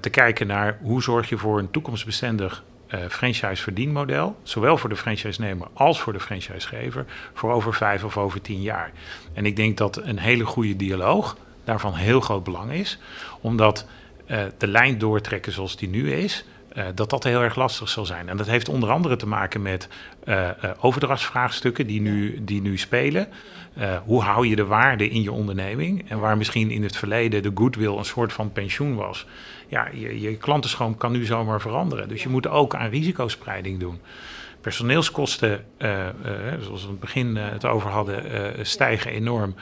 te 0.00 0.10
kijken 0.10 0.46
naar 0.46 0.78
hoe 0.82 1.02
zorg 1.02 1.28
je 1.28 1.38
voor 1.38 1.58
een 1.58 1.70
toekomstbestendig 1.70 2.64
franchise-verdienmodel. 3.08 4.36
Zowel 4.42 4.76
voor 4.76 4.88
de 4.88 4.96
franchise-nemer 4.96 5.66
als 5.72 6.00
voor 6.00 6.12
de 6.12 6.20
franchisegever. 6.20 7.04
Voor 7.34 7.52
over 7.52 7.74
vijf 7.74 8.04
of 8.04 8.16
over 8.16 8.40
tien 8.40 8.62
jaar. 8.62 8.90
En 9.32 9.46
ik 9.46 9.56
denk 9.56 9.76
dat 9.76 9.96
een 9.96 10.18
hele 10.18 10.44
goede 10.44 10.76
dialoog 10.76 11.36
daarvan 11.64 11.94
heel 11.94 12.20
groot 12.20 12.44
belang 12.44 12.72
is. 12.72 12.98
Omdat 13.40 13.86
uh, 14.26 14.38
de 14.58 14.66
lijn 14.66 14.98
doortrekken 14.98 15.52
zoals 15.52 15.76
die 15.76 15.88
nu 15.88 16.12
is, 16.12 16.44
uh, 16.76 16.84
dat 16.94 17.10
dat 17.10 17.24
heel 17.24 17.42
erg 17.42 17.56
lastig 17.56 17.88
zal 17.88 18.06
zijn. 18.06 18.28
En 18.28 18.36
dat 18.36 18.46
heeft 18.46 18.68
onder 18.68 18.90
andere 18.90 19.16
te 19.16 19.26
maken 19.26 19.62
met 19.62 19.88
uh, 20.24 20.50
overdrachtsvraagstukken 20.80 21.86
die 21.86 22.00
nu, 22.00 22.44
die 22.44 22.60
nu 22.60 22.78
spelen. 22.78 23.28
hoe 24.04 24.22
hou 24.22 24.46
je 24.46 24.56
de 24.56 24.64
waarde 24.64 25.08
in 25.08 25.22
je 25.22 25.32
onderneming? 25.32 26.10
En 26.10 26.18
waar 26.18 26.36
misschien 26.36 26.70
in 26.70 26.82
het 26.82 26.96
verleden 26.96 27.42
de 27.42 27.52
goodwill 27.54 27.96
een 27.96 28.04
soort 28.04 28.32
van 28.32 28.52
pensioen 28.52 28.94
was. 28.94 29.26
Ja, 29.66 29.88
je, 29.92 30.20
je 30.20 30.36
klantenstroom 30.36 30.96
kan 30.96 31.12
nu 31.12 31.24
zomaar 31.24 31.60
veranderen. 31.60 32.08
Dus 32.08 32.22
je 32.22 32.28
moet 32.28 32.48
ook 32.48 32.74
aan 32.74 32.88
risicospreiding 32.88 33.80
doen. 33.80 34.00
Personeelskosten, 34.60 35.64
zoals 36.60 36.82
we 36.82 36.86
in 36.86 36.90
het 36.90 37.00
begin 37.00 37.36
het 37.36 37.64
over 37.64 37.90
hadden, 37.90 38.66
stijgen 38.66 39.10
enorm. 39.10 39.54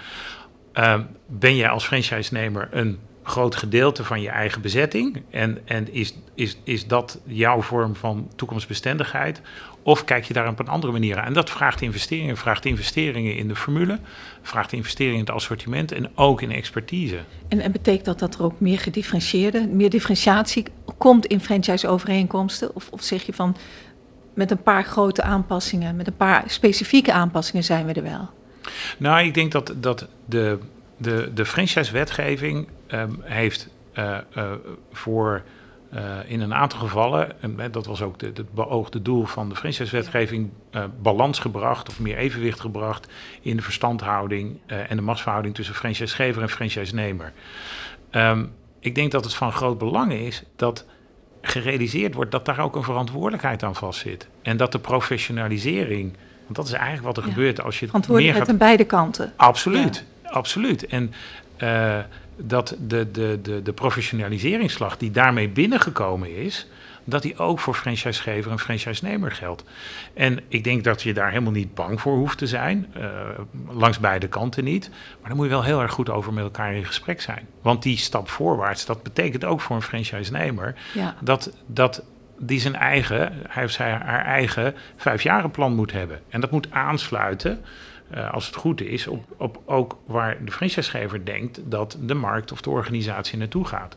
Ehm, 0.72 1.02
ben 1.26 1.56
jij 1.56 1.68
als 1.68 1.84
franchise-nemer 1.86 2.68
een 2.70 2.98
groot 3.24 3.56
gedeelte 3.56 4.04
van 4.04 4.20
je 4.20 4.28
eigen 4.28 4.60
bezetting? 4.60 5.22
En, 5.30 5.58
en 5.64 5.92
is, 5.92 6.14
is, 6.34 6.58
is 6.64 6.86
dat 6.86 7.20
jouw 7.26 7.62
vorm 7.62 7.96
van 7.96 8.28
toekomstbestendigheid? 8.36 9.40
Of 9.82 10.04
kijk 10.04 10.24
je 10.24 10.34
daar 10.34 10.48
op 10.48 10.58
een 10.58 10.68
andere 10.68 10.92
manier 10.92 11.18
aan? 11.18 11.24
En 11.24 11.32
dat 11.32 11.50
vraagt 11.50 11.80
investeringen. 11.80 12.36
Vraagt 12.36 12.64
investeringen 12.64 13.36
in 13.36 13.48
de 13.48 13.56
formule, 13.56 13.98
vraagt 14.42 14.72
investeringen 14.72 15.18
in 15.18 15.24
het 15.24 15.34
assortiment 15.34 15.92
en 15.92 16.10
ook 16.14 16.42
in 16.42 16.50
expertise. 16.50 17.18
En, 17.48 17.60
en 17.60 17.72
betekent 17.72 18.04
dat 18.04 18.18
dat 18.18 18.34
er 18.34 18.42
ook 18.42 18.60
meer 18.60 18.78
gedifferentieerde, 18.78 19.66
meer 19.66 19.90
differentiatie 19.90 20.64
komt 20.98 21.26
in 21.26 21.40
franchise-overeenkomsten? 21.40 22.74
Of, 22.74 22.88
of 22.90 23.02
zeg 23.02 23.22
je 23.22 23.32
van 23.32 23.56
met 24.34 24.50
een 24.50 24.62
paar 24.62 24.84
grote 24.84 25.22
aanpassingen, 25.22 25.96
met 25.96 26.06
een 26.06 26.16
paar 26.16 26.44
specifieke 26.46 27.12
aanpassingen 27.12 27.64
zijn 27.64 27.86
we 27.86 27.92
er 27.92 28.02
wel? 28.02 28.30
Nou, 28.98 29.26
ik 29.26 29.34
denk 29.34 29.52
dat, 29.52 29.74
dat 29.76 30.08
de, 30.26 30.58
de, 30.96 31.30
de 31.34 31.44
franchise-wetgeving 31.44 32.68
um, 32.92 33.20
heeft 33.22 33.68
uh, 33.98 34.16
uh, 34.36 34.52
voor 34.92 35.42
uh, 35.94 36.00
in 36.26 36.40
een 36.40 36.54
aantal 36.54 36.78
gevallen, 36.78 37.42
en 37.42 37.70
dat 37.70 37.86
was 37.86 38.02
ook 38.02 38.20
het 38.20 38.54
beoogde 38.54 39.02
doel 39.02 39.24
van 39.24 39.48
de 39.48 39.56
franchise-wetgeving, 39.56 40.50
balans 41.02 41.38
gebracht 41.38 41.88
of 41.88 42.00
meer 42.00 42.16
evenwicht 42.16 42.60
gebracht 42.60 43.12
in 43.40 43.56
de 43.56 43.62
verstandhouding 43.62 44.58
en 44.66 44.96
de 44.96 45.02
machtsverhouding 45.02 45.54
tussen 45.54 45.74
franchisegever 45.74 46.42
en 46.42 46.48
franchise-nemer. 46.48 47.32
Um, 48.10 48.52
ik 48.80 48.94
denk 48.94 49.10
dat 49.10 49.24
het 49.24 49.34
van 49.34 49.52
groot 49.52 49.78
belang 49.78 50.12
is 50.12 50.42
dat 50.56 50.84
gerealiseerd 51.42 52.14
wordt 52.14 52.30
dat 52.30 52.44
daar 52.44 52.58
ook 52.58 52.76
een 52.76 52.82
verantwoordelijkheid 52.82 53.62
aan 53.62 53.74
vastzit. 53.74 54.28
En 54.42 54.56
dat 54.56 54.72
de 54.72 54.78
professionalisering 54.78 56.16
want 56.44 56.56
dat 56.56 56.66
is 56.66 56.72
eigenlijk 56.72 57.04
wat 57.04 57.16
er 57.16 57.22
gebeurt 57.30 57.62
als 57.62 57.80
je 57.80 57.88
het 57.92 58.08
meer 58.08 58.34
gaat... 58.34 58.48
aan 58.48 58.56
beide 58.56 58.84
kanten. 58.84 59.32
Absoluut, 59.36 60.04
absoluut. 60.22 60.86
En 60.86 61.12
uh, 61.58 61.98
dat 62.36 62.76
de, 62.80 63.10
de, 63.10 63.38
de, 63.42 63.62
de 63.62 63.72
professionaliseringsslag 63.72 64.96
die 64.96 65.10
daarmee 65.10 65.48
binnengekomen 65.48 66.36
is... 66.36 66.66
dat 67.04 67.22
die 67.22 67.38
ook 67.38 67.60
voor 67.60 67.74
franchisegever 67.74 68.50
en 68.50 68.58
franchisenemer 68.58 69.30
geldt. 69.30 69.64
En 70.14 70.40
ik 70.48 70.64
denk 70.64 70.84
dat 70.84 71.02
je 71.02 71.14
daar 71.14 71.28
helemaal 71.30 71.52
niet 71.52 71.74
bang 71.74 72.00
voor 72.00 72.16
hoeft 72.16 72.38
te 72.38 72.46
zijn. 72.46 72.86
Uh, 72.96 73.04
langs 73.68 73.98
beide 73.98 74.28
kanten 74.28 74.64
niet. 74.64 74.90
Maar 75.20 75.28
dan 75.28 75.36
moet 75.36 75.46
je 75.46 75.52
wel 75.52 75.62
heel 75.64 75.80
erg 75.80 75.92
goed 75.92 76.10
over 76.10 76.32
met 76.32 76.44
elkaar 76.44 76.74
in 76.74 76.84
gesprek 76.84 77.20
zijn. 77.20 77.46
Want 77.62 77.82
die 77.82 77.96
stap 77.96 78.28
voorwaarts, 78.28 78.86
dat 78.86 79.02
betekent 79.02 79.44
ook 79.44 79.60
voor 79.60 79.76
een 79.76 79.82
franchisenemer... 79.82 80.74
Ja. 80.94 81.14
dat, 81.20 81.56
dat 81.66 82.02
die 82.38 82.60
zijn 82.60 82.76
eigen, 82.76 83.32
hij 83.48 83.64
of 83.64 83.70
zij 83.70 83.90
haar 83.90 84.24
eigen 84.24 84.74
vijfjarenplan 84.96 85.74
moet 85.74 85.92
hebben. 85.92 86.20
En 86.28 86.40
dat 86.40 86.50
moet 86.50 86.70
aansluiten, 86.70 87.60
uh, 88.14 88.32
als 88.32 88.46
het 88.46 88.54
goed 88.54 88.80
is, 88.80 89.06
op, 89.06 89.24
op 89.36 89.60
ook 89.64 89.98
waar 90.06 90.36
de 90.44 90.52
franchisegever 90.52 91.24
denkt 91.24 91.60
dat 91.64 91.98
de 92.00 92.14
markt 92.14 92.52
of 92.52 92.60
de 92.60 92.70
organisatie 92.70 93.38
naartoe 93.38 93.66
gaat. 93.66 93.96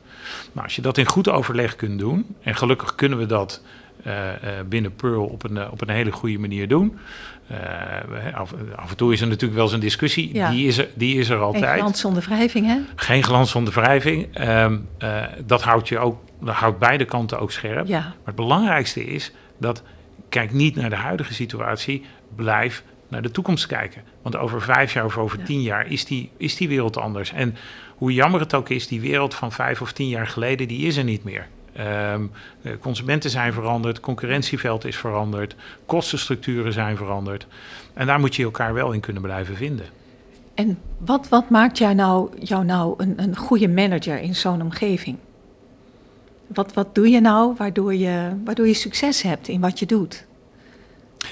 Nou, 0.51 0.65
als 0.65 0.75
je 0.75 0.81
dat 0.81 0.97
in 0.97 1.05
goed 1.05 1.29
overleg 1.29 1.75
kunt 1.75 1.99
doen, 1.99 2.35
en 2.41 2.55
gelukkig 2.55 2.95
kunnen 2.95 3.17
we 3.17 3.25
dat 3.25 3.61
uh, 4.05 4.13
uh, 4.13 4.49
binnen 4.69 4.95
Pearl 4.95 5.25
op 5.25 5.43
een, 5.43 5.69
op 5.71 5.81
een 5.81 5.89
hele 5.89 6.11
goede 6.11 6.37
manier 6.37 6.67
doen. 6.67 6.97
Af, 8.33 8.53
af, 8.75 8.89
en 8.89 8.97
toe 8.97 9.13
is 9.13 9.21
er 9.21 9.27
natuurlijk 9.27 9.53
wel 9.53 9.63
eens 9.63 9.73
een 9.73 9.79
discussie, 9.79 10.33
ja. 10.33 10.49
die, 10.49 10.67
is 10.67 10.77
er, 10.77 10.87
die 10.93 11.19
is 11.19 11.29
er 11.29 11.39
altijd. 11.39 11.65
Geen 11.65 11.79
glans 11.79 11.99
zonder 11.99 12.23
wrijving, 12.23 12.65
hè? 12.65 12.77
Geen 12.95 13.23
glans 13.23 13.51
zonder 13.51 13.73
wrijving. 13.73 14.47
Um, 14.47 14.87
dat 15.45 15.61
houdt 15.61 15.87
je 15.87 15.99
ook 15.99 16.19
dat 16.41 16.55
houdt 16.55 16.79
beide 16.79 17.05
kanten 17.05 17.39
ook 17.39 17.51
scherp. 17.51 17.87
Ja. 17.87 17.99
Maar 17.99 18.13
het 18.25 18.35
belangrijkste 18.35 19.05
is 19.05 19.31
dat 19.57 19.83
kijk 20.29 20.51
niet 20.51 20.75
naar 20.75 20.89
de 20.89 20.95
huidige 20.95 21.33
situatie, 21.33 22.05
blijf 22.35 22.83
naar 23.07 23.21
de 23.21 23.31
toekomst 23.31 23.65
kijken. 23.65 24.03
Want 24.21 24.35
over 24.35 24.61
vijf 24.61 24.93
jaar 24.93 25.05
of 25.05 25.17
over 25.17 25.43
tien 25.43 25.61
jaar 25.61 25.91
is 25.91 26.05
die, 26.05 26.29
is 26.37 26.55
die 26.55 26.67
wereld 26.67 26.97
anders. 26.97 27.31
En 27.31 27.55
hoe 27.95 28.13
jammer 28.13 28.39
het 28.39 28.53
ook 28.53 28.69
is, 28.69 28.87
die 28.87 29.01
wereld 29.01 29.35
van 29.35 29.51
vijf 29.51 29.81
of 29.81 29.91
tien 29.91 30.09
jaar 30.09 30.27
geleden, 30.27 30.67
die 30.67 30.87
is 30.87 30.97
er 30.97 31.03
niet 31.03 31.23
meer. 31.23 31.47
Um, 32.13 32.31
consumenten 32.79 33.29
zijn 33.29 33.53
veranderd, 33.53 33.99
concurrentieveld 33.99 34.85
is 34.85 34.97
veranderd, 34.97 35.55
kostenstructuren 35.85 36.73
zijn 36.73 36.97
veranderd. 36.97 37.47
En 37.93 38.07
daar 38.07 38.19
moet 38.19 38.35
je 38.35 38.43
elkaar 38.43 38.73
wel 38.73 38.91
in 38.91 38.99
kunnen 38.99 39.21
blijven 39.21 39.55
vinden. 39.55 39.85
En 40.53 40.79
wat, 40.97 41.29
wat 41.29 41.49
maakt 41.49 41.77
jij 41.77 41.93
nou, 41.93 42.29
jou 42.39 42.65
nou 42.65 42.93
een, 42.97 43.13
een 43.17 43.35
goede 43.35 43.67
manager 43.67 44.19
in 44.19 44.35
zo'n 44.35 44.61
omgeving? 44.61 45.17
Wat, 46.47 46.73
wat 46.73 46.95
doe 46.95 47.09
je 47.09 47.21
nou 47.21 47.53
waardoor 47.57 47.93
je, 47.95 48.31
waardoor 48.43 48.67
je 48.67 48.73
succes 48.73 49.21
hebt 49.21 49.47
in 49.47 49.61
wat 49.61 49.79
je 49.79 49.85
doet? 49.85 50.26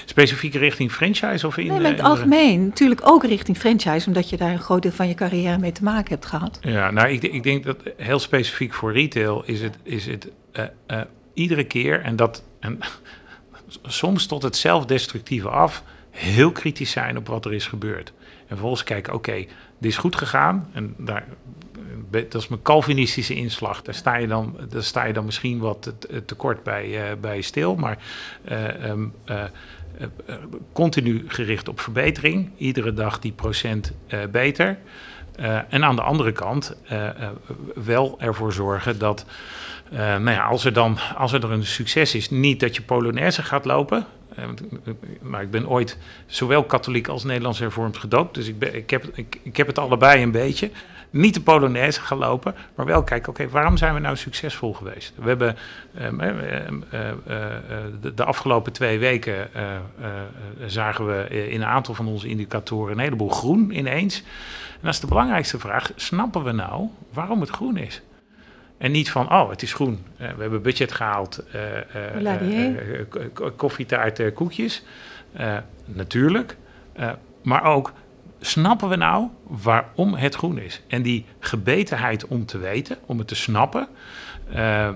Specifiek 0.04 0.54
richting 0.54 0.92
franchise 0.92 1.46
of 1.46 1.56
in... 1.56 1.66
Nee, 1.66 1.76
in 1.76 1.84
het 1.84 2.00
algemeen. 2.00 2.64
Natuurlijk 2.64 3.00
ook 3.04 3.24
richting 3.24 3.56
franchise, 3.56 4.06
omdat 4.06 4.30
je 4.30 4.36
daar 4.36 4.50
een 4.50 4.60
groot 4.60 4.82
deel 4.82 4.92
van 4.92 5.08
je 5.08 5.14
carrière 5.14 5.58
mee 5.58 5.72
te 5.72 5.82
maken 5.82 6.08
hebt 6.08 6.26
gehad. 6.26 6.58
Ja, 6.60 6.90
nou, 6.90 7.08
ik, 7.08 7.22
ik 7.22 7.42
denk 7.42 7.64
dat 7.64 7.76
heel 7.96 8.18
specifiek 8.18 8.74
voor 8.74 8.92
retail 8.92 9.42
is 9.44 9.60
het, 9.62 9.76
is 9.82 10.06
het 10.06 10.28
uh, 10.52 10.64
uh, 10.90 11.00
iedere 11.34 11.64
keer, 11.64 12.00
en 12.02 12.16
dat 12.16 12.42
en, 12.60 12.78
soms 13.82 14.26
tot 14.26 14.42
het 14.42 14.56
zelfdestructieve 14.56 15.48
af, 15.48 15.82
heel 16.10 16.52
kritisch 16.52 16.90
zijn 16.90 17.16
op 17.16 17.26
wat 17.26 17.44
er 17.44 17.54
is 17.54 17.66
gebeurd. 17.66 18.12
En 18.18 18.46
vervolgens 18.46 18.84
kijken, 18.84 19.14
oké, 19.14 19.30
okay, 19.30 19.48
dit 19.78 19.90
is 19.90 19.96
goed 19.96 20.16
gegaan. 20.16 20.70
En 20.72 20.94
daar 20.98 21.24
dat 22.10 22.34
is 22.34 22.48
mijn 22.48 22.62
Calvinistische 22.62 23.34
inslag. 23.34 23.82
Daar 23.82 23.94
sta 23.94 24.16
je 24.16 24.26
dan, 24.26 24.56
daar 24.68 24.82
sta 24.82 25.04
je 25.04 25.12
dan 25.12 25.24
misschien 25.24 25.58
wat 25.58 25.92
tekort 26.26 26.62
bij, 26.62 27.10
uh, 27.10 27.16
bij 27.20 27.40
stil. 27.40 27.74
Maar 27.74 27.98
uh, 28.48 28.88
um, 28.88 29.12
uh, 29.26 29.44
continu 30.72 31.24
gericht 31.28 31.68
op 31.68 31.80
verbetering. 31.80 32.50
Iedere 32.56 32.92
dag 32.92 33.18
die 33.18 33.32
procent 33.32 33.92
beter. 34.30 34.78
en 35.68 35.84
aan 35.84 35.96
de 35.96 36.02
andere 36.02 36.32
kant 36.32 36.76
wel 37.74 38.16
ervoor 38.20 38.52
zorgen 38.52 38.98
dat 38.98 39.24
nou 39.90 40.30
ja, 40.30 40.44
als, 40.44 40.64
er 40.64 40.72
dan, 40.72 40.98
als 41.16 41.32
er 41.32 41.50
een 41.50 41.66
succes 41.66 42.14
is, 42.14 42.30
niet 42.30 42.60
dat 42.60 42.76
je 42.76 42.82
Polonaise 42.82 43.42
gaat 43.42 43.64
lopen. 43.64 44.06
maar 45.22 45.42
ik 45.42 45.50
ben 45.50 45.68
ooit 45.68 45.98
zowel 46.26 46.64
katholiek 46.64 47.08
als 47.08 47.24
Nederlands 47.24 47.58
hervormd 47.58 47.96
gedoopt. 47.96 48.34
Dus 48.34 48.48
ik, 48.48 48.58
ben, 48.58 48.74
ik, 48.74 48.90
heb, 48.90 49.04
ik, 49.14 49.38
ik 49.42 49.56
heb 49.56 49.66
het 49.66 49.78
allebei 49.78 50.22
een 50.22 50.30
beetje 50.30 50.70
niet 51.10 51.34
de 51.34 51.40
Polonaise 51.40 52.00
gaan 52.00 52.18
lopen, 52.18 52.54
maar 52.74 52.86
wel 52.86 53.02
kijken, 53.02 53.28
oké, 53.28 53.48
waarom 53.48 53.76
zijn 53.76 53.94
we 53.94 54.00
nou 54.00 54.16
succesvol 54.16 54.74
geweest? 54.74 55.12
We 55.16 55.28
hebben 55.28 55.56
ehm, 55.94 56.20
ehm, 56.20 56.82
eh, 56.90 57.10
eh, 57.10 57.16
de, 58.00 58.14
de, 58.14 58.24
afgelopen 58.24 58.72
twee 58.72 58.98
weken 58.98 59.48
uh, 59.56 59.62
zagen 60.66 61.06
we 61.06 61.28
in 61.28 61.60
een 61.60 61.68
aantal 61.68 61.94
van 61.94 62.06
onze 62.06 62.28
indicatoren 62.28 62.92
een 62.92 62.98
heleboel 62.98 63.28
groen 63.28 63.78
ineens. 63.78 64.18
En 64.72 64.82
dat 64.82 64.94
is 64.94 65.00
de 65.00 65.06
belangrijkste 65.06 65.58
vraag, 65.58 65.90
snappen 65.96 66.44
we 66.44 66.52
nou 66.52 66.88
waarom 67.12 67.40
het 67.40 67.50
groen 67.50 67.76
is? 67.76 68.02
En 68.78 68.90
niet 68.90 69.10
van, 69.10 69.32
oh, 69.32 69.50
het 69.50 69.62
is 69.62 69.72
groen. 69.72 70.04
we 70.16 70.24
hebben 70.24 70.62
budget 70.62 70.92
gehaald. 70.92 71.42
koffietaart, 73.56 74.32
koekjes. 74.34 74.84
natuurlijk. 75.84 76.56
maar 77.42 77.64
ook, 77.64 77.92
snappen 78.46 78.88
we 78.88 78.96
nou 78.96 79.28
waarom 79.42 80.14
het 80.14 80.34
groen 80.34 80.58
is? 80.58 80.82
En 80.88 81.02
die 81.02 81.24
gebetenheid 81.38 82.26
om 82.26 82.46
te 82.46 82.58
weten, 82.58 82.98
om 83.06 83.18
het 83.18 83.28
te 83.28 83.34
snappen, 83.34 83.88
uh, 84.54 84.88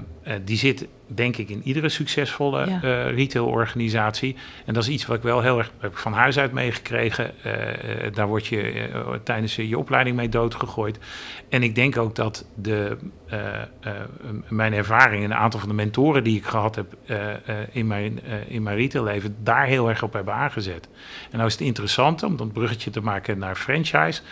die 0.44 0.56
zit 0.56 0.86
denk 1.06 1.36
ik 1.36 1.48
in 1.48 1.62
iedere 1.64 1.88
succesvolle 1.88 2.66
ja. 2.66 2.80
uh, 2.82 3.14
retailorganisatie. 3.14 4.36
En 4.66 4.74
dat 4.74 4.82
is 4.82 4.88
iets 4.88 5.06
wat 5.06 5.16
ik 5.16 5.22
wel 5.22 5.40
heel 5.40 5.58
erg 5.58 5.72
heb 5.78 5.96
van 5.96 6.12
huis 6.12 6.38
uit 6.38 6.52
meegekregen. 6.52 7.30
Uh, 7.46 7.52
daar 8.12 8.26
word 8.26 8.46
je 8.46 8.88
tijdens 9.24 9.56
je 9.56 9.78
opleiding 9.78 10.16
mee 10.16 10.28
doodgegooid. 10.28 10.98
En 11.48 11.62
ik 11.62 11.74
denk 11.74 11.96
ook 11.96 12.14
dat 12.14 12.46
de, 12.54 12.96
mijn 14.48 14.72
ervaring 14.72 15.24
en 15.24 15.30
een 15.30 15.36
aantal 15.36 15.60
van 15.60 15.68
de 15.68 15.74
mentoren 15.74 16.24
die 16.24 16.36
ik 16.36 16.44
gehad 16.44 16.74
heb 16.74 16.96
in, 17.72 17.86
mijn, 17.86 18.20
in 18.48 18.62
mijn 18.62 18.76
retailleven 18.76 19.36
daar 19.42 19.66
heel 19.66 19.88
erg 19.88 20.02
op 20.02 20.12
hebben 20.12 20.34
aangezet. 20.34 20.88
En 21.30 21.36
nou 21.36 21.46
is 21.46 21.52
het 21.52 21.62
interessant 21.62 22.22
om 22.22 22.36
dat 22.36 22.52
bruggetje 22.52 22.90
te 22.90 23.00
maken 23.00 23.38
naar 23.38 23.54
franchise. 23.54 24.22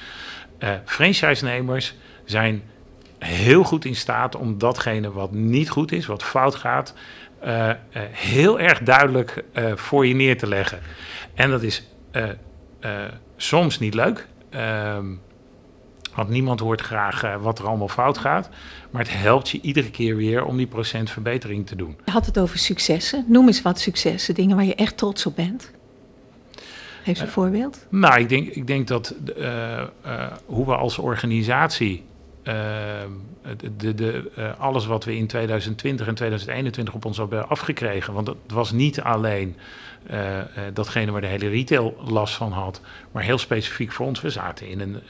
franchise-nemers 0.85 1.95
zijn 2.25 2.63
heel 3.19 3.63
goed 3.65 3.85
in 3.85 3.97
staat 3.97 4.37
om 4.37 4.59
datgene 4.59 5.13
wat 5.13 5.33
niet 5.33 5.71
goed 5.71 5.93
is, 5.93 6.07
wat 6.07 6.23
fout 6.23 6.55
gaat, 6.55 6.95
uh, 7.45 7.69
uh, 7.69 7.75
heel 8.11 8.61
erg 8.61 8.79
duidelijk 8.79 9.45
uh, 9.53 9.73
voor 9.75 10.07
je 10.07 10.15
neer 10.15 10.39
te 10.39 10.47
leggen. 10.47 10.79
En 11.35 11.51
dat 11.51 11.63
is 11.63 11.87
soms 13.37 13.79
niet 13.79 13.95
leuk. 13.95 14.27
Ehm, 14.51 15.07
want 16.15 16.29
niemand 16.29 16.61
hoort 16.61 16.81
graag 16.81 17.37
wat 17.41 17.59
er 17.59 17.67
allemaal 17.67 17.89
fout 17.89 18.19
gaat. 18.19 18.49
Maar 18.91 19.03
het 19.03 19.13
helpt 19.13 19.49
je 19.49 19.61
iedere 19.61 19.91
keer 19.91 20.17
weer 20.17 20.45
om 20.45 20.57
die 20.57 20.67
procentverbetering 20.67 21.67
te 21.67 21.77
doen. 21.77 21.97
Je 22.05 22.11
had 22.11 22.27
het 22.27 22.39
over 22.39 22.59
successen. 22.59 23.25
Noem 23.29 23.47
eens 23.47 23.63
wat 23.63 23.81
successen, 23.81 24.35
dingen 24.35 24.57
waar 24.57 24.65
je 24.65 24.75
echt 24.75 24.97
trots 24.97 25.27
op 25.27 25.37
bent. 25.37 25.71
Geef 27.03 27.21
een 27.21 27.29
voorbeeld. 27.29 27.87
Nou, 27.89 28.21
ik 28.21 28.29
denk, 28.29 28.49
ik 28.49 28.67
denk 28.67 28.89
dat 28.89 29.15
hoe 30.47 30.67
we 30.67 30.77
als 30.77 30.99
organisatie 30.99 32.05
de, 33.77 33.95
de, 33.95 34.31
uh, 34.39 34.59
alles 34.59 34.87
wat 34.87 35.05
we 35.05 35.17
in 35.17 35.27
2020 35.27 36.07
en 36.07 36.15
2021 36.15 36.95
op 36.95 37.05
ons 37.05 37.17
hebben 37.17 37.49
afgekregen. 37.49 38.13
Want 38.13 38.27
het 38.27 38.37
was 38.53 38.73
niet 38.73 39.01
alleen 39.01 39.57
uh, 40.11 40.37
uh, 40.37 40.43
datgene 40.73 41.11
waar 41.11 41.21
de 41.21 41.27
hele 41.27 41.49
retail 41.49 41.97
last 42.05 42.35
van 42.35 42.53
had, 42.53 42.81
maar 43.13 43.23
heel 43.23 43.39
specifiek 43.39 43.93
voor 43.93 44.07
ons. 44.07 44.21
We 44.21 44.31
zaten 44.31 44.69
in 44.69 44.81
een, 44.81 45.01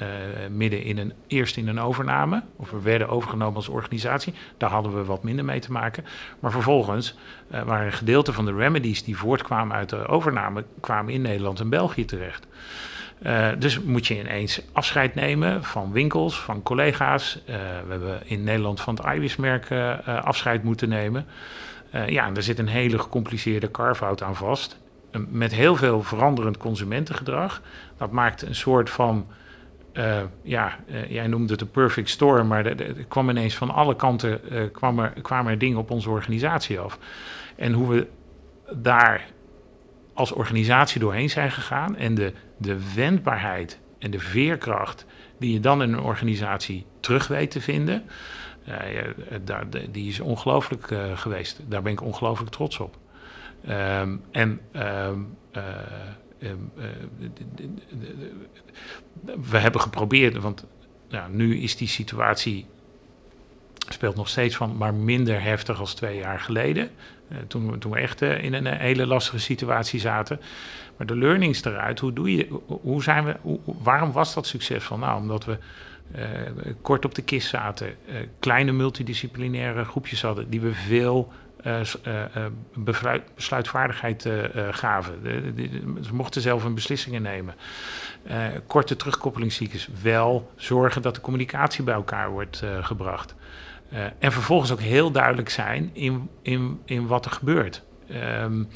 midden 0.56 0.82
in 0.82 0.98
een, 0.98 1.12
eerst 1.26 1.56
in 1.56 1.68
een 1.68 1.80
overname, 1.80 2.42
of 2.56 2.70
we 2.70 2.80
werden 2.80 3.08
overgenomen 3.08 3.56
als 3.56 3.68
organisatie. 3.68 4.34
Daar 4.56 4.70
hadden 4.70 4.94
we 4.94 5.04
wat 5.04 5.22
minder 5.22 5.44
mee 5.44 5.60
te 5.60 5.72
maken. 5.72 6.04
Maar 6.40 6.50
vervolgens 6.50 7.14
waren 7.64 7.86
een 7.86 7.92
gedeelte 7.92 8.32
van 8.32 8.44
de 8.44 8.54
remedies 8.54 9.04
die 9.04 9.16
voortkwamen 9.16 9.76
uit 9.76 9.88
de 9.88 10.06
overname, 10.06 10.64
kwamen 10.80 11.12
in 11.12 11.22
Nederland 11.22 11.60
en 11.60 11.68
België 11.68 12.04
terecht. 12.04 12.46
Uh, 13.22 13.48
dus 13.58 13.80
moet 13.80 14.06
je 14.06 14.18
ineens 14.18 14.62
afscheid 14.72 15.14
nemen 15.14 15.64
van 15.64 15.92
winkels, 15.92 16.40
van 16.40 16.62
collega's. 16.62 17.42
Uh, 17.48 17.54
we 17.56 17.90
hebben 17.90 18.20
in 18.24 18.44
Nederland 18.44 18.80
van 18.80 18.94
het 18.94 19.14
Iwis-merk 19.14 19.70
uh, 19.70 19.98
afscheid 20.24 20.62
moeten 20.62 20.88
nemen. 20.88 21.26
ja, 22.06 22.26
en 22.26 22.34
daar 22.34 22.42
zit 22.42 22.58
een 22.58 22.68
hele 22.68 22.98
gecompliceerde 22.98 23.70
carve-out 23.70 24.22
aan 24.22 24.36
vast. 24.36 24.78
met 25.28 25.54
heel 25.54 25.76
veel 25.76 26.02
veranderend 26.02 26.56
consumentengedrag. 26.56 27.62
Dat 27.96 28.10
maakt 28.10 28.42
een 28.42 28.54
soort 28.54 28.90
van... 28.90 29.26
ja, 30.42 30.76
jij 31.08 31.26
noemde 31.26 31.52
het 31.52 31.60
een 31.60 31.70
perfect 31.70 32.08
storm, 32.08 32.46
maar 32.46 32.66
er, 32.66 32.92
kwam 33.08 33.30
ineens 33.30 33.54
van 33.54 33.70
alle 33.70 33.96
kanten 33.96 34.40
kwam 34.72 34.98
er, 34.98 35.12
kwamen 35.22 35.52
er 35.52 35.58
dingen 35.58 35.78
op 35.78 35.90
onze 35.90 36.10
organisatie 36.10 36.78
af. 36.78 36.98
En 37.56 37.72
hoe 37.72 37.88
we 37.88 38.06
daar 38.72 39.26
als 40.18 40.32
organisatie 40.32 41.00
doorheen 41.00 41.30
zijn 41.30 41.50
gegaan 41.50 41.96
en 41.96 42.14
de 42.14 42.32
de 42.58 42.94
wendbaarheid 42.94 43.80
en 43.98 44.10
de 44.10 44.18
veerkracht 44.18 45.06
die 45.38 45.52
je 45.52 45.60
dan 45.60 45.82
in 45.82 45.92
een 45.92 46.00
organisatie 46.00 46.86
terug 47.00 47.26
weet 47.26 47.50
te 47.50 47.60
vinden, 47.60 48.04
uh, 48.68 49.58
die 49.90 50.08
is 50.08 50.20
ongelooflijk 50.20 50.90
uh, 50.90 51.18
geweest. 51.18 51.60
Daar 51.68 51.82
ben 51.82 51.92
ik 51.92 52.02
ongelooflijk 52.02 52.50
trots 52.50 52.78
op. 52.78 52.98
En 54.30 54.60
we 59.50 59.58
hebben 59.58 59.80
geprobeerd, 59.80 60.36
want 60.36 60.66
nu 61.30 61.58
is 61.58 61.76
die 61.76 61.88
situatie 61.88 62.66
speelt 63.88 64.16
nog 64.16 64.28
steeds 64.28 64.56
van, 64.56 64.76
maar 64.76 64.94
minder 64.94 65.42
heftig 65.42 65.80
als 65.80 65.94
twee 65.94 66.18
jaar 66.18 66.40
geleden. 66.40 66.90
toen, 67.46 67.70
we, 67.70 67.78
toen 67.78 67.92
we 67.92 67.98
echt 67.98 68.22
in 68.22 68.54
een 68.54 68.66
hele 68.66 69.06
lastige 69.06 69.38
situatie 69.38 70.00
zaten. 70.00 70.40
Maar 70.96 71.06
de 71.06 71.16
learnings 71.16 71.64
eruit, 71.64 71.98
hoe 71.98 72.12
doe 72.12 72.36
je, 72.36 72.60
hoe 72.66 73.02
zijn 73.02 73.24
we, 73.24 73.36
hoe, 73.40 73.60
waarom 73.64 74.12
was 74.12 74.34
dat 74.34 74.46
succesvol? 74.46 74.98
Nou, 74.98 75.20
omdat 75.20 75.44
we 75.44 75.58
kort 76.82 77.04
op 77.04 77.14
de 77.14 77.22
kist 77.22 77.48
zaten, 77.48 77.94
kleine 78.38 78.72
multidisciplinaire 78.72 79.84
groepjes 79.84 80.22
hadden, 80.22 80.50
die 80.50 80.60
we 80.60 80.74
veel 80.74 81.32
besluitvaardigheid 83.34 84.28
gaven. 84.70 85.22
De, 85.22 85.68
ze 86.02 86.14
mochten 86.14 86.40
zelf 86.40 86.64
een 86.64 86.74
beslissingen 86.74 87.22
nemen. 87.22 87.54
korte 88.66 88.96
terugkoppelingsziektes, 88.96 89.88
wel 90.02 90.52
zorgen 90.56 91.02
dat 91.02 91.14
de 91.14 91.20
communicatie 91.20 91.84
bij 91.84 91.94
elkaar 91.94 92.30
wordt 92.30 92.62
gebracht. 92.80 93.34
En 94.18 94.32
vervolgens 94.32 94.72
ook 94.72 94.80
heel 94.80 95.10
duidelijk 95.10 95.48
zijn 95.48 95.90
in, 95.92 96.28
in, 96.42 96.80
in 96.84 97.06
wat 97.06 97.24
er 97.24 97.30
gebeurt. 97.30 97.82
Um, 98.42 98.68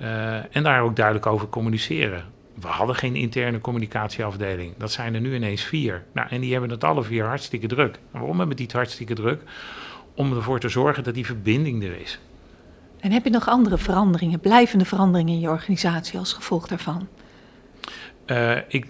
uh, 0.00 0.56
en 0.56 0.62
daar 0.62 0.82
ook 0.82 0.96
duidelijk 0.96 1.26
over 1.26 1.48
communiceren. 1.48 2.24
We 2.60 2.66
hadden 2.66 2.96
geen 2.96 3.16
interne 3.16 3.60
communicatieafdeling. 3.60 4.74
Dat 4.78 4.92
zijn 4.92 5.14
er 5.14 5.20
nu 5.20 5.34
ineens 5.34 5.62
vier. 5.62 6.04
Nou, 6.12 6.28
en 6.30 6.40
die 6.40 6.52
hebben 6.52 6.70
het 6.70 6.84
alle 6.84 7.02
vier 7.02 7.24
hartstikke 7.24 7.66
druk. 7.66 7.94
En 7.94 8.18
waarom 8.18 8.38
hebben 8.38 8.56
die 8.56 8.66
het 8.66 8.74
hartstikke 8.74 9.14
druk? 9.14 9.42
Om 10.14 10.36
ervoor 10.36 10.60
te 10.60 10.68
zorgen 10.68 11.04
dat 11.04 11.14
die 11.14 11.26
verbinding 11.26 11.84
er 11.84 12.00
is. 12.00 12.18
En 13.00 13.12
heb 13.12 13.24
je 13.24 13.30
nog 13.30 13.48
andere 13.48 13.78
veranderingen, 13.78 14.40
blijvende 14.40 14.84
veranderingen 14.84 15.32
in 15.32 15.40
je 15.40 15.48
organisatie 15.48 16.18
als 16.18 16.32
gevolg 16.32 16.66
daarvan? 16.66 17.08
Uh, 18.26 18.56
ik, 18.68 18.86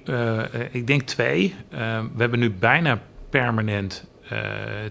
ik 0.71 0.87
denk 0.87 1.03
twee. 1.03 1.55
we 1.69 2.17
hebben 2.17 2.39
nu 2.39 2.51
bijna 2.51 3.01
permanent 3.31 4.07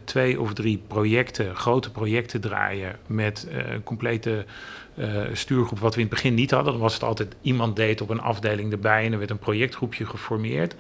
twee 0.04 0.42
of 0.42 0.54
drie 0.54 0.84
projecten, 0.88 1.56
grote 1.56 1.92
projecten 1.92 2.42
draaien 2.42 2.96
met 3.08 3.48
complete 3.84 4.46
uh, 4.96 5.22
stuurgroep, 5.34 5.80
wat 5.80 5.96
we 5.96 6.02
in 6.02 6.08
het 6.08 6.16
begin 6.16 6.34
niet 6.34 6.52
hadden. 6.52 6.74
Dan 6.74 6.82
was 6.82 6.94
het 6.94 7.04
altijd 7.04 7.36
iemand 7.42 7.76
deed 7.76 8.02
op 8.02 8.10
een 8.10 8.22
afdeling 8.22 8.72
erbij 8.72 9.06
en 9.06 9.12
er 9.12 9.18
werd 9.18 9.30
een 9.30 9.38
projectgroepje 9.38 10.06
geformeerd. 10.06 10.76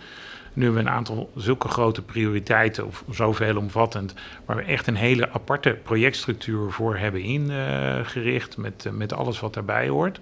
Nu 0.53 0.63
hebben 0.63 0.83
we 0.83 0.89
een 0.89 0.95
aantal 0.95 1.31
zulke 1.35 1.67
grote 1.67 2.01
prioriteiten, 2.01 2.85
of 2.85 3.03
zoveel 3.09 3.57
omvattend, 3.57 4.13
waar 4.45 4.55
we 4.55 4.63
echt 4.63 4.87
een 4.87 4.95
hele 4.95 5.29
aparte 5.29 5.77
projectstructuur 5.83 6.71
voor 6.71 6.97
hebben 6.97 7.21
ingericht, 7.21 8.57
met, 8.57 8.87
met 8.91 9.13
alles 9.13 9.39
wat 9.39 9.53
daarbij 9.53 9.87
hoort. 9.87 10.19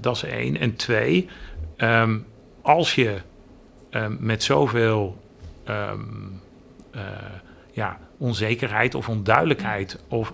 Dat 0.00 0.16
is 0.16 0.22
één. 0.22 0.58
En 0.58 0.76
twee, 0.76 1.28
um, 1.76 2.26
als 2.60 2.94
je 2.94 3.16
um, 3.90 4.16
met 4.20 4.42
zoveel 4.42 5.22
um, 5.68 6.40
uh, 6.96 7.02
ja, 7.72 7.98
onzekerheid 8.18 8.94
of 8.94 9.08
onduidelijkheid 9.08 9.98
of, 10.08 10.32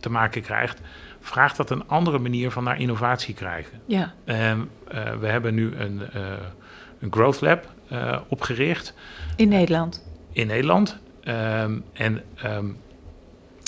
te 0.00 0.10
maken 0.10 0.42
krijgt, 0.42 0.80
vraagt 1.20 1.56
dat 1.56 1.70
een 1.70 1.88
andere 1.88 2.18
manier 2.18 2.50
van 2.50 2.64
naar 2.64 2.80
innovatie 2.80 3.34
krijgen. 3.34 3.80
Ja. 3.86 4.14
Um, 4.24 4.70
uh, 4.94 5.12
we 5.14 5.26
hebben 5.26 5.54
nu 5.54 5.74
een, 5.76 6.02
uh, 6.16 6.22
een 7.00 7.12
Growth 7.12 7.40
Lab 7.40 7.72
uh, 7.92 8.20
opgericht. 8.28 8.94
In 9.36 9.48
Nederland? 9.48 10.04
In 10.32 10.46
Nederland. 10.46 10.98
Um, 11.24 11.84
en 11.92 12.22
um, 12.44 12.76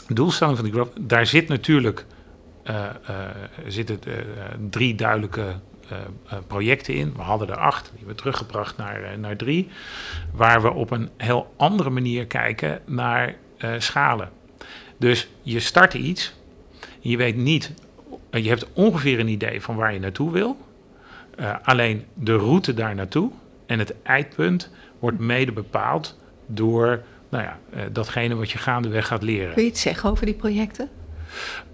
de 0.06 0.14
doelstelling 0.14 0.56
van 0.56 0.64
die 0.64 0.74
Growth... 0.74 0.92
Daar 1.00 1.26
zit 1.26 1.48
natuurlijk 1.48 2.06
zitten, 3.66 3.98
drie 4.70 4.94
duidelijke 4.94 5.54
projecten 6.46 6.94
in. 6.94 7.12
We 7.16 7.22
hadden 7.22 7.48
er 7.48 7.56
acht, 7.56 7.92
die 7.96 8.06
we 8.06 8.14
teruggebracht 8.14 8.76
naar, 8.76 9.18
naar 9.18 9.36
drie. 9.36 9.68
Waar 10.32 10.62
we 10.62 10.72
op 10.72 10.90
een 10.90 11.10
heel 11.16 11.52
andere 11.56 11.90
manier 11.90 12.26
kijken 12.26 12.80
naar 12.86 13.34
schalen. 13.78 14.30
Dus 14.96 15.28
je 15.42 15.60
start 15.60 15.94
iets, 15.94 16.34
je 17.00 17.16
weet 17.16 17.36
niet, 17.36 17.72
je 18.30 18.48
hebt 18.48 18.66
ongeveer 18.72 19.20
een 19.20 19.28
idee 19.28 19.62
van 19.62 19.76
waar 19.76 19.92
je 19.92 19.98
naartoe 20.00 20.32
wil. 20.32 20.56
alleen 21.62 22.04
de 22.14 22.36
route 22.36 22.74
daar 22.74 22.94
naartoe 22.94 23.30
en 23.66 23.78
het 23.78 24.02
eindpunt 24.02 24.70
wordt 24.98 25.18
mede 25.18 25.52
bepaald 25.52 26.18
door 26.46 27.02
nou 27.28 27.44
ja, 27.44 27.58
datgene 27.92 28.34
wat 28.34 28.50
je 28.50 28.58
gaandeweg 28.58 29.06
gaat 29.06 29.22
leren. 29.22 29.54
Kun 29.54 29.62
je 29.62 29.68
iets 29.68 29.80
zeggen 29.80 30.10
over 30.10 30.26
die 30.26 30.34
projecten? 30.34 30.88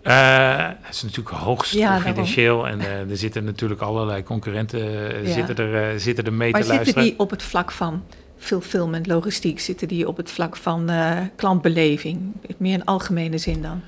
Uh, 0.03 0.69
het 0.81 0.95
is 0.95 1.03
natuurlijk 1.03 1.37
hoogst 1.37 1.73
ja, 1.73 1.93
confidentieel 1.93 2.69
en 2.69 2.81
uh, 2.81 3.11
er 3.11 3.17
zitten 3.17 3.45
natuurlijk 3.45 3.81
allerlei 3.81 4.23
concurrenten 4.23 4.81
ja. 5.27 5.33
zitten, 5.33 5.57
er, 5.57 6.01
zitten 6.01 6.25
er 6.25 6.33
mee 6.33 6.53
maar 6.53 6.61
te 6.61 6.67
luisteren. 6.67 6.95
Maar 6.95 7.03
zitten 7.03 7.03
die 7.03 7.19
op 7.19 7.31
het 7.31 7.43
vlak 7.43 7.71
van 7.71 8.05
fulfillment, 8.39 9.07
logistiek, 9.07 9.61
zitten 9.61 9.89
die 9.89 10.09
op 10.09 10.17
het 10.17 10.31
vlak 10.31 10.57
van 10.57 10.91
klantbeleving? 11.37 12.21
In 12.59 12.73
een 12.73 12.85
algemene 12.85 13.39
zin 13.39 13.63
dan? 13.63 13.83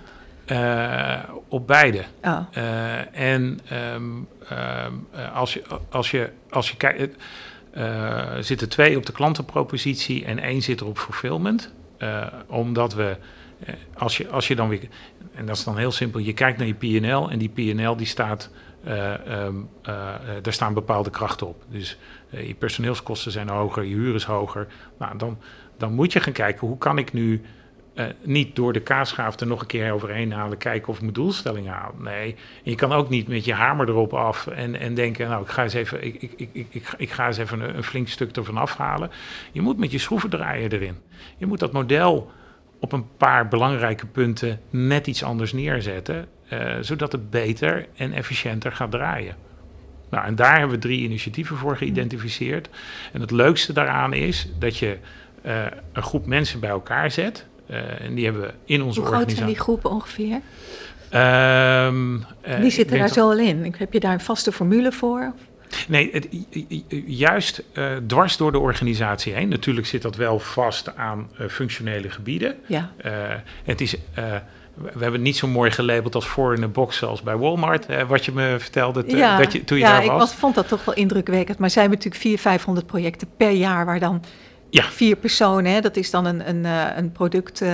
op 1.48 1.66
beide. 1.66 2.04
Oh. 2.22 2.38
en 3.12 3.60
um, 3.72 4.28
um, 4.52 5.06
als, 5.34 5.54
je, 5.54 5.62
als, 5.90 6.10
je, 6.10 6.30
als 6.50 6.70
je 6.70 6.76
kijkt 6.76 7.16
uh, 7.76 8.22
zitten 8.40 8.68
twee 8.68 8.96
op 8.96 9.06
de 9.06 9.12
klantenpropositie 9.12 10.24
en 10.24 10.38
één 10.38 10.62
zit 10.62 10.80
er 10.80 10.86
op 10.86 10.98
fulfillment. 10.98 11.72
Omdat 12.46 12.94
we, 12.94 13.16
als, 13.94 14.16
je, 14.16 14.28
als 14.28 14.48
je 14.48 14.56
dan 14.56 14.68
weer, 14.68 14.88
en 15.34 15.46
dat 15.46 15.56
is 15.56 15.64
dan 15.64 15.78
heel 15.78 15.92
simpel, 15.92 16.20
je 16.20 16.32
kijkt 16.32 16.58
naar 16.58 16.66
je 16.66 16.74
PNL 16.74 17.30
en 17.30 17.38
die 17.38 17.48
PNL 17.48 17.96
die 17.96 18.06
staat, 18.06 18.50
um, 19.28 19.68
daar 20.42 20.52
staan 20.52 20.74
bepaalde 20.74 21.10
krachten 21.10 21.46
op. 21.46 21.64
Dus 21.68 21.98
je 22.30 22.54
personeelskosten 22.54 23.32
zijn 23.32 23.48
hoger, 23.48 23.84
je 23.84 23.94
huur 23.94 24.14
is 24.14 24.24
hoger. 24.24 24.66
Nou, 24.98 25.18
dan, 25.18 25.38
dan 25.78 25.92
moet 25.92 26.12
je 26.12 26.20
gaan 26.20 26.32
kijken, 26.32 26.66
hoe 26.66 26.78
kan 26.78 26.98
ik 26.98 27.12
nu 27.12 27.42
niet 28.22 28.56
door 28.56 28.72
de 28.72 28.80
kaasschaaf 28.80 29.40
er 29.40 29.46
nog 29.46 29.60
een 29.60 29.66
keer 29.66 29.92
overheen 29.92 30.32
halen, 30.32 30.58
kijken 30.58 30.88
of 30.88 30.94
ik 30.94 31.00
mijn 31.00 31.12
doelstelling 31.12 31.68
haal. 31.68 31.94
Nee, 31.98 32.36
je 32.62 32.74
kan 32.74 32.92
ook 32.92 33.08
niet 33.08 33.28
met 33.28 33.44
je 33.44 33.52
hamer 33.52 33.88
erop 33.88 34.14
af 34.14 34.46
en, 34.46 34.80
en 34.80 34.94
denken, 34.94 35.28
nou, 35.28 35.42
ik 35.42 35.48
ga 35.48 35.62
eens 35.62 35.74
even, 35.74 36.04
ik, 36.04 36.22
ik, 36.22 36.32
ik, 36.36 36.66
ik, 36.70 36.94
ik 36.96 37.10
ga 37.10 37.26
eens 37.26 37.38
even 37.38 37.60
een, 37.60 37.76
een 37.76 37.84
flink 37.84 38.08
stuk 38.08 38.36
ervan 38.36 38.56
afhalen. 38.56 39.10
Je 39.52 39.60
moet 39.60 39.78
met 39.78 39.90
je 39.90 39.98
schroevendraaier 39.98 40.72
erin. 40.72 40.96
Je 41.36 41.46
moet 41.46 41.58
dat 41.58 41.72
model 41.72 42.30
op 42.84 42.92
een 42.92 43.16
paar 43.16 43.48
belangrijke 43.48 44.06
punten 44.06 44.60
net 44.70 45.06
iets 45.06 45.22
anders 45.22 45.52
neerzetten, 45.52 46.26
uh, 46.52 46.74
zodat 46.80 47.12
het 47.12 47.30
beter 47.30 47.86
en 47.96 48.12
efficiënter 48.12 48.72
gaat 48.72 48.90
draaien. 48.90 49.36
Nou, 50.10 50.26
en 50.26 50.34
daar 50.34 50.58
hebben 50.58 50.74
we 50.74 50.82
drie 50.82 51.00
initiatieven 51.00 51.56
voor 51.56 51.76
geïdentificeerd. 51.76 52.68
En 53.12 53.20
het 53.20 53.30
leukste 53.30 53.72
daaraan 53.72 54.12
is 54.12 54.48
dat 54.58 54.76
je 54.76 54.98
uh, 55.46 55.64
een 55.92 56.02
groep 56.02 56.26
mensen 56.26 56.60
bij 56.60 56.70
elkaar 56.70 57.10
zet 57.10 57.46
uh, 57.70 58.00
en 58.00 58.14
die 58.14 58.24
hebben 58.24 58.42
we 58.42 58.52
in 58.64 58.82
onze 58.82 59.00
Hoe 59.00 59.08
organisatie. 59.08 59.12
Hoe 59.12 59.20
groot 59.20 59.36
zijn 59.36 59.46
die 59.46 59.58
groepen 59.58 59.90
ongeveer? 59.90 60.40
Um, 61.86 62.16
uh, 62.16 62.60
die 62.60 62.70
zitten 62.70 62.98
daar 62.98 63.08
zo 63.08 63.30
al 63.30 63.38
in. 63.38 63.74
Heb 63.78 63.92
je 63.92 64.00
daar 64.00 64.12
een 64.12 64.20
vaste 64.20 64.52
formule 64.52 64.92
voor? 64.92 65.32
Nee, 65.88 66.10
het, 66.12 66.28
juist 67.06 67.62
uh, 67.74 67.96
dwars 68.06 68.36
door 68.36 68.52
de 68.52 68.58
organisatie 68.58 69.32
heen. 69.32 69.48
Natuurlijk 69.48 69.86
zit 69.86 70.02
dat 70.02 70.16
wel 70.16 70.38
vast 70.38 70.96
aan 70.96 71.30
functionele 71.48 72.10
gebieden. 72.10 72.56
Ja. 72.66 72.92
het 73.64 73.80
is 73.80 73.96
we 74.74 74.88
hebben 74.90 75.12
het 75.12 75.20
niet 75.20 75.36
zo 75.36 75.46
mooi 75.46 75.70
gelabeld 75.70 76.14
als 76.14 76.26
voor 76.26 76.54
in 76.54 76.62
een 76.62 76.72
box 76.72 76.96
zoals 76.96 77.22
bij 77.22 77.36
Walmart. 77.36 77.86
Eh, 77.86 78.08
wat 78.08 78.24
je 78.24 78.32
me 78.32 78.56
vertelde 78.58 79.04
ja, 79.06 79.38
dat 79.38 79.52
je, 79.52 79.64
toen 79.64 79.78
je 79.78 79.84
ja, 79.84 79.90
daar 79.90 80.06
was. 80.06 80.28
Ja, 80.28 80.34
ik 80.34 80.38
vond 80.38 80.54
dat 80.54 80.68
toch 80.68 80.84
wel 80.84 80.94
indrukwekkend. 80.94 81.58
Maar 81.58 81.70
zijn 81.70 81.88
we 81.88 81.94
natuurlijk 81.94 82.22
400, 82.22 82.50
500 82.50 82.86
projecten 82.86 83.28
per 83.36 83.50
jaar... 83.50 83.86
waar 83.86 84.00
dan 84.00 84.22
ja. 84.70 84.84
vier 84.84 85.16
personen. 85.16 85.72
Hè? 85.72 85.80
Dat 85.80 85.96
is 85.96 86.10
dan 86.10 86.24
een, 86.24 86.48
een, 86.48 86.64
eh, 86.64 86.96
een 86.96 87.12
product. 87.12 87.64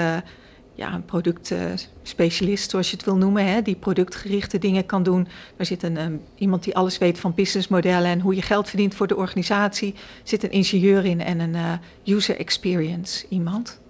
Ja, 0.74 0.94
een 0.94 1.04
productspecialist, 1.04 2.70
zoals 2.70 2.90
je 2.90 2.96
het 2.96 3.04
wil 3.04 3.16
noemen, 3.16 3.46
hè, 3.46 3.62
die 3.62 3.74
productgerichte 3.74 4.58
dingen 4.58 4.86
kan 4.86 5.02
doen. 5.02 5.28
Er 5.56 5.66
zit 5.66 5.82
een, 5.82 6.00
um, 6.00 6.20
iemand 6.34 6.64
die 6.64 6.76
alles 6.76 6.98
weet 6.98 7.18
van 7.18 7.34
businessmodellen 7.34 8.10
en 8.10 8.20
hoe 8.20 8.34
je 8.34 8.42
geld 8.42 8.68
verdient 8.68 8.94
voor 8.94 9.06
de 9.06 9.16
organisatie. 9.16 9.92
Er 9.94 10.00
zit 10.22 10.42
een 10.42 10.50
ingenieur 10.50 11.04
in 11.04 11.20
en 11.20 11.40
een 11.40 11.54
uh, 11.54 11.72
user 12.16 12.36
experience 12.36 13.26
iemand. 13.28 13.80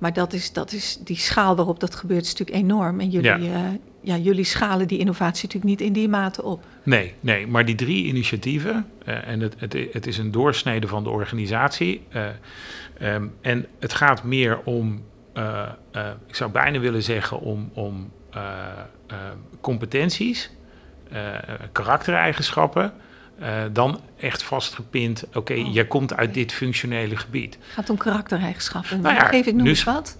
Maar 0.00 0.12
dat 0.12 0.32
is, 0.32 0.52
dat 0.52 0.72
is 0.72 0.98
die 1.04 1.16
schaal 1.16 1.56
waarop 1.56 1.80
dat 1.80 1.94
gebeurt, 1.94 2.24
is 2.24 2.32
natuurlijk 2.34 2.58
enorm. 2.58 3.00
En 3.00 3.10
jullie, 3.10 3.42
ja. 3.42 3.76
ja, 4.00 4.16
jullie 4.16 4.44
schalen 4.44 4.88
die 4.88 4.98
innovatie 4.98 5.46
natuurlijk 5.46 5.70
niet 5.70 5.88
in 5.88 5.92
die 5.92 6.08
mate 6.08 6.42
op. 6.42 6.64
Nee, 6.82 7.14
nee, 7.20 7.46
maar 7.46 7.64
die 7.64 7.74
drie 7.74 8.04
initiatieven, 8.04 8.86
uh, 9.08 9.28
en 9.28 9.40
het, 9.40 9.54
het, 9.58 9.76
het, 9.92 10.06
is 10.06 10.18
een 10.18 10.30
doorsnede 10.30 10.86
van 10.86 11.04
de 11.04 11.10
organisatie. 11.10 12.02
Um, 13.02 13.32
en 13.40 13.66
het 13.78 13.92
gaat 13.92 14.24
meer 14.24 14.60
om, 14.64 15.02
uh, 15.34 15.68
ik 16.26 16.34
zou 16.34 16.50
bijna 16.50 16.78
willen 16.78 17.02
zeggen, 17.02 17.40
om, 17.40 17.70
om 17.74 18.10
competenties, 19.60 20.50
karaktereigenschappen. 21.72 22.92
dan 23.72 24.00
echt 24.16 24.42
vastgepind, 24.42 25.24
oké, 25.26 25.38
okay, 25.38 25.60
oh, 25.60 25.74
jij 25.74 25.86
komt 25.86 26.16
uit 26.16 26.34
dit 26.34 26.52
functionele 26.52 27.16
gebied. 27.16 27.54
Het 27.54 27.72
gaat 27.72 27.90
om 27.90 27.96
karaktereigenschappen. 27.96 29.00
Nou 29.00 29.14
ja, 29.14 29.24
Geef 29.24 29.46
ik 29.46 29.54
nu 29.54 29.68
eens 29.68 29.84
wat. 29.84 30.16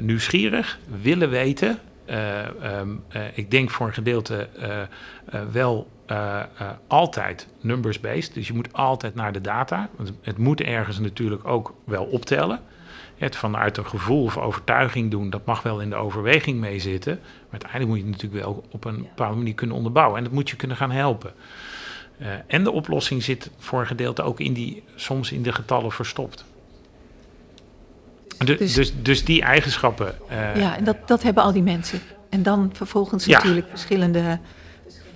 nieuwsgierig, 0.00 0.78
willen 1.00 1.30
weten, 1.30 1.78
um, 2.10 3.02
uh, 3.16 3.22
ik 3.34 3.50
denk 3.50 3.70
voor 3.70 3.86
een 3.86 3.92
gedeelte 3.92 4.48
uh, 4.60 5.40
wel 5.52 5.90
altijd 6.86 7.46
numbers-based. 7.60 8.34
Dus 8.34 8.46
je 8.46 8.52
moet 8.52 8.72
altijd 8.72 9.14
naar 9.14 9.32
de 9.32 9.40
data. 9.40 9.88
Want 9.96 10.12
het 10.22 10.38
moet 10.38 10.60
ergens 10.60 10.98
natuurlijk 10.98 11.46
ook 11.46 11.74
wel 11.84 12.04
optellen. 12.04 12.60
Het 13.18 13.36
vanuit 13.36 13.76
een 13.76 13.86
gevoel 13.86 14.22
of 14.22 14.36
overtuiging 14.36 15.10
doen, 15.10 15.30
dat 15.30 15.44
mag 15.44 15.62
wel 15.62 15.80
in 15.80 15.90
de 15.90 15.96
overweging 15.96 16.60
meezitten. 16.60 17.18
Maar 17.22 17.50
uiteindelijk 17.50 17.90
moet 17.90 17.98
je 17.98 18.04
het 18.04 18.12
natuurlijk 18.12 18.44
wel 18.44 18.64
op 18.70 18.84
een 18.84 18.96
bepaalde 18.96 19.36
manier 19.36 19.54
kunnen 19.54 19.76
onderbouwen. 19.76 20.18
En 20.18 20.24
dat 20.24 20.32
moet 20.32 20.50
je 20.50 20.56
kunnen 20.56 20.76
gaan 20.76 20.90
helpen. 20.90 21.32
en 22.46 22.64
de 22.64 22.70
oplossing 22.70 23.22
zit 23.22 23.50
voor 23.58 23.80
een 23.80 23.86
gedeelte 23.86 24.22
ook 24.22 24.40
in 24.40 24.52
die, 24.52 24.82
soms 24.94 25.32
in 25.32 25.42
de 25.42 25.52
getallen 25.52 25.92
verstopt. 25.92 26.44
Dus, 28.44 28.74
dus, 28.74 28.92
dus, 29.02 29.24
die 29.24 29.42
eigenschappen. 29.42 30.14
Uh, 30.30 30.56
ja, 30.56 30.76
en 30.76 30.84
dat, 30.84 30.96
dat 31.06 31.22
hebben 31.22 31.42
al 31.42 31.52
die 31.52 31.62
mensen. 31.62 32.00
En 32.28 32.42
dan 32.42 32.70
vervolgens 32.72 33.24
ja. 33.24 33.36
natuurlijk 33.36 33.66
verschillende, 33.68 34.38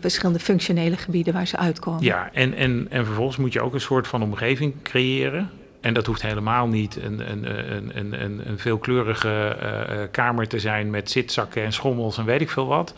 verschillende 0.00 0.40
functionele 0.40 0.96
gebieden 0.96 1.32
waar 1.32 1.46
ze 1.46 1.56
uitkomen. 1.56 2.02
Ja, 2.02 2.30
en, 2.32 2.54
en, 2.54 2.86
en 2.90 3.04
vervolgens 3.04 3.36
moet 3.36 3.52
je 3.52 3.60
ook 3.60 3.74
een 3.74 3.80
soort 3.80 4.06
van 4.06 4.22
omgeving 4.22 4.74
creëren. 4.82 5.50
En 5.82 5.94
dat 5.94 6.06
hoeft 6.06 6.22
helemaal 6.22 6.68
niet 6.68 6.96
een, 6.96 7.30
een, 7.30 7.76
een, 7.98 8.22
een, 8.22 8.48
een 8.48 8.58
veelkleurige 8.58 9.56
uh, 9.62 10.02
kamer 10.10 10.48
te 10.48 10.58
zijn 10.58 10.90
met 10.90 11.10
zitzakken 11.10 11.64
en 11.64 11.72
schommels 11.72 12.18
en 12.18 12.24
weet 12.24 12.40
ik 12.40 12.50
veel 12.50 12.66
wat. 12.66 12.94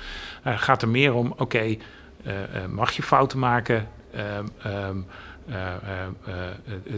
Uh, 0.47 0.59
gaat 0.59 0.83
er 0.83 0.89
meer 0.89 1.15
om, 1.15 1.35
oké, 1.37 1.77
mag 2.69 2.93
je 2.93 3.03
fouten 3.03 3.39
maken? 3.39 3.89
Uh, 4.15 4.23
uh, 5.49 5.57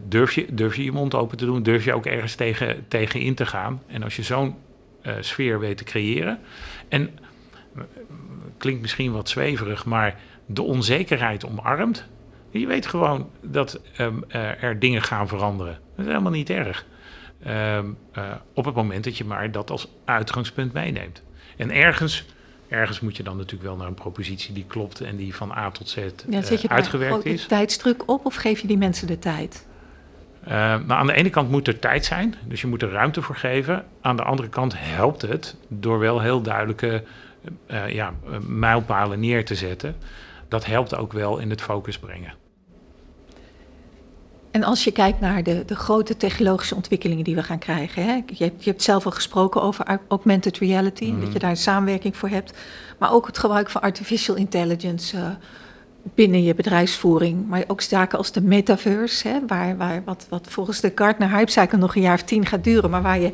durf, 0.04 0.32
je, 0.32 0.46
durf 0.50 0.76
je 0.76 0.84
je 0.84 0.92
mond 0.92 1.14
open 1.14 1.36
te 1.36 1.44
doen? 1.44 1.62
Durf 1.62 1.84
je 1.84 1.94
ook 1.94 2.06
ergens 2.06 2.34
tegen, 2.34 2.84
tegen 2.88 3.20
in 3.20 3.34
te 3.34 3.46
gaan? 3.46 3.82
En 3.86 4.02
als 4.02 4.16
je 4.16 4.22
zo'n 4.22 4.54
sfeer 5.20 5.58
weet 5.58 5.76
te 5.76 5.84
creëren. 5.84 6.38
En 6.88 7.18
klinkt 8.58 8.80
misschien 8.80 9.12
wat 9.12 9.28
zweverig, 9.28 9.84
maar 9.84 10.20
de 10.46 10.62
onzekerheid 10.62 11.46
omarmt. 11.46 12.08
Je 12.58 12.66
weet 12.66 12.86
gewoon 12.86 13.30
dat 13.40 13.80
um, 13.98 14.24
er 14.30 14.78
dingen 14.78 15.02
gaan 15.02 15.28
veranderen. 15.28 15.78
Dat 15.96 16.04
is 16.04 16.10
helemaal 16.10 16.32
niet 16.32 16.50
erg. 16.50 16.86
Um, 17.46 17.98
op 18.54 18.64
het 18.64 18.74
moment 18.74 19.04
dat 19.04 19.16
je 19.18 19.24
maar 19.24 19.52
dat 19.52 19.70
als 19.70 19.88
uitgangspunt 20.04 20.72
meeneemt. 20.72 21.22
En 21.56 21.70
ergens 21.70 22.24
ergens 22.68 23.00
moet 23.00 23.16
je 23.16 23.22
dan 23.22 23.36
natuurlijk 23.36 23.68
wel 23.68 23.76
naar 23.76 23.86
een 23.86 23.94
propositie 23.94 24.54
die 24.54 24.64
klopt 24.66 25.00
en 25.00 25.16
die 25.16 25.34
van 25.34 25.52
A 25.52 25.70
tot 25.70 25.88
Z 25.88 25.96
ja, 26.28 26.42
zet 26.42 26.60
je 26.60 26.68
uh, 26.68 26.74
uitgewerkt 26.74 27.24
is. 27.24 27.46
tijdsdruk 27.46 28.02
op 28.10 28.26
of 28.26 28.34
geef 28.34 28.60
je 28.60 28.66
die 28.66 28.78
mensen 28.78 29.06
de 29.06 29.18
tijd? 29.18 29.66
Uh, 30.44 30.52
nou, 30.52 30.90
aan 30.90 31.06
de 31.06 31.12
ene 31.12 31.30
kant 31.30 31.50
moet 31.50 31.68
er 31.68 31.78
tijd 31.78 32.04
zijn, 32.04 32.34
dus 32.44 32.60
je 32.60 32.66
moet 32.66 32.82
er 32.82 32.90
ruimte 32.90 33.22
voor 33.22 33.34
geven. 33.34 33.84
Aan 34.00 34.16
de 34.16 34.22
andere 34.22 34.48
kant 34.48 34.74
helpt 34.76 35.22
het 35.22 35.56
door 35.68 35.98
wel 35.98 36.20
heel 36.20 36.42
duidelijke 36.42 37.02
ja, 37.88 38.14
mijlpalen 38.46 39.20
neer 39.20 39.44
te 39.44 39.54
zetten. 39.54 39.96
Dat 40.48 40.66
helpt 40.66 40.96
ook 40.96 41.12
wel 41.12 41.38
in 41.38 41.50
het 41.50 41.62
focus 41.62 41.98
brengen. 41.98 42.34
En 44.56 44.64
als 44.64 44.84
je 44.84 44.90
kijkt 44.90 45.20
naar 45.20 45.42
de, 45.42 45.64
de 45.66 45.74
grote 45.74 46.16
technologische 46.16 46.74
ontwikkelingen 46.74 47.24
die 47.24 47.34
we 47.34 47.42
gaan 47.42 47.58
krijgen. 47.58 48.04
Hè? 48.04 48.12
Je, 48.12 48.44
hebt, 48.44 48.64
je 48.64 48.70
hebt 48.70 48.82
zelf 48.82 49.04
al 49.04 49.10
gesproken 49.10 49.62
over 49.62 50.00
augmented 50.08 50.58
reality, 50.58 51.04
mm. 51.04 51.20
dat 51.20 51.32
je 51.32 51.38
daar 51.38 51.50
een 51.50 51.56
samenwerking 51.56 52.16
voor 52.16 52.28
hebt. 52.28 52.52
Maar 52.98 53.12
ook 53.12 53.26
het 53.26 53.38
gebruik 53.38 53.70
van 53.70 53.80
artificial 53.80 54.36
intelligence 54.36 55.16
uh, 55.16 55.28
binnen 56.14 56.42
je 56.42 56.54
bedrijfsvoering. 56.54 57.48
Maar 57.48 57.64
ook 57.66 57.80
zaken 57.80 58.18
als 58.18 58.32
de 58.32 58.40
metaverse, 58.40 59.28
hè? 59.28 59.38
Waar, 59.46 59.76
waar, 59.76 60.02
wat, 60.04 60.26
wat 60.28 60.46
volgens 60.48 60.80
de 60.80 60.92
Gartner 60.94 61.30
Hype 61.30 61.50
Cycle 61.50 61.78
nog 61.78 61.96
een 61.96 62.02
jaar 62.02 62.14
of 62.14 62.22
tien 62.22 62.46
gaat 62.46 62.64
duren. 62.64 62.90
Maar 62.90 63.02
waar 63.02 63.20
je 63.20 63.32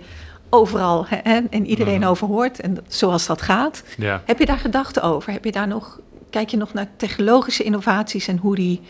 overal 0.51 1.07
hè, 1.09 1.41
en 1.51 1.66
iedereen 1.66 2.01
mm. 2.01 2.07
over 2.07 2.27
hoort 2.27 2.61
en 2.61 2.79
zoals 2.89 3.27
dat 3.27 3.43
gaat. 3.43 3.83
Heb 4.25 4.39
je 4.39 4.47
daar 4.47 4.59
gedachten 4.59 5.03
over? 5.03 5.33
Heb 5.33 5.45
je 5.45 5.53
daar 5.53 5.68
nog 5.68 6.01
kijk 6.31 6.49
je 6.49 6.57
nog 6.57 6.73
naar 6.73 6.89
technologische 6.97 7.62
innovaties 7.62 8.29
en 8.29 8.37
hoe 8.37 8.55
die 8.55 8.81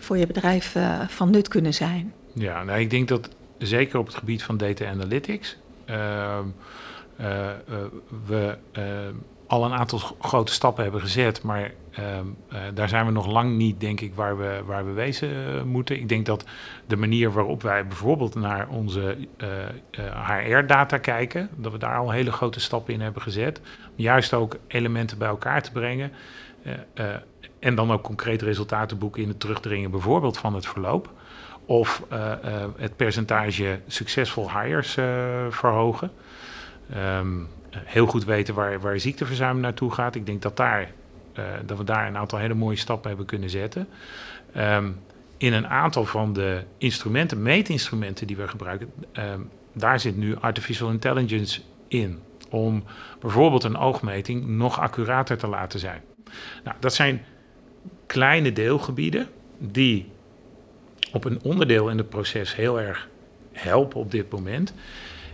voor 0.00 0.18
je 0.18 0.26
bedrijf 0.26 0.74
uh, 0.74 1.00
van 1.08 1.30
nut 1.30 1.48
kunnen 1.48 1.74
zijn? 1.74 2.12
Ja, 2.34 2.64
nou, 2.64 2.80
ik 2.80 2.90
denk 2.90 3.08
dat 3.08 3.28
zeker 3.58 3.98
op 3.98 4.06
het 4.06 4.14
gebied 4.14 4.42
van 4.42 4.56
data 4.56 4.86
analytics 4.86 5.56
uh, 5.90 6.38
we 8.26 8.56
al 9.46 9.64
een 9.64 9.72
aantal 9.72 9.98
grote 10.20 10.52
stappen 10.52 10.82
hebben 10.82 11.00
gezet, 11.00 11.42
maar 11.42 11.72
ehm, 11.90 12.26
daar 12.74 12.88
zijn 12.88 13.06
we 13.06 13.12
nog 13.12 13.26
lang 13.26 13.56
niet, 13.56 13.80
denk 13.80 14.00
ik, 14.00 14.14
waar 14.14 14.38
we, 14.38 14.62
waar 14.66 14.86
we 14.86 14.92
wezen 14.92 15.30
moeten. 15.68 15.96
Ik 15.96 16.08
denk 16.08 16.26
dat 16.26 16.44
de 16.86 16.96
manier 16.96 17.32
waarop 17.32 17.62
wij 17.62 17.86
bijvoorbeeld 17.86 18.34
naar 18.34 18.68
onze 18.68 19.16
HR-data 20.26 20.98
kijken, 20.98 21.48
dat 21.56 21.72
we 21.72 21.78
daar 21.78 21.98
al 21.98 22.10
hele 22.10 22.32
grote 22.32 22.60
stappen 22.60 22.94
in 22.94 23.00
hebben 23.00 23.22
gezet. 23.22 23.60
Juist 23.94 24.34
ook 24.34 24.56
elementen 24.66 25.18
bij 25.18 25.28
elkaar 25.28 25.62
te 25.62 25.72
brengen. 25.72 26.12
En 27.60 27.74
dan 27.74 27.92
ook 27.92 28.02
concrete 28.02 28.44
resultaten 28.44 28.98
boeken 28.98 29.22
in 29.22 29.28
het 29.28 29.40
terugdringen, 29.40 29.90
bijvoorbeeld 29.90 30.38
van 30.38 30.54
het 30.54 30.66
verloop 30.66 31.12
of 31.64 32.02
uh, 32.12 32.18
uh, 32.18 32.64
het 32.76 32.96
percentage 32.96 33.80
succesvol 33.86 34.50
hires 34.52 34.96
uh, 34.96 35.04
verhogen. 35.50 36.10
Um, 36.96 37.48
heel 37.74 38.06
goed 38.06 38.24
weten 38.24 38.54
waar, 38.54 38.80
waar 38.80 39.00
ziekteverzuim 39.00 39.60
naartoe 39.60 39.92
gaat. 39.92 40.14
Ik 40.14 40.26
denk 40.26 40.42
dat, 40.42 40.56
daar, 40.56 40.92
dat 41.66 41.78
we 41.78 41.84
daar 41.84 42.06
een 42.06 42.16
aantal 42.16 42.38
hele 42.38 42.54
mooie 42.54 42.76
stappen 42.76 43.08
hebben 43.08 43.26
kunnen 43.26 43.50
zetten. 43.50 43.88
Um, 44.56 45.00
in 45.36 45.52
een 45.52 45.66
aantal 45.68 46.04
van 46.04 46.32
de 46.32 46.62
instrumenten, 46.78 47.42
meetinstrumenten 47.42 48.26
die 48.26 48.36
we 48.36 48.48
gebruiken, 48.48 48.92
um, 49.12 49.50
daar 49.72 50.00
zit 50.00 50.16
nu 50.16 50.36
artificial 50.36 50.90
intelligence 50.90 51.60
in. 51.88 52.18
Om 52.48 52.84
bijvoorbeeld 53.20 53.64
een 53.64 53.76
oogmeting 53.76 54.46
nog 54.46 54.80
accurater 54.80 55.38
te 55.38 55.46
laten 55.46 55.80
zijn. 55.80 56.02
Nou, 56.64 56.76
dat 56.80 56.94
zijn 56.94 57.24
kleine 58.10 58.52
deelgebieden 58.52 59.28
die 59.58 60.06
op 61.12 61.24
een 61.24 61.38
onderdeel 61.42 61.88
in 61.88 61.98
het 61.98 62.08
proces 62.08 62.54
heel 62.54 62.80
erg 62.80 63.08
helpen 63.52 64.00
op 64.00 64.10
dit 64.10 64.30
moment. 64.30 64.74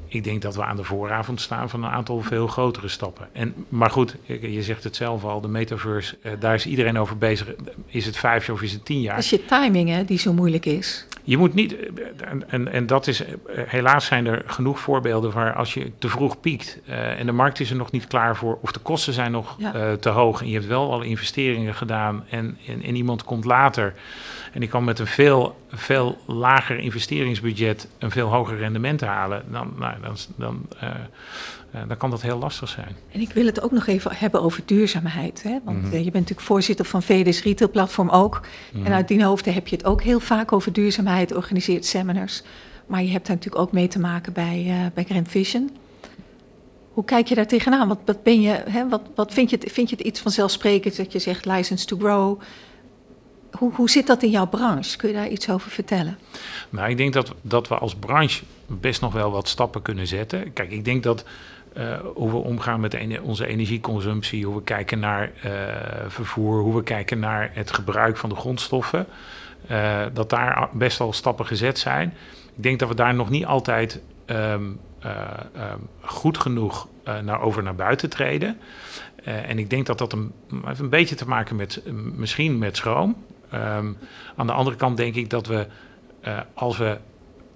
Ik 0.09 0.25
denk 0.25 0.43
dat 0.43 0.55
we 0.55 0.65
aan 0.65 0.77
de 0.77 0.85
vooravond 0.85 1.41
staan 1.41 1.71
van 1.71 1.85
een 1.85 1.91
aantal 1.91 2.21
veel 2.21 2.47
grotere 2.47 2.89
stappen. 2.89 3.29
En, 3.33 3.55
maar 3.69 3.91
goed, 3.91 4.17
je 4.27 4.63
zegt 4.63 4.85
het 4.85 4.97
zelf 4.97 5.25
al, 5.25 5.41
de 5.41 5.49
metaverse, 5.49 6.17
eh, 6.23 6.33
daar 6.39 6.55
is 6.55 6.67
iedereen 6.67 6.99
over 6.99 7.19
bezig. 7.19 7.55
Is 7.87 8.07
het 8.07 8.17
vijf 8.17 8.47
jaar 8.47 8.57
of 8.57 8.63
is 8.63 8.73
het 8.73 8.85
tien 8.85 9.01
jaar? 9.01 9.15
Dat 9.15 9.25
is 9.25 9.31
je 9.31 9.45
timing 9.45 9.89
hè, 9.89 10.05
die 10.05 10.19
zo 10.19 10.33
moeilijk 10.33 10.67
is. 10.67 11.07
Je 11.27 11.37
moet 11.37 11.55
niet, 11.55 11.77
en, 12.17 12.51
en, 12.51 12.73
en 12.73 12.87
dat 12.87 13.07
is, 13.07 13.23
helaas 13.49 14.07
zijn 14.07 14.27
er 14.27 14.43
genoeg 14.47 14.81
voorbeelden 14.81 15.33
waar 15.33 15.55
als 15.55 15.75
je 15.75 15.93
te 15.99 16.09
vroeg 16.09 16.41
piekt 16.41 16.79
uh, 16.89 17.19
en 17.19 17.27
de 17.27 17.33
markt 17.33 17.61
is 17.61 17.71
er 17.71 17.77
nog 17.77 17.91
niet 17.91 18.07
klaar 18.07 18.37
voor, 18.37 18.59
of 18.63 18.73
de 18.73 18.81
kosten 18.81 19.13
zijn 19.13 19.31
nog 19.31 19.57
ja. 19.59 19.75
uh, 19.75 19.93
te 19.93 20.09
hoog 20.09 20.41
en 20.41 20.47
je 20.47 20.55
hebt 20.55 20.67
wel 20.67 20.93
al 20.93 21.03
investeringen 21.03 21.75
gedaan 21.75 22.25
en, 22.31 22.59
en, 22.67 22.83
en 22.83 22.95
iemand 22.95 23.25
komt 23.25 23.45
later 23.45 23.95
en 24.53 24.61
die 24.61 24.69
kan 24.69 24.85
met 24.85 24.99
een 24.99 25.07
veel, 25.07 25.57
veel 25.69 26.19
lager 26.27 26.79
investeringsbudget 26.79 27.89
een 27.99 28.11
veel 28.11 28.29
hoger 28.29 28.57
rendement 28.57 29.01
halen, 29.01 29.45
dan, 29.51 29.75
nou, 29.79 29.95
dan, 30.03 30.17
dan, 30.37 30.67
uh, 30.83 30.91
uh, 31.75 31.81
dan 31.89 31.97
kan 31.97 32.11
dat 32.11 32.23
heel 32.23 32.39
lastig 32.39 32.69
zijn. 32.69 32.97
En 33.13 33.21
ik 33.21 33.33
wil 33.33 33.47
het 33.47 33.63
ook 33.63 33.71
nog 33.71 33.87
even 33.87 34.11
hebben 34.15 34.43
over 34.43 34.63
duurzaamheid. 34.65 35.43
Hè? 35.43 35.59
Want 35.65 35.77
mm 35.77 35.83
-hmm. 35.83 35.93
uh, 35.93 35.99
je 35.99 36.11
bent 36.11 36.15
natuurlijk 36.15 36.41
voorzitter 36.41 36.85
van 36.85 37.03
VDS 37.03 37.43
Retail 37.43 37.71
Platform 37.71 38.09
ook. 38.09 38.41
Mm 38.41 38.79
-hmm. 38.79 38.87
En 38.87 38.93
uit 38.93 39.09
die 39.09 39.25
hoofden 39.25 39.55
heb 39.55 39.69
je 39.69 39.77
het 39.77 39.85
ook 39.85 40.03
heel 40.03 40.21
vaak 40.21 40.53
over 40.53 40.73
duurzaamheid, 40.73 41.35
organiseert 41.35 41.85
seminars. 41.85 42.43
Maar 42.87 43.03
je 43.03 43.11
hebt 43.11 43.27
daar 43.27 43.37
natuurlijk 43.37 43.63
ook 43.63 43.73
mee 43.73 43.89
te 43.89 43.99
maken 43.99 44.33
bij, 44.33 44.91
bij 44.95 45.05
Grand 45.05 45.29
Vision. 45.29 45.71
Hoe 46.97 47.05
kijk 47.05 47.27
je 47.27 47.35
daar 47.35 47.47
tegenaan? 47.47 47.89
Wat, 47.89 47.99
wat, 48.05 48.23
ben 48.23 48.41
je, 48.41 48.63
hè, 48.69 48.89
wat, 48.89 49.03
wat 49.15 49.33
vind, 49.33 49.51
je 49.51 49.57
het, 49.61 49.73
vind 49.73 49.91
je 49.91 49.97
het 49.97 50.07
iets 50.07 50.21
vanzelfsprekend 50.21 50.97
dat 50.97 51.13
je 51.13 51.19
zegt 51.19 51.45
license 51.45 51.87
to 51.87 51.97
grow? 51.97 52.41
Hoe, 53.51 53.75
hoe 53.75 53.91
zit 53.91 54.07
dat 54.07 54.23
in 54.23 54.31
jouw 54.31 54.47
branche? 54.47 54.97
Kun 54.97 55.09
je 55.09 55.15
daar 55.15 55.29
iets 55.29 55.51
over 55.51 55.71
vertellen? 55.71 56.19
Nou, 56.71 56.91
ik 56.91 56.97
denk 56.97 57.13
dat, 57.13 57.35
dat 57.43 57.69
we 57.69 57.79
als 57.79 57.95
branche 57.95 58.45
best 58.67 59.01
nog 59.01 59.13
wel 59.13 59.31
wat 59.31 59.49
stappen 59.49 59.83
kunnen 59.83 60.07
zetten. 60.07 60.53
Kijk, 60.53 60.71
ik 60.71 60.85
denk 60.85 61.03
dat 61.03 61.25
uh, 61.77 61.99
hoe 62.15 62.31
we 62.31 62.37
omgaan 62.37 62.81
met 62.81 63.21
onze 63.23 63.47
energieconsumptie, 63.47 64.45
hoe 64.45 64.55
we 64.55 64.63
kijken 64.63 64.99
naar 64.99 65.31
uh, 65.45 65.53
vervoer, 66.09 66.61
hoe 66.61 66.75
we 66.75 66.83
kijken 66.83 67.19
naar 67.19 67.51
het 67.53 67.73
gebruik 67.73 68.17
van 68.17 68.29
de 68.29 68.35
grondstoffen, 68.35 69.07
uh, 69.71 70.03
dat 70.13 70.31
daar 70.31 70.69
best 70.73 71.01
al 71.01 71.13
stappen 71.13 71.47
gezet 71.47 71.79
zijn. 71.79 72.15
Ik 72.57 72.63
denk 72.63 72.79
dat 72.79 72.89
we 72.89 72.95
daar 72.95 73.15
nog 73.15 73.31
niet 73.31 73.47
altijd 73.47 74.01
um, 74.27 74.81
um, 75.05 75.89
goed 76.01 76.39
genoeg 76.39 76.89
naar 77.23 77.41
over 77.41 77.63
naar 77.63 77.75
buiten 77.75 78.11
treden. 78.11 78.59
en 79.23 79.59
ik 79.59 79.71
denk 79.71 79.87
dat 79.87 79.99
dat 79.99 80.13
een, 80.13 80.33
een 80.79 80.89
beetje 80.89 81.15
te 81.15 81.29
maken 81.29 81.57
met 81.57 81.83
misschien 82.17 82.59
met 82.59 82.77
schroom. 82.77 83.17
Um, 83.57 83.97
aan 84.37 84.47
de 84.47 84.53
andere 84.53 84.77
kant 84.77 84.97
denk 84.97 85.15
ik 85.15 85.31
dat 85.31 85.47
we, 85.47 85.67
uh, 86.27 86.39
als 86.55 86.77
we 86.77 86.99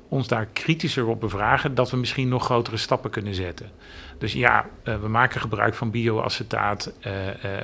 ons 0.08 0.28
daar 0.28 0.46
kritischer 0.46 1.06
op 1.06 1.20
bevragen, 1.20 1.74
dat 1.74 1.90
we 1.90 1.96
misschien 1.96 2.28
nog 2.28 2.44
grotere 2.44 2.76
stappen 2.76 3.10
kunnen 3.10 3.34
zetten. 3.34 3.70
Dus 4.18 4.32
ja, 4.32 4.66
uh, 4.84 5.00
we 5.00 5.08
maken 5.08 5.40
gebruik 5.40 5.74
van 5.74 5.90
bioacetaat. 5.90 6.92
Uh, 6.98 7.02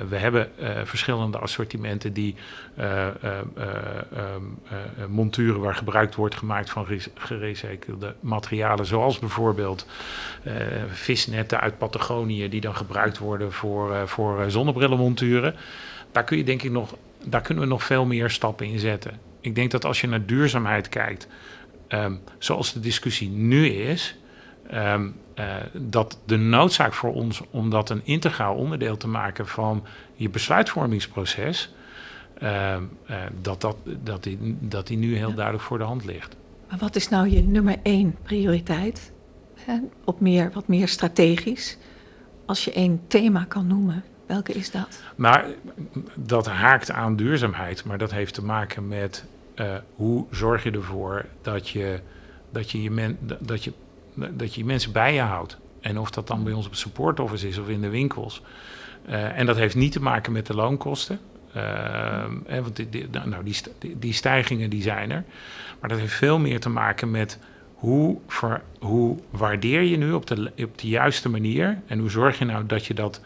we 0.09 0.15
hebben 0.15 0.51
verschillende 0.83 1.37
assortimenten 1.37 2.13
die 2.13 2.35
monturen 5.07 5.61
waar 5.61 5.75
gebruik 5.75 6.15
wordt 6.15 6.35
gemaakt 6.35 6.69
van 6.69 6.87
gerecyclede 7.13 8.15
materialen, 8.19 8.85
zoals 8.85 9.19
bijvoorbeeld 9.19 9.85
visnetten 10.87 11.59
uit 11.59 11.77
Patagonië, 11.77 12.49
die 12.49 12.61
dan 12.61 12.75
gebruikt 12.75 13.17
worden 13.17 13.51
voor, 13.51 14.07
voor 14.07 14.51
zonnebrillenmonturen. 14.51 15.55
Daar 16.11 16.23
kun 16.23 16.37
je 16.37 16.43
denk 16.43 16.61
ik 16.63 16.71
nog 16.71 16.95
daar 17.29 17.41
kunnen 17.41 17.63
we 17.63 17.69
nog 17.69 17.83
veel 17.83 18.05
meer 18.05 18.29
stappen 18.29 18.67
in 18.67 18.79
zetten. 18.79 19.19
Ik 19.41 19.55
denk 19.55 19.71
dat 19.71 19.85
als 19.85 20.01
je 20.01 20.07
naar 20.07 20.25
duurzaamheid 20.25 20.89
kijkt, 20.89 21.27
um, 21.89 22.19
zoals 22.37 22.73
de 22.73 22.79
discussie 22.79 23.29
nu 23.29 23.67
is, 23.67 24.17
um, 24.73 25.15
uh, 25.39 25.55
dat 25.73 26.19
de 26.25 26.37
noodzaak 26.37 26.93
voor 26.93 27.13
ons 27.13 27.41
om 27.51 27.69
dat 27.69 27.89
een 27.89 28.01
integraal 28.03 28.55
onderdeel 28.55 28.97
te 28.97 29.07
maken 29.07 29.47
van 29.47 29.83
je 30.15 30.29
besluitvormingsproces, 30.29 31.73
uh, 32.43 32.75
uh, 33.09 33.15
dat, 33.41 33.61
dat, 33.61 33.77
dat, 34.03 34.23
die, 34.23 34.57
dat 34.59 34.87
die 34.87 34.97
nu 34.97 35.15
heel 35.15 35.29
ja. 35.29 35.35
duidelijk 35.35 35.63
voor 35.63 35.77
de 35.77 35.83
hand 35.83 36.05
ligt. 36.05 36.35
Maar 36.69 36.79
wat 36.79 36.95
is 36.95 37.09
nou 37.09 37.29
je 37.29 37.41
nummer 37.43 37.75
één 37.83 38.15
prioriteit? 38.23 39.11
Hè? 39.55 39.79
Op 40.03 40.19
meer, 40.19 40.51
wat 40.53 40.67
meer 40.67 40.87
strategisch. 40.87 41.77
Als 42.45 42.65
je 42.65 42.71
één 42.71 43.01
thema 43.07 43.43
kan 43.43 43.67
noemen, 43.67 44.03
Welke 44.27 44.53
is 44.53 44.71
dat? 44.71 45.01
Nou, 45.15 45.45
dat 46.15 46.47
haakt 46.47 46.91
aan 46.91 47.15
duurzaamheid, 47.15 47.85
maar 47.85 47.97
dat 47.97 48.11
heeft 48.11 48.33
te 48.33 48.43
maken 48.43 48.87
met 48.87 49.25
uh, 49.55 49.75
hoe 49.95 50.25
zorg 50.31 50.63
je 50.63 50.71
ervoor 50.71 51.25
dat 51.41 51.69
je, 51.69 51.99
dat, 52.51 52.71
je 52.71 53.15
dat, 53.39 53.63
je, 53.63 53.73
dat 54.13 54.55
je 54.55 54.65
mensen 54.65 54.91
bij 54.91 55.13
je 55.13 55.21
houdt. 55.21 55.57
En 55.81 55.99
of 55.99 56.09
dat 56.11 56.27
dan 56.27 56.43
bij 56.43 56.53
ons 56.53 56.65
op 56.65 56.71
het 56.71 56.79
support 56.79 57.19
office 57.19 57.47
is 57.47 57.57
of 57.57 57.69
in 57.69 57.81
de 57.81 57.89
winkels. 57.89 58.41
Uh, 59.09 59.37
en 59.37 59.45
dat 59.45 59.55
heeft 59.55 59.75
niet 59.75 59.91
te 59.91 60.01
maken 60.01 60.31
met 60.31 60.45
de 60.45 60.53
loonkosten. 60.53 61.19
Uh, 61.55 62.23
want 62.47 62.75
die, 62.75 62.89
die, 62.89 63.07
nou, 63.25 63.43
die, 63.43 63.55
die 63.97 64.13
stijgingen 64.13 64.69
die 64.69 64.81
zijn 64.81 65.11
er. 65.11 65.23
Maar 65.79 65.89
dat 65.89 65.99
heeft 65.99 66.13
veel 66.13 66.39
meer 66.39 66.59
te 66.59 66.69
maken 66.69 67.11
met 67.11 67.39
hoe, 67.73 68.17
ver, 68.27 68.61
hoe 68.79 69.17
waardeer 69.29 69.81
je 69.81 69.97
nu 69.97 70.11
op 70.11 70.25
de, 70.25 70.51
op 70.63 70.77
de 70.77 70.87
juiste 70.87 71.29
manier. 71.29 71.81
En 71.87 71.99
hoe 71.99 72.09
zorg 72.09 72.39
je 72.39 72.45
nou 72.45 72.65
dat 72.65 72.85
je 72.85 72.93
dat 72.93 73.21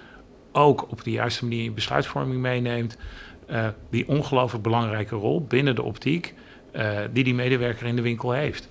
ook 0.52 0.92
op 0.92 1.04
de 1.04 1.12
juiste 1.12 1.44
manier 1.44 1.64
je 1.64 1.72
besluitvorming 1.72 2.42
meeneemt. 2.42 2.98
Uh, 3.50 3.68
die 3.90 4.08
ongelooflijk 4.08 4.64
belangrijke 4.64 5.16
rol 5.16 5.46
binnen 5.46 5.76
de 5.76 5.82
optiek 5.82 6.34
uh, 6.76 6.98
die 7.12 7.24
die 7.24 7.34
medewerker 7.34 7.88
in 7.88 7.96
de 7.96 8.02
winkel 8.02 8.32
heeft. 8.32 8.70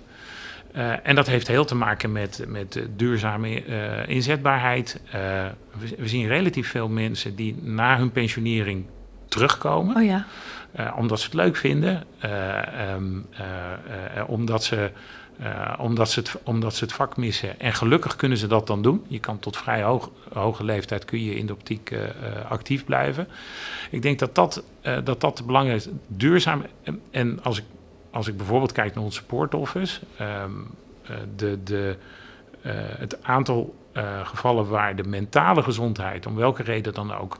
Uh, 0.75 1.07
en 1.07 1.15
dat 1.15 1.27
heeft 1.27 1.47
heel 1.47 1.65
te 1.65 1.75
maken 1.75 2.11
met, 2.11 2.45
met 2.47 2.81
duurzame 2.95 3.63
inzetbaarheid. 4.07 5.01
We, 5.11 5.51
we, 5.97 6.07
zien 6.07 6.27
relatief 6.27 6.69
veel 6.69 6.89
mensen 6.89 7.35
die 7.35 7.55
na 7.61 7.97
hun 7.97 8.11
pensionering 8.11 8.85
terugkomen. 9.27 9.95
Oh 9.95 10.03
ja. 10.03 10.25
omdat 10.95 11.19
ze 11.19 11.25
het 11.25 11.33
leuk 11.33 11.55
vinden, 11.55 12.03
um, 12.95 13.25
omdat 14.27 14.63
ze 14.63 14.91
uh, 15.39 15.73
omdat, 15.77 16.09
ze 16.09 16.19
het, 16.19 16.37
omdat 16.43 16.75
ze 16.75 16.83
het 16.83 16.93
vak 16.93 17.17
missen. 17.17 17.59
En 17.59 17.73
gelukkig 17.73 18.15
kunnen 18.15 18.37
ze 18.37 18.47
dat 18.47 18.67
dan 18.67 18.81
doen. 18.81 19.05
Je 19.07 19.19
kan 19.19 19.39
tot 19.39 19.57
vrij 19.57 19.81
hoge 20.33 20.63
leeftijd 20.63 21.05
kun 21.05 21.23
je 21.23 21.35
in 21.35 21.45
de 21.45 21.53
optiek 21.53 21.91
uh, 21.91 21.99
actief 22.49 22.85
blijven. 22.85 23.27
Ik 23.91 24.01
denk 24.01 24.19
dat 24.19 24.35
dat, 24.35 24.63
uh, 24.83 24.97
dat, 25.03 25.21
dat 25.21 25.45
belangrijk 25.45 25.77
is. 25.77 25.87
Duurzaam. 26.07 26.65
En, 27.11 27.43
als, 27.43 27.57
ik, 27.57 27.65
als 28.11 28.27
ik 28.27 28.37
bijvoorbeeld 28.37 28.71
kijk 28.71 28.95
naar 28.95 29.03
ons 29.03 29.15
support 29.15 29.53
office. 29.53 29.99
Um, 30.21 30.67
de, 31.35 31.63
de, 31.63 31.97
het 32.97 33.23
aantal 33.23 33.75
gevallen 34.23 34.67
waar 34.67 34.95
de 34.95 35.03
mentale 35.03 35.63
gezondheid, 35.63 36.25
om 36.25 36.35
welke 36.35 36.63
reden 36.63 36.93
dan 36.93 37.13
ook, 37.13 37.37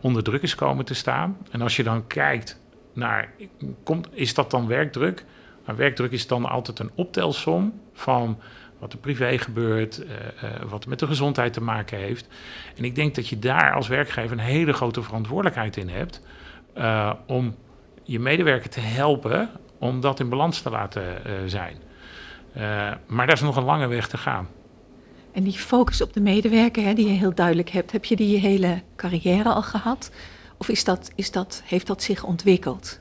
onder 0.00 0.22
druk 0.22 0.42
is 0.42 0.54
komen 0.54 0.84
te 0.84 0.94
staan. 0.94 1.36
En 1.50 1.60
als 1.62 1.76
je 1.76 1.82
dan 1.82 2.06
kijkt 2.06 2.60
naar, 2.92 3.32
komt, 3.82 4.08
is 4.12 4.34
dat 4.34 4.50
dan 4.50 4.66
werkdruk? 4.66 5.24
Maar 5.64 5.76
werkdruk 5.76 6.12
is 6.12 6.26
dan 6.26 6.46
altijd 6.46 6.78
een 6.78 6.90
optelsom 6.94 7.80
van 7.92 8.38
wat 8.78 8.92
er 8.92 8.98
privé 8.98 9.38
gebeurt, 9.38 10.04
wat 10.68 10.82
er 10.82 10.88
met 10.88 10.98
de 10.98 11.06
gezondheid 11.06 11.52
te 11.52 11.62
maken 11.62 11.98
heeft. 11.98 12.28
En 12.76 12.84
ik 12.84 12.94
denk 12.94 13.14
dat 13.14 13.28
je 13.28 13.38
daar 13.38 13.74
als 13.74 13.88
werkgever 13.88 14.32
een 14.32 14.44
hele 14.44 14.72
grote 14.72 15.02
verantwoordelijkheid 15.02 15.76
in 15.76 15.88
hebt 15.88 16.22
om 17.26 17.54
je 18.02 18.20
medewerker 18.20 18.70
te 18.70 18.80
helpen 18.80 19.50
om 19.78 20.00
dat 20.00 20.20
in 20.20 20.28
balans 20.28 20.60
te 20.60 20.70
laten 20.70 21.04
zijn. 21.50 21.76
maar 23.06 23.26
daar 23.26 23.32
is 23.32 23.40
nog 23.40 23.56
een 23.56 23.64
lange 23.64 23.86
weg 23.86 24.08
te 24.08 24.16
gaan. 24.16 24.48
En 25.32 25.42
die 25.42 25.52
focus 25.52 26.02
op 26.02 26.12
de 26.12 26.20
medewerker, 26.20 26.84
hè, 26.84 26.94
die 26.94 27.06
je 27.06 27.12
heel 27.12 27.34
duidelijk 27.34 27.68
hebt, 27.70 27.92
heb 27.92 28.04
je 28.04 28.16
die 28.16 28.30
je 28.30 28.38
hele 28.38 28.82
carrière 28.96 29.48
al 29.48 29.62
gehad? 29.62 30.10
Of 30.56 30.68
is 30.68 30.84
dat, 30.84 31.10
is 31.14 31.30
dat, 31.30 31.62
heeft 31.64 31.86
dat 31.86 32.02
zich 32.02 32.24
ontwikkeld? 32.24 33.00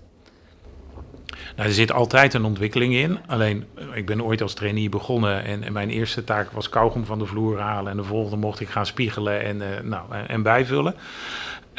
Nou, 1.62 1.74
er 1.74 1.80
zit 1.80 1.91
altijd 1.91 2.34
een 2.34 2.45
ontwikkeling 2.45 2.93
in. 2.93 3.20
Alleen, 3.28 3.66
ik 3.93 4.05
ben 4.05 4.24
ooit 4.24 4.41
als 4.41 4.53
trainee 4.53 4.89
begonnen 4.89 5.43
en, 5.43 5.64
en 5.64 5.74
mijn 5.74 5.89
eerste 5.89 6.24
taak 6.24 6.51
was 6.51 6.70
kauwgom 6.70 7.05
van 7.05 7.20
de 7.20 7.26
vloer 7.26 7.59
halen. 7.59 7.91
En 7.91 7.97
de 7.97 8.03
volgende 8.03 8.38
mocht 8.38 8.59
ik 8.59 8.70
gaan 8.70 8.86
spiegelen 8.86 9.41
en, 9.41 9.57
uh, 9.57 9.80
nou, 9.84 10.14
en 10.28 10.41
bijvullen. 10.41 10.95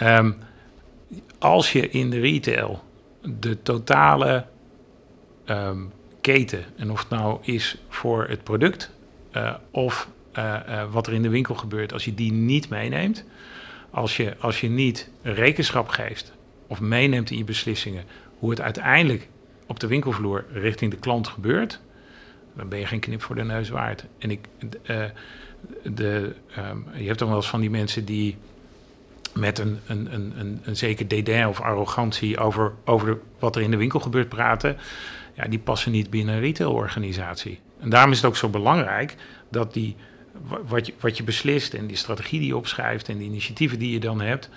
Um, 0.02 0.36
als 1.38 1.72
je 1.72 1.88
in 1.90 2.10
de 2.10 2.20
retail 2.20 2.82
de 3.22 3.62
totale 3.62 4.44
um, 5.46 5.92
keten, 6.20 6.64
en 6.76 6.90
of 6.90 6.98
het 6.98 7.08
nou 7.08 7.38
is 7.40 7.82
voor 7.88 8.26
het 8.28 8.42
product 8.42 8.90
uh, 9.32 9.54
of 9.70 10.08
wat 10.90 11.06
er 11.06 11.12
in 11.12 11.22
de 11.22 11.28
winkel 11.28 11.54
gebeurt, 11.54 11.92
als 11.92 12.04
je 12.04 12.14
die 12.14 12.32
niet 12.32 12.68
meeneemt, 12.68 13.24
als 13.90 14.16
je, 14.16 14.34
als 14.40 14.60
je 14.60 14.68
niet 14.68 15.10
rekenschap 15.22 15.88
geeft 15.88 16.32
of 16.66 16.80
meeneemt 16.80 17.30
in 17.30 17.38
je 17.38 17.44
beslissingen 17.44 18.04
hoe 18.38 18.50
het 18.50 18.60
uiteindelijk 18.60 19.28
op 19.72 19.80
de 19.80 19.86
winkelvloer 19.86 20.44
richting 20.52 20.90
de 20.90 20.96
klant 20.96 21.28
gebeurt, 21.28 21.80
dan 22.56 22.68
ben 22.68 22.78
je 22.78 22.86
geen 22.86 23.00
knip 23.00 23.22
voor 23.22 23.34
de 23.34 23.44
neus 23.44 23.68
waard. 23.68 24.04
En 24.18 24.30
ik, 24.30 24.48
uh, 24.60 25.04
de, 25.82 26.34
um, 26.58 26.86
je 26.94 27.06
hebt 27.06 27.18
dan 27.18 27.28
wel 27.28 27.36
eens 27.36 27.48
van 27.48 27.60
die 27.60 27.70
mensen 27.70 28.04
die 28.04 28.36
met 29.34 29.58
een, 29.58 29.78
een, 29.86 30.14
een, 30.14 30.32
een, 30.38 30.60
een 30.64 30.76
zeker 30.76 31.08
dédain 31.08 31.48
of 31.48 31.60
arrogantie 31.60 32.38
over, 32.38 32.72
over 32.84 33.18
wat 33.38 33.56
er 33.56 33.62
in 33.62 33.70
de 33.70 33.76
winkel 33.76 34.00
gebeurt 34.00 34.28
praten, 34.28 34.76
ja, 35.34 35.44
die 35.48 35.58
passen 35.58 35.92
niet 35.92 36.10
binnen 36.10 36.34
een 36.34 36.40
retailorganisatie. 36.40 37.58
En 37.80 37.90
daarom 37.90 38.10
is 38.10 38.16
het 38.16 38.26
ook 38.26 38.36
zo 38.36 38.48
belangrijk 38.48 39.16
dat 39.48 39.72
die 39.72 39.96
wat 40.66 40.86
je, 40.86 40.94
wat 41.00 41.16
je 41.16 41.22
beslist 41.22 41.74
en 41.74 41.86
die 41.86 41.96
strategie 41.96 42.38
die 42.38 42.48
je 42.48 42.56
opschrijft 42.56 43.08
en 43.08 43.18
de 43.18 43.24
initiatieven 43.24 43.78
die 43.78 43.92
je 43.92 44.00
dan 44.00 44.20
hebt, 44.20 44.48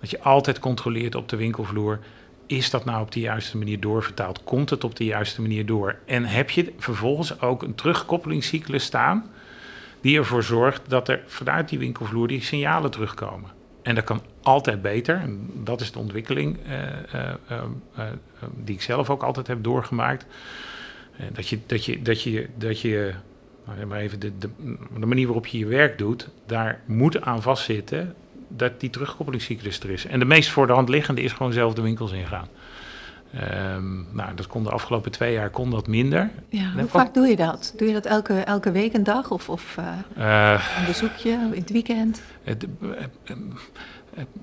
dat 0.00 0.10
je 0.10 0.20
altijd 0.20 0.58
controleert 0.58 1.14
op 1.14 1.28
de 1.28 1.36
winkelvloer. 1.36 1.98
Is 2.50 2.70
dat 2.70 2.84
nou 2.84 3.02
op 3.02 3.12
de 3.12 3.20
juiste 3.20 3.58
manier 3.58 3.80
doorvertaald? 3.80 4.44
Komt 4.44 4.70
het 4.70 4.84
op 4.84 4.96
de 4.96 5.04
juiste 5.04 5.40
manier 5.40 5.66
door? 5.66 5.96
En 6.06 6.24
heb 6.24 6.50
je 6.50 6.72
vervolgens 6.78 7.40
ook 7.40 7.62
een 7.62 7.74
terugkoppelingscyclus 7.74 8.84
staan 8.84 9.30
die 10.00 10.18
ervoor 10.18 10.42
zorgt 10.42 10.90
dat 10.90 11.08
er 11.08 11.22
vanuit 11.26 11.68
die 11.68 11.78
winkelvloer 11.78 12.28
die 12.28 12.42
signalen 12.42 12.90
terugkomen? 12.90 13.50
En 13.82 13.94
dat 13.94 14.04
kan 14.04 14.22
altijd 14.42 14.82
beter. 14.82 15.22
Dat 15.54 15.80
is 15.80 15.92
de 15.92 15.98
ontwikkeling 15.98 16.58
uh, 16.66 16.72
uh, 17.14 17.62
uh, 17.98 18.04
die 18.54 18.74
ik 18.74 18.82
zelf 18.82 19.10
ook 19.10 19.22
altijd 19.22 19.46
heb 19.46 19.64
doorgemaakt. 19.64 20.26
dat, 21.32 21.48
je, 21.48 21.58
dat, 21.66 21.84
je, 21.84 22.02
dat, 22.02 22.22
je, 22.22 22.48
dat 22.56 22.80
je 22.80 23.14
nou, 23.66 23.86
maar 23.86 24.00
even 24.00 24.20
de, 24.20 24.38
de, 24.38 24.48
de, 24.98 25.06
manier 25.06 25.26
waarop 25.26 25.46
je 25.46 25.58
je 25.58 25.66
werk 25.66 25.98
doet, 25.98 26.28
daar 26.46 26.80
moet 26.86 27.20
aan 27.20 27.42
vastzitten 27.42 28.14
dat 28.56 28.80
die 28.80 28.90
terugkoppelingscyclus 28.90 29.80
er 29.80 29.90
is. 29.90 30.06
En 30.06 30.18
de 30.18 30.24
meest 30.24 30.50
voor 30.50 30.66
de 30.66 30.72
hand 30.72 30.88
liggende 30.88 31.22
is 31.22 31.32
gewoon 31.32 31.52
zelf 31.52 31.74
de 31.74 31.82
winkels 31.82 32.12
ingaan. 32.12 32.48
Um, 33.74 34.06
nou, 34.12 34.34
dat 34.34 34.46
kon 34.46 34.62
de 34.62 34.70
afgelopen 34.70 35.10
twee 35.10 35.32
jaar 35.32 35.50
kon 35.50 35.70
dat 35.70 35.86
minder. 35.86 36.30
Ja, 36.48 36.72
hoe 36.76 36.88
vaak 36.88 37.14
doe 37.14 37.26
je 37.26 37.36
dat? 37.36 37.74
Doe 37.76 37.88
je 37.88 37.94
dat 37.94 38.06
elke, 38.06 38.34
elke 38.34 38.70
week 38.70 38.94
een 38.94 39.04
dag 39.04 39.30
of, 39.30 39.48
of 39.48 39.76
uh, 39.78 39.86
uh, 40.18 40.64
een 40.78 40.86
bezoekje 40.86 41.30
in 41.30 41.60
het 41.60 41.70
weekend? 41.70 42.22
Het, 42.42 42.66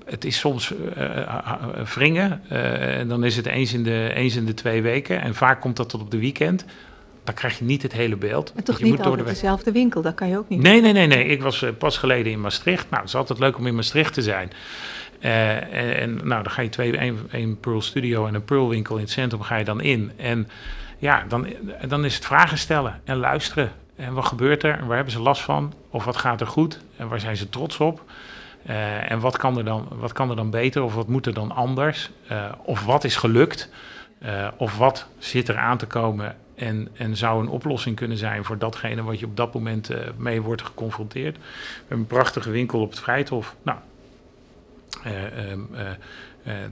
het 0.04 0.24
is 0.24 0.38
soms 0.38 0.72
uh, 0.96 1.84
wringen. 1.94 2.48
en 2.48 3.08
dan 3.08 3.24
is 3.24 3.36
het 3.36 3.46
eens 3.46 3.72
in, 3.72 3.82
de, 3.82 4.10
eens 4.14 4.36
in 4.36 4.46
de 4.46 4.54
twee 4.54 4.82
weken. 4.82 5.20
En 5.20 5.34
vaak 5.34 5.60
komt 5.60 5.76
dat 5.76 5.88
tot 5.88 6.00
op 6.00 6.10
de 6.10 6.18
weekend 6.18 6.64
dan 7.28 7.36
krijg 7.36 7.58
je 7.58 7.64
niet 7.64 7.82
het 7.82 7.92
hele 7.92 8.16
beeld. 8.16 8.52
En 8.56 8.64
toch 8.64 8.82
niet 8.82 9.04
moet 9.04 9.18
de 9.18 9.24
dezelfde 9.24 9.72
winkel, 9.72 10.02
dat 10.02 10.14
kan 10.14 10.28
je 10.28 10.38
ook 10.38 10.48
niet 10.48 10.62
Nee, 10.62 10.80
nee, 10.80 10.92
nee, 10.92 11.06
nee. 11.06 11.24
Ik 11.24 11.42
was 11.42 11.62
uh, 11.62 11.70
pas 11.78 11.96
geleden 11.98 12.32
in 12.32 12.40
Maastricht. 12.40 12.90
Nou, 12.90 13.00
het 13.00 13.08
is 13.08 13.16
altijd 13.16 13.38
leuk 13.38 13.58
om 13.58 13.66
in 13.66 13.74
Maastricht 13.74 14.14
te 14.14 14.22
zijn. 14.22 14.52
Uh, 15.20 15.56
en, 15.56 15.96
en, 15.96 16.14
nou, 16.14 16.42
dan 16.42 16.52
ga 16.52 16.62
je 16.62 16.68
twee, 16.68 16.96
één 17.30 17.60
Pearl 17.60 17.82
Studio 17.82 18.26
en 18.26 18.34
een 18.34 18.44
Pearl 18.44 18.68
winkel 18.68 18.96
in 18.96 19.02
het 19.02 19.10
centrum 19.10 19.42
ga 19.42 19.56
je 19.56 19.64
dan 19.64 19.80
in. 19.80 20.12
En 20.16 20.48
ja, 20.98 21.24
dan, 21.28 21.46
dan 21.88 22.04
is 22.04 22.14
het 22.14 22.24
vragen 22.24 22.58
stellen 22.58 23.00
en 23.04 23.16
luisteren. 23.16 23.72
En 23.96 24.12
wat 24.12 24.24
gebeurt 24.24 24.62
er? 24.62 24.78
En 24.78 24.86
waar 24.86 24.96
hebben 24.96 25.14
ze 25.14 25.20
last 25.20 25.42
van? 25.42 25.72
Of 25.90 26.04
wat 26.04 26.16
gaat 26.16 26.40
er 26.40 26.46
goed? 26.46 26.80
En 26.96 27.08
waar 27.08 27.20
zijn 27.20 27.36
ze 27.36 27.48
trots 27.48 27.78
op? 27.78 28.02
Uh, 28.68 29.10
en 29.10 29.20
wat 29.20 29.36
kan, 29.36 29.58
er 29.58 29.64
dan, 29.64 29.88
wat 29.90 30.12
kan 30.12 30.30
er 30.30 30.36
dan 30.36 30.50
beter? 30.50 30.82
Of 30.82 30.94
wat 30.94 31.08
moet 31.08 31.26
er 31.26 31.34
dan 31.34 31.52
anders? 31.52 32.10
of 32.64 32.84
wat 32.84 33.04
is 33.04 33.16
gelukt? 33.16 33.68
of 34.56 34.76
wat 34.76 35.06
zit 35.18 35.48
er 35.48 35.56
aan 35.56 35.78
te 35.78 35.86
komen 35.86 36.36
en, 36.58 36.88
en 36.92 37.16
zou 37.16 37.42
een 37.42 37.48
oplossing 37.48 37.96
kunnen 37.96 38.16
zijn 38.16 38.44
voor 38.44 38.58
datgene 38.58 39.02
wat 39.02 39.18
je 39.18 39.26
op 39.26 39.36
dat 39.36 39.54
moment 39.54 39.90
uh, 39.90 39.98
mee 40.16 40.42
wordt 40.42 40.62
geconfronteerd. 40.62 41.36
We 41.36 41.42
hebben 41.78 41.98
een 41.98 42.06
prachtige 42.06 42.50
winkel 42.50 42.80
op 42.80 42.90
het 42.90 43.00
Vrijthof. 43.00 43.56
Nou, 43.62 43.78
uh, 45.06 45.50
um, 45.50 45.68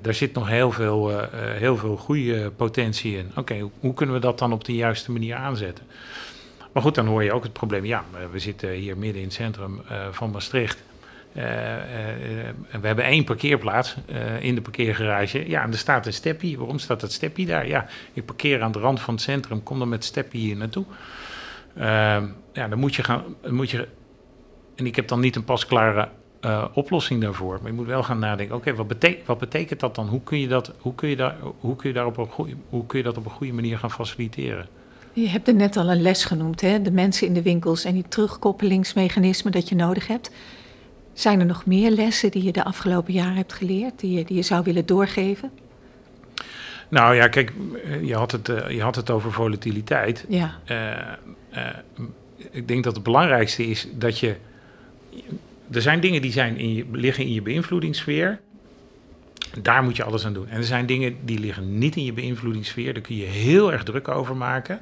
daar 0.02 0.14
zit 0.14 0.34
nog 0.34 0.48
heel 0.48 0.72
veel, 0.72 1.28
heel 1.32 1.76
veel 1.76 1.96
goede 1.96 2.50
potentie 2.50 3.16
in. 3.16 3.30
Oké, 3.36 3.58
hoe, 3.58 3.70
hoe, 3.80 3.94
kunnen 3.94 4.14
we 4.14 4.20
dat 4.20 4.38
dan 4.38 4.52
op 4.52 4.64
de 4.64 4.74
juiste 4.74 5.12
manier 5.12 5.34
aanzetten? 5.34 5.84
Maar 6.72 6.82
goed, 6.82 6.94
dan 6.94 7.06
hoor 7.06 7.24
je 7.24 7.32
ook 7.32 7.42
het 7.42 7.52
probleem. 7.52 7.84
Ja, 7.84 8.04
we 8.32 8.38
zitten 8.38 8.70
hier 8.70 8.96
midden 8.96 9.20
in 9.20 9.26
het 9.26 9.36
centrum 9.36 9.80
van 10.10 10.30
Maastricht. 10.30 10.82
Uh, 11.36 11.42
uh, 11.42 11.48
we 12.80 12.86
hebben 12.86 13.04
één 13.04 13.24
parkeerplaats 13.24 13.96
in 14.40 14.54
de 14.54 14.60
parkeergarage. 14.60 15.48
Ja, 15.48 15.62
en 15.62 15.72
er 15.72 15.78
staat 15.78 16.06
een 16.06 16.12
steppie. 16.12 16.58
Waarom 16.58 16.78
staat 16.78 17.00
dat 17.00 17.12
steppie 17.12 17.46
daar? 17.46 17.66
Ja, 17.66 17.86
ik 18.12 18.24
parkeer 18.24 18.62
aan 18.62 18.72
de 18.72 18.78
rand 18.78 19.00
van 19.00 19.14
het 19.14 19.22
centrum, 19.22 19.62
kom 19.62 19.78
dan 19.78 19.88
met 19.88 20.04
steppie 20.04 20.40
hier 20.40 20.56
naartoe. 20.56 20.84
Ehm, 21.76 22.24
ja, 22.52 22.68
dan 22.68 22.78
moet 22.78 22.94
je 22.94 23.02
gaan. 23.02 23.22
Moet 23.48 23.70
je, 23.70 23.88
en 24.74 24.86
ik 24.86 24.96
heb 24.96 25.08
dan 25.08 25.20
niet 25.20 25.36
een 25.36 25.44
pasklare 25.44 26.08
oplossing 26.72 27.20
daarvoor. 27.20 27.58
Maar 27.60 27.70
je 27.70 27.76
moet 27.76 27.86
wel 27.86 28.02
gaan 28.02 28.18
nadenken. 28.18 28.56
Oké, 28.56 28.74
wat, 28.74 28.94
wat 29.26 29.38
betekent 29.38 29.80
dat 29.80 29.94
dan? 29.94 30.08
Hoe 30.08 30.22
kun 30.22 30.40
je 30.40 30.48
dat, 30.48 30.72
hoe 30.78 30.94
kun 30.94 31.08
je 31.08 31.16
daar, 31.16 31.36
hoe 31.60 31.76
kun 31.76 31.92
je 31.92 31.98
een 31.98 32.26
goede, 32.30 32.54
hoe 32.68 32.86
kun 32.86 32.98
je 32.98 33.04
dat 33.04 33.16
op 33.16 33.24
een 33.24 33.30
goede 33.30 33.52
manier 33.52 33.78
gaan 33.78 33.90
faciliteren? 33.90 34.68
Je 35.12 35.28
hebt 35.28 35.48
er 35.48 35.54
net 35.54 35.76
al 35.76 35.90
een 35.90 36.02
les 36.02 36.24
genoemd, 36.24 36.60
hè? 36.60 36.82
de 36.82 36.90
mensen 36.90 37.26
in 37.26 37.34
de 37.34 37.42
winkels 37.42 37.84
en 37.84 37.94
die 37.94 38.08
terugkoppelingsmechanismen 38.08 39.52
dat 39.52 39.68
je 39.68 39.74
nodig 39.74 40.06
hebt. 40.06 40.30
Zijn 41.16 41.40
er 41.40 41.46
nog 41.46 41.66
meer 41.66 41.90
lessen 41.90 42.30
die 42.30 42.42
je 42.42 42.52
de 42.52 42.64
afgelopen 42.64 43.12
jaren 43.12 43.36
hebt 43.36 43.52
geleerd, 43.52 44.00
die 44.00 44.18
je, 44.18 44.24
die 44.24 44.36
je 44.36 44.42
zou 44.42 44.64
willen 44.64 44.86
doorgeven? 44.86 45.50
Nou 46.88 47.14
ja, 47.14 47.28
kijk, 47.28 47.52
je 48.02 48.14
had 48.14 48.32
het, 48.32 48.48
uh, 48.48 48.70
je 48.70 48.82
had 48.82 48.96
het 48.96 49.10
over 49.10 49.32
volatiliteit. 49.32 50.24
Ja. 50.28 50.58
Uh, 50.70 50.90
uh, 51.54 52.06
ik 52.50 52.68
denk 52.68 52.84
dat 52.84 52.94
het 52.94 53.02
belangrijkste 53.02 53.66
is 53.66 53.88
dat 53.92 54.18
je. 54.18 54.36
Er 55.70 55.82
zijn 55.82 56.00
dingen 56.00 56.22
die 56.22 56.32
zijn 56.32 56.56
in 56.56 56.74
je, 56.74 56.84
liggen 56.92 57.24
in 57.24 57.32
je 57.32 57.42
beïnvloedingssfeer. 57.42 58.40
Daar 59.62 59.82
moet 59.82 59.96
je 59.96 60.04
alles 60.04 60.26
aan 60.26 60.32
doen. 60.32 60.48
En 60.48 60.56
er 60.56 60.64
zijn 60.64 60.86
dingen 60.86 61.16
die 61.24 61.38
liggen 61.38 61.78
niet 61.78 61.96
in 61.96 62.04
je 62.04 62.12
beïnvloedingssfeer. 62.12 62.94
Daar 62.94 63.02
kun 63.02 63.16
je 63.16 63.24
heel 63.24 63.72
erg 63.72 63.82
druk 63.82 64.08
over 64.08 64.36
maken. 64.36 64.80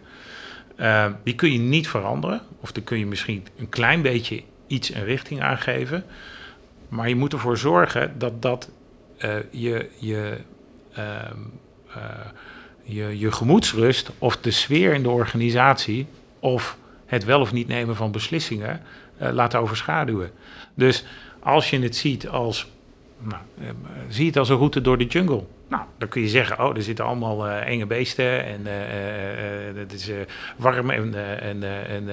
die 1.25 1.35
kun 1.35 1.53
je 1.53 1.59
niet 1.59 1.89
veranderen. 1.89 2.41
Of 2.61 2.73
daar 2.73 2.85
kun 2.85 2.99
je 2.99 3.07
misschien 3.07 3.47
een 3.59 3.69
klein 3.69 4.03
beetje 4.03 4.43
iets 4.67 4.95
een 4.95 5.05
richting 5.05 5.43
aangeven. 5.43 6.05
Maar 6.89 7.09
je 7.09 7.17
moet 7.17 7.33
ervoor 7.33 7.59
zorgen 7.59 8.19
dat 8.19 8.43
dat 8.43 8.71
uh, 9.19 9.35
je, 9.51 9.89
je, 9.99 10.39
uh, 10.99 11.15
uh, 11.89 12.05
je, 12.83 13.19
je 13.19 13.33
gemoedsrust 13.33 14.11
of 14.19 14.37
de 14.37 14.51
sfeer 14.51 14.93
in 14.93 15.03
de 15.03 15.11
organisatie 15.11 16.07
of 16.39 16.79
het 17.07 17.25
wel 17.25 17.41
of 17.41 17.53
niet 17.53 17.69
nemen 17.69 17.97
van 17.97 18.13
beslissingen 18.13 18.81
laat 19.19 19.55
overschaduwen. 19.55 20.31
Dus 20.75 21.05
als 21.41 21.71
je 21.71 21.79
het 21.79 21.97
ziet 21.97 22.29
als, 22.29 22.67
nou, 23.25 23.43
zie 24.09 24.27
het 24.27 24.37
als 24.37 24.49
een 24.49 24.57
route 24.57 24.81
door 24.81 24.99
de 24.99 25.07
jungle. 25.07 25.45
Nou, 25.69 25.83
dan 25.99 26.09
kun 26.09 26.23
je 26.23 26.29
zeggen, 26.29 26.65
oh, 26.65 26.77
er 26.77 26.83
zitten 26.83 27.05
allemaal 27.05 27.47
uh, 27.47 27.67
enge 27.67 27.87
beesten 27.87 28.45
en 28.45 28.61
uh, 28.67 29.73
uh, 29.73 29.77
het 29.77 29.93
is 29.93 30.11
warm 30.57 30.91
en, 30.91 31.41
en, 31.41 31.63
en 31.89 32.09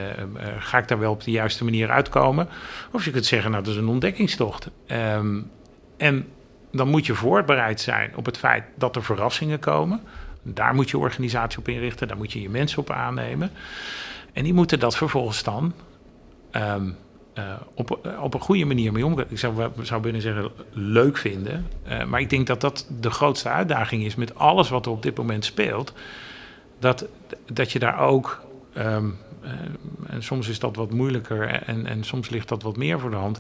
ga 0.59 0.77
ik 0.77 0.87
daar 0.87 0.99
wel 0.99 1.11
op 1.11 1.23
de 1.23 1.31
juiste 1.31 1.63
manier 1.63 1.89
uitkomen? 1.89 2.47
Of 2.91 3.05
je 3.05 3.11
kunt 3.11 3.25
zeggen, 3.25 3.51
nou, 3.51 3.63
dat 3.63 3.73
is 3.73 3.79
een 3.79 3.87
ontdekkingstocht. 3.87 4.69
Um, 4.87 5.49
en 5.97 6.27
dan 6.71 6.87
moet 6.87 7.05
je 7.05 7.13
voorbereid 7.13 7.81
zijn 7.81 8.11
op 8.15 8.25
het 8.25 8.37
feit 8.37 8.63
dat 8.75 8.95
er 8.95 9.03
verrassingen 9.03 9.59
komen. 9.59 10.01
Daar 10.43 10.75
moet 10.75 10.89
je 10.89 10.97
organisatie 10.97 11.59
op 11.59 11.67
inrichten, 11.67 12.07
daar 12.07 12.17
moet 12.17 12.31
je 12.31 12.41
je 12.41 12.49
mensen 12.49 12.79
op 12.79 12.89
aannemen. 12.89 13.51
En 14.33 14.43
die 14.43 14.53
moeten 14.53 14.79
dat 14.79 14.97
vervolgens 14.97 15.43
dan 15.43 15.73
uh, 17.37 17.43
op, 17.73 17.99
uh, 18.05 18.23
op 18.23 18.33
een 18.33 18.39
goede 18.39 18.65
manier 18.65 18.91
mee 18.91 19.05
omgaan. 19.05 19.25
Ik 19.29 19.39
zou, 19.39 19.69
zou 19.81 20.01
binnen 20.01 20.21
zeggen 20.21 20.51
leuk 20.71 21.17
vinden. 21.17 21.67
Uh, 21.87 22.05
maar 22.05 22.19
ik 22.19 22.29
denk 22.29 22.47
dat 22.47 22.61
dat 22.61 22.87
de 22.99 23.09
grootste 23.09 23.49
uitdaging 23.49 24.03
is 24.03 24.15
met 24.15 24.35
alles 24.35 24.69
wat 24.69 24.85
er 24.85 24.91
op 24.91 25.03
dit 25.03 25.17
moment 25.17 25.45
speelt. 25.45 25.93
Dat, 26.79 27.05
dat 27.45 27.71
je 27.71 27.79
daar 27.79 27.99
ook 27.99 28.41
um, 28.77 29.17
en 30.07 30.23
soms 30.23 30.47
is 30.47 30.59
dat 30.59 30.75
wat 30.75 30.91
moeilijker 30.91 31.47
en, 31.47 31.85
en 31.85 32.03
soms 32.03 32.29
ligt 32.29 32.47
dat 32.47 32.63
wat 32.63 32.77
meer 32.77 32.99
voor 32.99 33.09
de 33.09 33.15
hand, 33.15 33.39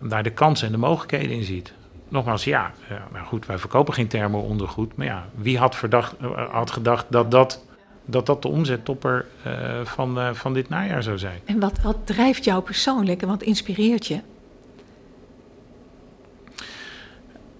daar 0.00 0.22
de 0.22 0.30
kansen 0.30 0.66
en 0.66 0.72
de 0.72 0.78
mogelijkheden 0.78 1.36
in 1.36 1.44
ziet. 1.44 1.72
Nogmaals, 2.08 2.44
ja, 2.44 2.72
maar 3.12 3.24
goed, 3.24 3.46
wij 3.46 3.58
verkopen 3.58 3.94
geen 3.94 4.08
thermo-ondergoed. 4.08 4.96
Maar 4.96 5.06
ja, 5.06 5.28
wie 5.34 5.58
had, 5.58 5.76
verdacht, 5.76 6.14
had 6.50 6.70
gedacht 6.70 7.06
dat 7.08 7.30
dat, 7.30 7.64
dat, 8.06 8.26
dat 8.26 8.42
de 8.42 8.48
omzettopper 8.48 9.26
uh, 9.46 9.84
van, 9.84 10.18
uh, 10.18 10.32
van 10.32 10.54
dit 10.54 10.68
najaar 10.68 11.02
zou 11.02 11.18
zijn? 11.18 11.40
En 11.44 11.60
wat, 11.60 11.80
wat 11.82 11.96
drijft 12.04 12.44
jou 12.44 12.62
persoonlijk 12.62 13.22
en 13.22 13.28
wat 13.28 13.42
inspireert 13.42 14.06
je? 14.06 14.20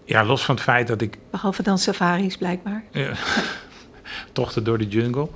Ja, 0.04 0.24
los 0.24 0.44
van 0.44 0.54
het 0.54 0.64
feit 0.64 0.86
dat 0.86 1.00
ik. 1.00 1.18
Behalve 1.30 1.62
dan 1.62 1.78
safaris, 1.78 2.36
blijkbaar. 2.36 2.84
Ja, 2.90 3.12
tochten 4.32 4.64
door 4.64 4.78
de 4.78 4.88
jungle. 4.88 5.28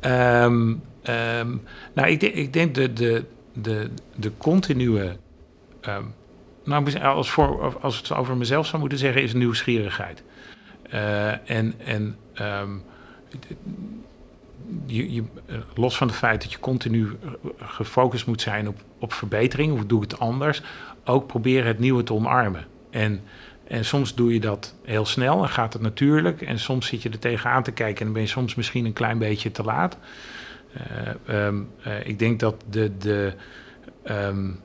Um, 0.00 0.82
um, 1.04 1.62
nou, 1.92 2.08
ik, 2.08 2.20
denk, 2.20 2.34
ik 2.34 2.52
denk 2.52 2.74
de, 2.74 2.92
de, 2.92 3.24
de, 3.52 3.90
de 4.14 4.32
continue. 4.36 5.16
Um, 5.88 6.14
nou, 6.64 7.00
als, 7.00 7.30
voor, 7.30 7.78
als 7.80 7.96
het 7.96 8.12
over 8.12 8.36
mezelf 8.36 8.66
zou 8.66 8.80
moeten 8.80 8.98
zeggen, 8.98 9.22
is 9.22 9.32
nieuwsgierigheid. 9.32 10.22
Uh, 10.94 11.50
en 11.50 11.74
en 11.84 12.16
je, 14.86 15.12
je, 15.12 15.22
los 15.74 15.96
van 15.96 16.06
het 16.06 16.16
feit 16.16 16.42
dat 16.42 16.52
je 16.52 16.58
continu 16.58 17.16
gefocust 17.58 18.26
moet 18.26 18.40
zijn 18.40 18.68
op, 18.68 18.84
op 18.98 19.12
verbetering, 19.12 19.72
of 19.72 19.84
doe 19.84 20.00
het 20.00 20.18
anders, 20.18 20.62
ook 21.04 21.26
proberen 21.26 21.66
het 21.66 21.78
nieuwe 21.78 22.02
te 22.02 22.14
omarmen. 22.14 22.66
En 22.90 23.20
en 23.72 23.84
soms 23.84 24.14
doe 24.14 24.32
je 24.32 24.40
dat 24.40 24.74
heel 24.84 25.06
snel 25.06 25.42
en 25.42 25.48
gaat 25.48 25.72
het 25.72 25.82
natuurlijk. 25.82 26.42
En 26.42 26.58
soms 26.58 26.86
zit 26.86 27.02
je 27.02 27.08
er 27.08 27.18
tegenaan 27.18 27.62
te 27.62 27.72
kijken 27.72 27.98
en 27.98 28.04
dan 28.04 28.12
ben 28.12 28.22
je 28.22 28.28
soms 28.28 28.54
misschien 28.54 28.84
een 28.84 28.92
klein 28.92 29.18
beetje 29.18 29.50
te 29.50 29.62
laat. 29.62 29.98
Um, 31.28 31.68
uh, 31.86 32.06
ik 32.06 32.18
denk 32.18 32.40
dat 32.40 32.64
de, 32.70 32.96
de, 32.98 33.32
um, 34.04 34.60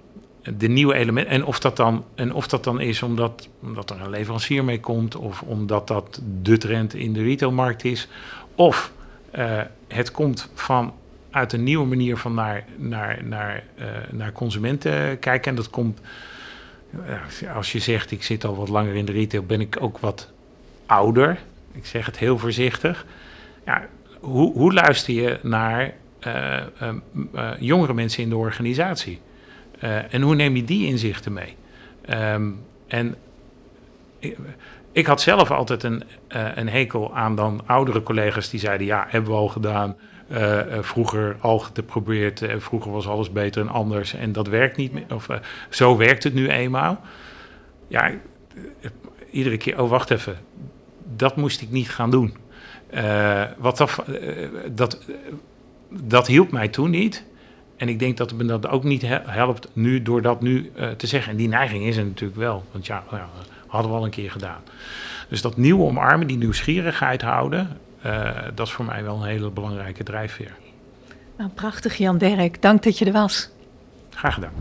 de 0.57 0.67
nieuwe 0.67 0.93
elementen. 0.93 1.31
En 1.31 1.45
of 1.45 1.59
dat 1.59 1.77
dan, 1.77 2.05
en 2.15 2.33
of 2.33 2.47
dat 2.47 2.63
dan 2.63 2.79
is 2.79 3.03
omdat, 3.03 3.49
omdat 3.61 3.89
er 3.89 4.01
een 4.01 4.09
leverancier 4.09 4.63
mee 4.63 4.79
komt, 4.79 5.15
of 5.15 5.41
omdat 5.41 5.87
dat 5.87 6.21
de 6.41 6.57
trend 6.57 6.93
in 6.93 7.13
de 7.13 7.23
retailmarkt 7.23 7.83
is. 7.83 8.07
Of 8.55 8.91
uh, 9.37 9.61
het 9.87 10.11
komt 10.11 10.51
van 10.53 10.93
uit 11.29 11.53
een 11.53 11.63
nieuwe 11.63 11.85
manier 11.85 12.17
van 12.17 12.33
naar, 12.33 12.65
naar, 12.77 13.23
naar, 13.23 13.63
naar 14.11 14.31
consumenten 14.31 15.19
kijken. 15.19 15.49
En 15.51 15.55
dat 15.55 15.69
komt 15.69 15.99
als 17.55 17.71
je 17.71 17.79
zegt, 17.79 18.11
ik 18.11 18.23
zit 18.23 18.45
al 18.45 18.55
wat 18.55 18.69
langer 18.69 18.95
in 18.95 19.05
de 19.05 19.11
retail, 19.11 19.43
ben 19.43 19.61
ik 19.61 19.77
ook 19.81 19.97
wat 19.97 20.31
ouder. 20.85 21.39
Ik 21.71 21.85
zeg 21.85 22.05
het 22.05 22.17
heel 22.17 22.37
voorzichtig. 22.37 23.05
Ja, 23.65 23.87
hoe, 24.19 24.53
hoe 24.53 24.73
luister 24.73 25.13
je 25.13 25.39
naar 25.41 25.93
jongere 27.59 27.93
mensen 27.93 28.23
in 28.23 28.29
de 28.29 28.37
organisatie? 28.37 29.19
en 30.09 30.21
hoe 30.21 30.35
neem 30.35 30.55
je 30.55 30.63
die 30.63 30.87
inzichten 30.87 31.33
mee? 31.33 31.55
Um, 32.09 32.59
en 32.87 33.15
ik, 34.97 35.05
had 35.05 35.21
zelf 35.21 35.51
altijd 35.51 35.83
een, 35.83 36.03
een 36.55 36.69
hekel 36.69 37.15
aan 37.15 37.35
dan 37.35 37.61
oudere 37.65 38.03
collega's 38.03 38.49
die 38.49 38.59
zeiden: 38.59 38.87
Ja, 38.87 39.05
hebben 39.09 39.31
we 39.31 39.37
al 39.37 39.47
gedaan. 39.47 39.95
Uh, 40.31 40.59
vroeger 40.81 41.35
al 41.39 41.59
geprobeerd, 41.59 42.45
vroeger 42.57 42.91
was 42.91 43.07
alles 43.07 43.31
beter 43.31 43.61
en 43.61 43.69
anders 43.69 44.13
en 44.13 44.31
dat 44.31 44.47
werkt 44.47 44.77
niet 44.77 44.93
meer. 44.93 45.05
Of 45.13 45.27
zo 45.69 45.97
werkt 45.97 46.23
het 46.23 46.33
nu 46.33 46.49
eenmaal. 46.49 47.01
Ja, 47.87 48.11
iedere 49.31 49.57
keer, 49.57 49.81
oh 49.81 49.89
wacht 49.89 50.11
even, 50.11 50.37
dat 51.15 51.35
moest 51.35 51.61
ik 51.61 51.69
niet 51.69 51.89
gaan 51.89 52.11
doen. 52.11 52.37
wat 53.57 53.77
dat, 53.77 54.05
dat, 54.71 55.05
dat 55.89 56.27
hielp 56.27 56.51
mij 56.51 56.67
toen 56.67 56.89
niet. 56.89 57.25
En 57.77 57.89
ik 57.89 57.99
denk 57.99 58.17
dat 58.17 58.29
het 58.29 58.39
me 58.39 58.45
dat 58.45 58.67
ook 58.67 58.83
niet 58.83 59.03
helpt 59.25 59.69
nu 59.73 60.01
door 60.01 60.21
dat 60.21 60.41
nu 60.41 60.71
te 60.97 61.07
zeggen. 61.07 61.31
En 61.31 61.37
die 61.37 61.47
neiging 61.47 61.85
is 61.85 61.97
er 61.97 62.05
natuurlijk 62.05 62.39
wel, 62.39 62.63
want 62.71 62.85
ja, 62.85 63.03
ja, 63.11 63.29
hadden 63.67 63.91
we 63.91 63.97
al 63.97 64.05
een 64.05 64.09
keer 64.09 64.31
gedaan. 64.31 64.61
Dus 65.29 65.41
dat 65.41 65.57
nieuwe 65.57 65.83
omarmen, 65.83 66.27
die 66.27 66.37
nieuwsgierigheid 66.37 67.21
houden, 67.21 67.77
uh, 68.05 68.31
dat 68.55 68.67
is 68.67 68.73
voor 68.73 68.85
mij 68.85 69.03
wel 69.03 69.15
een 69.15 69.27
hele 69.27 69.49
belangrijke 69.49 70.03
drijfveer. 70.03 70.55
Nou, 71.37 71.49
prachtig 71.49 71.97
Jan 71.97 72.17
Dirk, 72.17 72.61
dank 72.61 72.83
dat 72.83 72.97
je 72.97 73.05
er 73.05 73.11
was. 73.11 73.49
Graag 74.09 74.33
gedaan. 74.33 74.51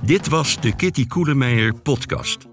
Dit 0.00 0.28
was 0.28 0.60
de 0.60 0.76
Kitty 0.76 1.06
Koelemeijer 1.06 1.74
podcast. 1.74 2.46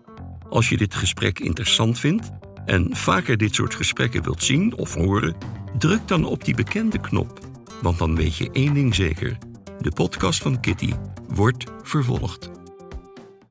Als 0.50 0.70
je 0.70 0.78
dit 0.78 0.96
gesprek 0.96 1.40
interessant 1.40 2.00
vindt 2.00 2.32
en 2.66 2.96
vaker 2.96 3.38
dit 3.38 3.56
soort 3.56 3.76
gesprekken 3.76 4.24
wilt 4.24 4.44
zien 4.44 4.78
of 4.78 4.94
horen, 4.94 5.36
druk 5.78 6.08
dan 6.08 6.26
op 6.26 6.46
die 6.46 6.56
bekende 6.56 7.00
knop. 7.00 7.40
Want 7.82 7.98
dan 7.98 8.16
weet 8.16 8.36
je 8.36 8.50
één 8.52 8.74
ding 8.74 8.96
zeker: 8.96 9.38
de 9.80 9.92
podcast 9.92 10.42
van 10.42 10.60
Kitty 10.60 10.94
wordt 11.28 11.66
vervolgd. 11.84 12.57